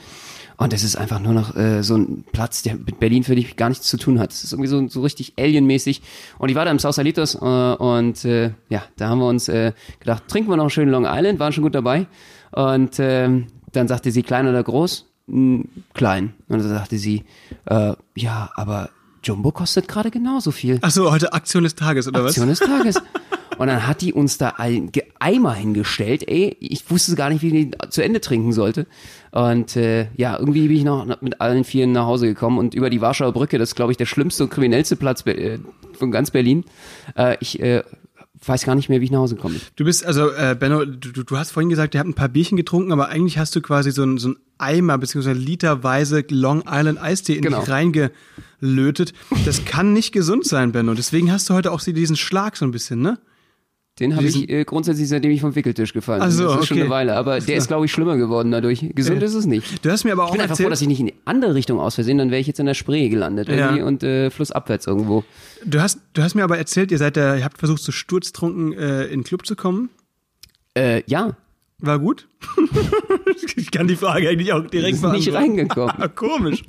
Und 0.57 0.73
das 0.73 0.83
ist 0.83 0.95
einfach 0.95 1.19
nur 1.19 1.33
noch 1.33 1.55
äh, 1.55 1.83
so 1.83 1.95
ein 1.95 2.25
Platz, 2.31 2.63
der 2.63 2.75
mit 2.75 2.99
Berlin 2.99 3.23
für 3.23 3.35
dich 3.35 3.55
gar 3.55 3.69
nichts 3.69 3.87
zu 3.87 3.97
tun 3.97 4.19
hat. 4.19 4.33
Es 4.33 4.43
ist 4.43 4.53
irgendwie 4.53 4.67
so, 4.67 4.87
so 4.87 5.01
richtig 5.01 5.33
alienmäßig. 5.37 6.01
Und 6.39 6.49
ich 6.49 6.55
war 6.55 6.65
da 6.65 6.71
im 6.71 6.79
Sausalitos 6.79 7.35
äh, 7.35 7.39
und 7.39 8.25
äh, 8.25 8.51
ja, 8.69 8.83
da 8.97 9.09
haben 9.09 9.19
wir 9.19 9.27
uns 9.27 9.47
äh, 9.49 9.73
gedacht, 9.99 10.23
trinken 10.27 10.49
wir 10.49 10.57
noch 10.57 10.63
einen 10.63 10.71
schönen 10.71 10.91
Long 10.91 11.05
Island, 11.07 11.39
waren 11.39 11.53
schon 11.53 11.63
gut 11.63 11.75
dabei. 11.75 12.07
Und 12.51 12.95
ähm, 12.97 13.47
dann 13.71 13.87
sagte 13.87 14.11
sie, 14.11 14.23
klein 14.23 14.47
oder 14.47 14.63
groß? 14.63 15.05
Hm, 15.27 15.65
klein. 15.93 16.33
Und 16.47 16.59
dann 16.59 16.69
sagte 16.69 16.97
sie, 16.97 17.23
äh, 17.65 17.93
ja, 18.15 18.49
aber 18.55 18.89
Jumbo 19.23 19.51
kostet 19.51 19.87
gerade 19.87 20.09
genauso 20.09 20.51
viel. 20.51 20.79
Ach 20.81 20.89
so, 20.89 21.11
heute 21.11 21.33
Aktion 21.33 21.63
des 21.63 21.75
Tages, 21.75 22.07
oder 22.07 22.25
Aktion 22.25 22.47
des 22.47 22.59
Tages. 22.59 22.95
Und 23.57 23.67
dann 23.67 23.87
hat 23.87 24.01
die 24.01 24.13
uns 24.13 24.37
da 24.37 24.49
einen 24.57 24.91
Eimer 25.19 25.53
hingestellt, 25.55 26.27
ey. 26.27 26.55
Ich 26.59 26.89
wusste 26.91 27.15
gar 27.15 27.29
nicht, 27.29 27.41
wie 27.41 27.47
ich 27.47 27.71
die 27.71 27.89
zu 27.89 28.03
Ende 28.03 28.21
trinken 28.21 28.53
sollte. 28.53 28.85
Und 29.31 29.75
äh, 29.75 30.07
ja, 30.15 30.37
irgendwie 30.37 30.67
bin 30.67 30.77
ich 30.77 30.83
noch 30.83 31.21
mit 31.21 31.41
allen 31.41 31.63
Vieren 31.63 31.91
nach 31.91 32.05
Hause 32.05 32.27
gekommen 32.27 32.57
und 32.59 32.73
über 32.75 32.89
die 32.89 33.01
Warschauer 33.01 33.33
Brücke, 33.33 33.57
das 33.57 33.69
ist, 33.69 33.75
glaube 33.75 33.91
ich, 33.91 33.97
der 33.97 34.05
schlimmste 34.05 34.43
und 34.43 34.49
kriminellste 34.51 34.95
Platz 34.95 35.25
äh, 35.25 35.57
von 35.93 36.11
ganz 36.11 36.29
Berlin. 36.31 36.65
Äh, 37.15 37.37
ich 37.39 37.59
äh, 37.59 37.83
weiß 38.45 38.63
gar 38.65 38.75
nicht 38.75 38.89
mehr, 38.89 39.01
wie 39.01 39.05
ich 39.05 39.11
nach 39.11 39.19
Hause 39.19 39.35
bin. 39.35 39.59
Du 39.75 39.85
bist, 39.85 40.05
also, 40.05 40.29
äh, 40.31 40.55
Benno, 40.57 40.85
du, 40.85 41.23
du- 41.23 41.37
hast 41.37 41.51
vorhin 41.51 41.69
gesagt, 41.69 41.95
ihr 41.95 41.99
habt 41.99 42.09
ein 42.09 42.13
paar 42.13 42.29
Bierchen 42.29 42.57
getrunken, 42.57 42.91
aber 42.91 43.09
eigentlich 43.09 43.39
hast 43.39 43.55
du 43.55 43.61
quasi 43.61 43.91
so 43.91 44.03
ein, 44.03 44.19
so 44.19 44.29
ein 44.29 44.35
Eimer 44.59 44.97
beziehungsweise 44.99 45.37
literweise 45.39 46.23
Long 46.29 46.63
Island 46.67 47.01
Eistee 47.01 47.33
in 47.35 47.41
Genau. 47.41 47.59
dich 47.61 47.69
reingelötet. 47.69 49.13
Das 49.45 49.65
kann 49.65 49.93
nicht 49.93 50.11
gesund 50.11 50.45
sein, 50.45 50.71
Benno. 50.71 50.93
Deswegen 50.93 51.31
hast 51.31 51.49
du 51.49 51.55
heute 51.55 51.71
auch 51.71 51.81
diesen 51.81 52.15
Schlag 52.15 52.55
so 52.57 52.65
ein 52.65 52.71
bisschen, 52.71 53.01
ne? 53.01 53.17
Den 53.99 54.15
habe 54.15 54.25
ich 54.27 54.47
äh, 54.49 54.63
grundsätzlich, 54.63 55.07
seitdem 55.09 55.31
ich 55.31 55.41
vom 55.41 55.55
Wickeltisch 55.55 55.91
gefallen 55.91 56.21
bin. 56.21 56.31
So, 56.31 56.43
das 56.43 56.61
ist 56.61 56.67
schon 56.67 56.77
okay. 56.77 56.81
eine 56.83 56.89
Weile. 56.91 57.15
Aber 57.15 57.39
der 57.39 57.57
ist, 57.57 57.67
glaube 57.67 57.85
ich, 57.85 57.91
schlimmer 57.91 58.15
geworden 58.17 58.51
dadurch. 58.51 58.85
Gesund 58.93 59.23
ist 59.23 59.33
es 59.33 59.45
nicht. 59.45 59.83
Du 59.83 59.89
hast 59.89 60.03
mir 60.03 60.11
aber 60.11 60.23
Ich 60.25 60.29
auch 60.29 60.31
bin 60.33 60.41
einfach 60.41 60.55
froh, 60.55 60.63
erzählt, 60.63 60.71
dass 60.73 60.81
ich 60.81 60.87
nicht 60.87 60.99
in 60.99 61.07
die 61.07 61.15
andere 61.25 61.55
Richtung 61.55 61.79
aus 61.79 61.95
Versehen, 61.95 62.17
dann 62.19 62.29
wäre 62.29 62.39
ich 62.39 62.47
jetzt 62.47 62.59
in 62.59 62.67
der 62.67 62.75
Spree 62.75 63.09
gelandet 63.09 63.49
irgendwie 63.49 63.79
Ja. 63.79 63.85
und 63.85 64.03
äh, 64.03 64.29
flussabwärts 64.29 64.85
irgendwo. 64.85 65.23
du 65.65 65.81
hast, 65.81 65.99
du 66.13 66.21
hast 66.21 66.35
mir 66.35 66.43
aber 66.43 66.57
erzählt, 66.57 66.91
ihr 66.91 66.97
seid 66.99 67.17
da, 67.17 67.35
ihr 67.37 67.43
habt 67.43 67.57
versucht, 67.57 67.81
so 67.81 67.91
sturztrunken 67.91 68.73
äh, 68.73 69.05
in 69.05 69.21
den 69.21 69.23
Club 69.23 69.45
zu 69.47 69.55
kommen. 69.55 69.89
Äh, 70.75 71.01
ja, 71.07 71.35
War 71.79 71.99
gut? 71.99 72.27
ich 73.55 73.69
kann 73.69 73.87
die 73.87 73.95
Frage 73.95 74.27
eigentlich 74.29 74.51
auch 74.51 74.65
direkt 74.65 74.95
ist 74.95 75.03
nicht 75.03 75.31
beantworten. 75.31 75.37
reingekommen. 75.37 75.95
Komisch. 76.15 76.63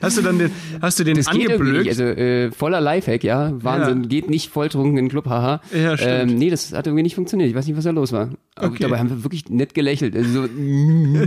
hast 0.00 0.18
du 0.18 0.22
dann 0.22 0.38
den, 0.38 0.52
hast 0.80 1.00
du 1.00 1.04
den 1.04 1.16
Das 1.16 1.26
angeblökt? 1.26 1.78
nicht. 1.78 1.88
Also 1.88 2.04
äh, 2.04 2.52
voller 2.52 2.80
Lifehack, 2.80 3.24
ja. 3.24 3.50
Wahnsinn. 3.60 4.02
Ja. 4.04 4.08
Geht 4.08 4.30
nicht 4.30 4.50
volltrunken 4.50 4.98
in 4.98 5.06
den 5.06 5.10
Club, 5.10 5.26
haha. 5.26 5.60
Ja, 5.72 5.96
stimmt. 5.96 6.30
Ähm, 6.30 6.38
nee, 6.38 6.48
das 6.48 6.72
hat 6.72 6.86
irgendwie 6.86 7.02
nicht 7.02 7.16
funktioniert. 7.16 7.50
Ich 7.50 7.56
weiß 7.56 7.66
nicht, 7.66 7.76
was 7.76 7.82
da 7.84 7.90
los 7.90 8.12
war. 8.12 8.30
Aber 8.54 8.68
Okay. 8.68 8.84
dabei 8.84 8.98
haben 9.00 9.10
wir 9.10 9.24
wirklich 9.24 9.48
nett 9.48 9.74
gelächelt. 9.74 10.14
Also, 10.14 10.42
so, 10.44 10.48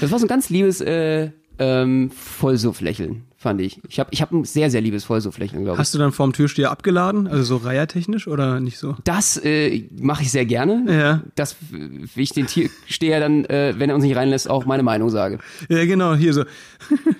das 0.00 0.10
war 0.10 0.18
so 0.18 0.24
ein 0.24 0.28
ganz 0.28 0.50
liebes 0.50 0.80
äh, 0.80 1.30
ähm, 1.60 2.10
Vollsuff-Lächeln, 2.10 3.22
fand 3.44 3.60
ich. 3.60 3.80
Ich 3.88 4.00
habe 4.00 4.08
ich 4.12 4.20
hab 4.22 4.32
ein 4.32 4.44
sehr, 4.44 4.70
sehr 4.70 4.80
liebes 4.80 5.04
Vollsuff-Lächeln, 5.04 5.62
glaube 5.62 5.76
ich. 5.76 5.78
Hast 5.78 5.94
du 5.94 5.98
dann 5.98 6.10
vorm 6.10 6.32
Türsteher 6.32 6.70
abgeladen? 6.72 7.28
Also 7.28 7.44
so 7.44 7.56
reihertechnisch 7.58 8.26
oder 8.26 8.58
nicht 8.58 8.78
so? 8.78 8.96
Das 9.04 9.36
äh, 9.36 9.84
mache 9.96 10.22
ich 10.22 10.32
sehr 10.32 10.46
gerne. 10.46 10.84
Ja. 10.92 11.22
Dass 11.36 11.54
wie 11.70 12.22
ich 12.22 12.30
den 12.30 12.46
Tiersteher 12.48 13.20
dann, 13.20 13.44
äh, 13.44 13.74
wenn 13.78 13.90
er 13.90 13.94
uns 13.94 14.02
nicht 14.04 14.16
reinlässt, 14.16 14.50
auch 14.50 14.64
meine 14.66 14.82
Meinung 14.82 15.10
sage. 15.10 15.38
Ja, 15.68 15.84
genau, 15.84 16.14
hier 16.16 16.32
so. 16.34 16.44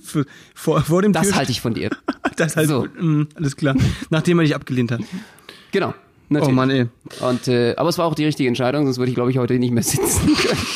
Vor, 0.54 0.80
vor 0.82 1.02
dem 1.02 1.12
Das 1.12 1.22
Türsteher. 1.22 1.38
halte 1.38 1.52
ich 1.52 1.60
von 1.60 1.74
dir. 1.74 1.90
Das 2.36 2.56
halt, 2.56 2.68
So. 2.68 2.86
mm, 2.98 3.28
alles 3.36 3.54
klar. 3.54 3.76
Nachdem 4.10 4.38
er 4.40 4.42
dich 4.44 4.54
abgelehnt 4.56 4.90
hat. 4.90 5.00
Genau. 5.70 5.94
Oh 6.30 6.34
Natürlich. 6.34 6.54
Mann, 6.54 6.70
ey. 6.70 6.86
Und, 7.20 7.48
äh, 7.48 7.74
aber 7.76 7.88
es 7.88 7.98
war 7.98 8.06
auch 8.06 8.14
die 8.14 8.24
richtige 8.24 8.48
Entscheidung, 8.48 8.84
sonst 8.84 8.98
würde 8.98 9.10
ich, 9.10 9.14
glaube 9.14 9.30
ich, 9.30 9.38
heute 9.38 9.58
nicht 9.58 9.72
mehr 9.72 9.82
sitzen 9.82 10.34
können. 10.36 10.66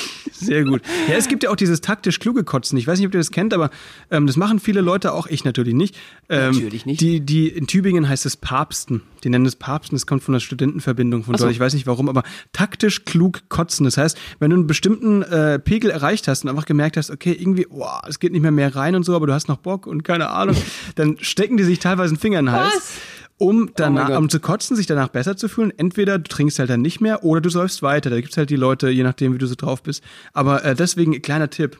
Sehr 0.40 0.64
gut. 0.64 0.82
Ja, 1.08 1.16
es 1.16 1.26
gibt 1.26 1.42
ja 1.42 1.50
auch 1.50 1.56
dieses 1.56 1.80
taktisch 1.80 2.20
kluge 2.20 2.44
Kotzen. 2.44 2.78
Ich 2.78 2.86
weiß 2.86 2.98
nicht, 2.98 3.08
ob 3.08 3.14
ihr 3.14 3.18
das 3.18 3.32
kennt, 3.32 3.52
aber 3.52 3.70
ähm, 4.10 4.26
das 4.26 4.36
machen 4.36 4.60
viele 4.60 4.80
Leute, 4.80 5.12
auch 5.12 5.26
ich 5.26 5.44
natürlich 5.44 5.74
nicht. 5.74 5.96
Ähm, 6.28 6.52
Natürlich 6.52 6.86
nicht. 6.86 7.00
Die, 7.00 7.20
die 7.20 7.48
in 7.48 7.66
Tübingen 7.66 8.08
heißt 8.08 8.24
es 8.24 8.36
Papsten. 8.36 9.02
Die 9.24 9.30
nennen 9.30 9.46
es 9.46 9.56
Papsten. 9.56 9.96
Das 9.96 10.06
kommt 10.06 10.22
von 10.22 10.34
der 10.34 10.40
Studentenverbindung 10.40 11.24
von 11.24 11.34
so. 11.36 11.44
dort. 11.44 11.52
Ich 11.52 11.60
weiß 11.60 11.74
nicht 11.74 11.86
warum, 11.86 12.08
aber 12.08 12.22
taktisch 12.52 13.04
klug 13.04 13.48
kotzen. 13.48 13.84
Das 13.84 13.96
heißt, 13.96 14.16
wenn 14.38 14.50
du 14.50 14.56
einen 14.56 14.66
bestimmten 14.68 15.22
äh, 15.22 15.58
Pegel 15.58 15.90
erreicht 15.90 16.28
hast 16.28 16.44
und 16.44 16.50
einfach 16.50 16.66
gemerkt 16.66 16.96
hast, 16.96 17.10
okay, 17.10 17.36
irgendwie, 17.38 17.66
boah, 17.66 18.02
es 18.08 18.20
geht 18.20 18.32
nicht 18.32 18.42
mehr 18.42 18.52
mehr 18.52 18.76
rein 18.76 18.94
und 18.94 19.02
so, 19.02 19.16
aber 19.16 19.26
du 19.26 19.32
hast 19.32 19.48
noch 19.48 19.58
Bock 19.58 19.86
und 19.86 20.04
keine 20.04 20.30
Ahnung, 20.30 20.56
dann 20.94 21.16
stecken 21.20 21.56
die 21.56 21.64
sich 21.64 21.80
teilweise 21.80 22.12
einen 22.12 22.20
Finger 22.20 22.38
in 22.38 22.46
den 22.46 22.54
Hals. 22.54 22.74
Was? 22.74 22.92
Um 23.38 23.70
danach, 23.76 24.08
Gott. 24.08 24.18
um 24.18 24.28
zu 24.28 24.40
kotzen, 24.40 24.76
sich 24.76 24.86
danach 24.86 25.08
besser 25.08 25.36
zu 25.36 25.48
fühlen. 25.48 25.72
Entweder 25.76 26.18
du 26.18 26.28
trinkst 26.28 26.58
halt 26.58 26.70
dann 26.70 26.82
nicht 26.82 27.00
mehr 27.00 27.24
oder 27.24 27.40
du 27.40 27.48
säufst 27.50 27.82
weiter. 27.82 28.10
Da 28.10 28.20
gibt's 28.20 28.36
halt 28.36 28.50
die 28.50 28.56
Leute, 28.56 28.90
je 28.90 29.04
nachdem, 29.04 29.32
wie 29.32 29.38
du 29.38 29.46
so 29.46 29.54
drauf 29.54 29.82
bist. 29.82 30.02
Aber 30.32 30.64
äh, 30.64 30.74
deswegen, 30.74 31.20
kleiner 31.22 31.48
Tipp. 31.48 31.78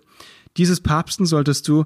Dieses 0.57 0.81
Papsten 0.81 1.27
solltest 1.27 1.67
du 1.69 1.85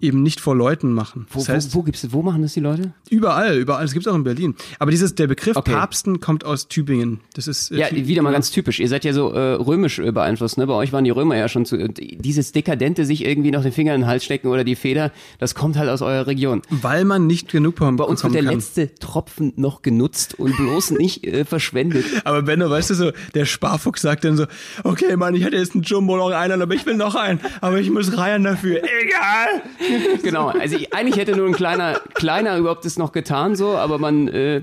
eben 0.00 0.22
nicht 0.22 0.40
vor 0.40 0.54
Leuten 0.54 0.92
machen. 0.92 1.26
Wo, 1.30 1.40
Das 1.40 1.48
heißt, 1.48 1.74
wo, 1.74 1.80
wo, 1.80 1.82
gibt's, 1.82 2.06
wo 2.12 2.22
machen 2.22 2.42
das 2.42 2.52
die 2.54 2.60
Leute? 2.60 2.92
überall, 3.10 3.56
überall. 3.58 3.82
Das 3.82 3.92
gibt's 3.92 4.06
auch 4.06 4.14
in 4.14 4.22
Berlin. 4.22 4.54
Aber 4.78 4.90
dieses, 4.92 5.14
der 5.16 5.26
Begriff 5.26 5.56
Okay. 5.56 5.72
Papsten 5.72 6.20
kommt 6.20 6.44
aus 6.44 6.68
Tübingen. 6.68 7.20
Das 7.34 7.48
ist, 7.48 7.72
äh, 7.72 7.78
Ja, 7.78 7.86
Tü- 7.88 8.06
wieder 8.06 8.22
mal 8.22 8.30
ganz 8.32 8.50
typisch. 8.52 8.78
Ihr 8.78 8.88
seid 8.88 9.04
ja 9.04 9.12
so 9.12 9.32
äh, 9.32 9.54
römisch 9.54 9.98
äh, 9.98 10.12
beeinflusst, 10.12 10.56
ne? 10.56 10.66
Bei 10.68 10.74
euch 10.74 10.92
waren 10.92 11.02
die 11.04 11.10
Römer 11.10 11.36
ja 11.36 11.48
schon 11.48 11.64
zu. 11.64 11.76
äh, 11.76 11.88
Dieses 11.88 12.52
dekadente 12.52 13.04
sich 13.06 13.24
irgendwie 13.24 13.50
noch 13.50 13.62
den 13.62 13.72
Finger 13.72 13.94
in 13.94 14.02
den 14.02 14.06
Hals 14.06 14.24
stecken 14.24 14.48
oder 14.48 14.62
die 14.62 14.76
Feder, 14.76 15.10
das 15.40 15.54
kommt 15.56 15.76
halt 15.76 15.88
aus 15.90 16.00
eurer 16.02 16.26
Region. 16.28 16.62
Weil 16.70 17.04
man 17.04 17.26
nicht 17.26 17.50
genug 17.50 17.74
bekommen 17.76 17.96
Bei 17.96 18.04
uns 18.04 18.22
wird 18.22 18.34
der 18.34 18.44
kann. 18.44 18.54
letzte 18.54 18.94
Tropfen 18.94 19.52
noch 19.56 19.82
genutzt 19.82 20.38
und 20.38 20.56
bloß 20.56 20.90
nicht 20.98 21.26
äh, 21.26 21.44
verschwendet. 21.44 22.04
Aber 22.24 22.42
Benno, 22.42 22.70
weißt 22.70 22.90
du 22.90 22.94
so, 22.94 23.10
der 23.34 23.46
Sparfuchs 23.46 24.02
sagt 24.02 24.22
dann 24.24 24.36
so, 24.36 24.46
okay, 24.84 25.16
Mann, 25.16 25.34
ich 25.34 25.42
hätte 25.44 25.56
jetzt 25.56 25.74
einen 25.74 25.82
Jumbo 25.82 26.16
noch 26.16 26.30
einen, 26.30 26.62
aber 26.62 26.74
ich 26.74 26.86
will 26.86 26.94
noch 26.96 27.16
einen, 27.16 27.40
aber 27.60 27.80
ich 27.80 27.90
muss 27.90 28.16
reihen 28.16 28.44
dafür. 28.44 28.80
Egal. 28.82 29.62
Genau. 30.22 30.48
Also 30.48 30.76
ich, 30.76 30.92
eigentlich 30.94 31.16
hätte 31.16 31.36
nur 31.36 31.46
ein 31.46 31.54
kleiner, 31.54 32.00
kleiner 32.14 32.56
überhaupt 32.58 32.84
das 32.84 32.98
noch 32.98 33.12
getan, 33.12 33.56
so, 33.56 33.76
aber 33.76 33.98
man. 33.98 34.28
Äh, 34.28 34.62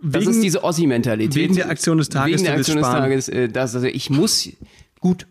das 0.00 0.22
Wegen- 0.22 0.30
ist 0.30 0.42
diese 0.42 0.62
Ossi-Mentalität. 0.62 1.34
wegen 1.34 1.56
der 1.56 1.68
Aktion 1.70 1.98
des 1.98 2.08
Tages, 2.08 2.34
Wegen 2.40 2.44
der 2.44 2.54
Aktion 2.54 2.76
des. 2.76 2.86
Tages. 2.86 3.28
Äh, 3.28 3.48
das, 3.48 3.74
also 3.74 3.86
ich 3.88 4.10
muss. 4.10 4.48
Gut. 5.00 5.26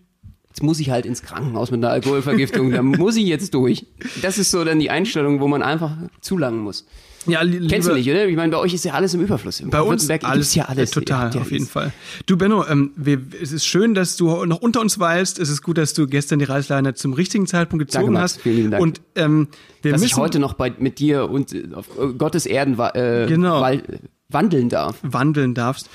Jetzt 0.49 0.63
muss 0.63 0.79
ich 0.79 0.89
halt 0.89 1.05
ins 1.05 1.21
Krankenhaus 1.21 1.69
mit 1.71 1.83
einer 1.83 1.93
Alkoholvergiftung. 1.93 2.71
da 2.71 2.81
muss 2.81 3.15
ich 3.15 3.25
jetzt 3.27 3.53
durch. 3.53 3.85
Das 4.23 4.37
ist 4.39 4.49
so 4.51 4.63
dann 4.65 4.79
die 4.79 4.89
Einstellung, 4.89 5.39
wo 5.39 5.47
man 5.47 5.61
einfach 5.61 5.95
zulangen 6.19 6.59
muss. 6.61 6.85
Ja, 7.27 7.41
li 7.41 7.67
Kennst 7.67 7.87
du 7.87 7.93
nicht, 7.93 8.09
oder? 8.09 8.25
Ich 8.27 8.35
meine, 8.35 8.51
bei 8.51 8.57
euch 8.57 8.73
ist 8.73 8.85
ja 8.85 8.93
alles 8.93 9.13
im 9.13 9.21
Überfluss. 9.21 9.59
Im 9.59 9.69
Bei 9.69 9.81
uns 9.81 10.09
alles, 10.09 10.21
gibt's 10.33 10.55
ja 10.55 10.65
alles. 10.65 10.91
äh, 10.91 10.93
total, 10.93 11.33
ja 11.33 11.41
auf 11.41 11.51
jeden. 11.51 11.65
Fall. 11.67 11.91
Du 12.25 12.37
Benno, 12.37 12.65
ähm, 12.67 12.91
wir, 12.95 13.19
es 13.41 13.51
ist 13.51 13.65
schön, 13.65 13.93
dass 13.93 14.15
du 14.17 14.45
noch 14.45 14.61
unter 14.61 14.81
uns 14.81 14.99
weilst. 14.99 15.39
Es 15.39 15.49
ist 15.49 15.61
gut, 15.61 15.77
dass 15.77 15.93
du 15.93 16.07
gestern 16.07 16.39
die 16.39 16.45
Reißleine 16.45 16.93
zum 16.93 17.13
richtigen 17.13 17.47
Zeitpunkt 17.47 17.85
gezogen 17.85 18.13
Max. 18.13 18.35
hast. 18.35 18.41
Vielen 18.41 18.55
lieben 18.57 18.71
Dank. 18.71 18.81
Und 18.83 19.01
ähm, 19.15 19.47
wir 19.81 19.91
Dass 19.91 20.01
müssen 20.01 20.11
ich 20.13 20.17
heute 20.17 20.39
noch 20.39 20.53
bei, 20.53 20.73
mit 20.77 20.99
dir 20.99 21.29
und 21.29 21.53
äh, 21.53 21.67
auf 21.73 21.85
äh, 21.99 22.13
Gottes 22.13 22.45
Erden 22.45 22.77
äh, 22.79 23.25
Genau. 23.27 23.61
wal- 23.61 23.83
wandeln 24.29 24.67
darf. 24.67 24.97
wandeln 25.03 25.53
darfst. 25.53 25.89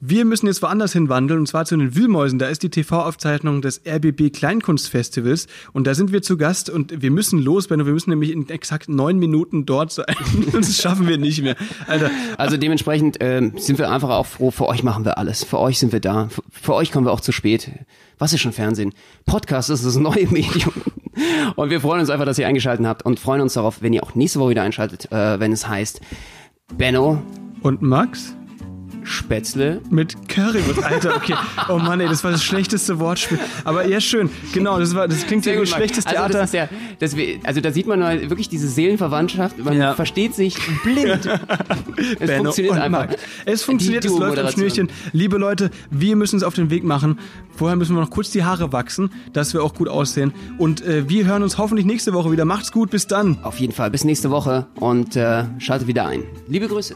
Wir 0.00 0.24
müssen 0.24 0.46
jetzt 0.46 0.60
woanders 0.60 0.92
hin 0.92 1.08
wandeln 1.08 1.40
und 1.40 1.46
zwar 1.46 1.64
zu 1.64 1.76
den 1.76 1.94
Wühlmäusen. 1.94 2.38
Da 2.38 2.48
ist 2.48 2.62
die 2.62 2.68
TV-Aufzeichnung 2.68 3.62
des 3.62 3.82
RBB 3.86 4.32
Kleinkunstfestivals 4.32 5.46
und 5.72 5.86
da 5.86 5.94
sind 5.94 6.12
wir 6.12 6.22
zu 6.22 6.36
Gast 6.36 6.68
und 6.68 7.00
wir 7.02 7.10
müssen 7.10 7.38
los, 7.38 7.68
Benno. 7.68 7.86
Wir 7.86 7.92
müssen 7.92 8.10
nämlich 8.10 8.32
in 8.32 8.48
exakt 8.48 8.88
neun 8.88 9.18
Minuten 9.18 9.66
dort 9.66 9.92
sein. 9.92 10.06
das 10.52 10.76
schaffen 10.76 11.06
wir 11.06 11.18
nicht 11.18 11.42
mehr. 11.42 11.54
Alter, 11.86 12.10
Also 12.38 12.56
dementsprechend 12.56 13.18
ähm, 13.20 13.52
sind 13.56 13.78
wir 13.78 13.90
einfach 13.90 14.10
auch 14.10 14.26
froh, 14.26 14.50
für 14.50 14.66
euch 14.66 14.82
machen 14.82 15.04
wir 15.04 15.18
alles. 15.18 15.44
Für 15.44 15.60
euch 15.60 15.78
sind 15.78 15.92
wir 15.92 16.00
da. 16.00 16.28
Für, 16.28 16.42
für 16.50 16.74
euch 16.74 16.90
kommen 16.90 17.06
wir 17.06 17.12
auch 17.12 17.20
zu 17.20 17.32
spät. 17.32 17.70
Was 18.18 18.32
ist 18.32 18.40
schon 18.40 18.52
Fernsehen? 18.52 18.94
Podcast 19.26 19.70
ist 19.70 19.84
das 19.84 19.96
neue 19.96 20.26
Medium. 20.30 20.74
Und 21.54 21.70
wir 21.70 21.80
freuen 21.80 22.00
uns 22.00 22.10
einfach, 22.10 22.26
dass 22.26 22.38
ihr 22.38 22.48
eingeschaltet 22.48 22.84
habt 22.84 23.04
und 23.04 23.20
freuen 23.20 23.40
uns 23.40 23.54
darauf, 23.54 23.80
wenn 23.80 23.92
ihr 23.92 24.02
auch 24.02 24.14
nächste 24.14 24.40
Woche 24.40 24.50
wieder 24.50 24.62
einschaltet, 24.62 25.10
äh, 25.12 25.38
wenn 25.38 25.52
es 25.52 25.68
heißt 25.68 26.00
Benno 26.76 27.22
und 27.62 27.82
Max? 27.82 28.36
Spätzle. 29.06 29.80
Mit 29.88 30.28
Currywurst, 30.28 30.82
Alter, 30.82 31.16
okay. 31.16 31.34
Oh 31.68 31.78
Mann, 31.78 32.00
ey, 32.00 32.08
das 32.08 32.24
war 32.24 32.32
das 32.32 32.42
schlechteste 32.44 32.98
Wortspiel. 32.98 33.38
Aber 33.64 33.86
ja, 33.86 34.00
schön. 34.00 34.28
Genau, 34.52 34.78
das 34.78 34.94
war, 34.94 35.06
das 35.08 35.26
klingt 35.26 35.46
ja 35.46 35.60
wie 35.60 35.64
schlechtes 35.66 36.04
also, 36.06 36.18
Theater. 36.18 36.38
das 36.40 36.52
ja, 36.52 36.68
das, 36.98 37.16
wir- 37.16 37.38
also 37.44 37.60
da 37.60 37.70
sieht 37.72 37.86
man 37.86 38.00
mal 38.00 38.20
wirklich 38.28 38.48
diese 38.48 38.68
Seelenverwandtschaft. 38.68 39.58
Man 39.64 39.76
Ja. 39.78 39.94
versteht 39.94 40.34
sich 40.34 40.56
blind. 40.82 41.26
es 42.18 42.18
Benno 42.26 42.44
funktioniert 42.44 42.78
einfach. 42.78 43.06
Es 43.44 43.62
funktioniert, 43.62 44.04
es 44.04 44.10
läuft 44.18 44.38
am. 44.38 44.50
Schnürchen. 44.50 44.88
Liebe 45.12 45.38
Leute, 45.38 45.70
wir 45.90 46.16
müssen 46.16 46.36
uns 46.36 46.42
auf 46.42 46.54
den 46.54 46.70
Weg 46.70 46.82
machen. 46.84 47.18
Vorher 47.56 47.76
müssen 47.76 47.94
wir 47.94 48.00
noch 48.00 48.10
kurz 48.10 48.30
die 48.30 48.44
Haare 48.44 48.72
wachsen, 48.72 49.10
dass 49.32 49.54
wir 49.54 49.62
auch 49.62 49.74
gut 49.74 49.88
aussehen. 49.88 50.32
Und 50.58 50.82
äh, 50.84 51.08
wir 51.08 51.26
hören 51.26 51.42
uns 51.42 51.58
hoffentlich 51.58 51.86
nächste 51.86 52.12
Woche 52.12 52.32
wieder. 52.32 52.44
Macht's 52.44 52.72
gut, 52.72 52.90
bis 52.90 53.06
dann. 53.06 53.38
Auf 53.42 53.60
jeden 53.60 53.72
Fall. 53.72 53.90
Bis 53.90 54.04
nächste 54.04 54.30
Woche 54.30 54.66
und 54.74 55.14
äh, 55.16 55.44
schaltet 55.58 55.86
wieder 55.88 56.06
ein. 56.06 56.24
Liebe 56.48 56.68
Grüße. 56.68 56.94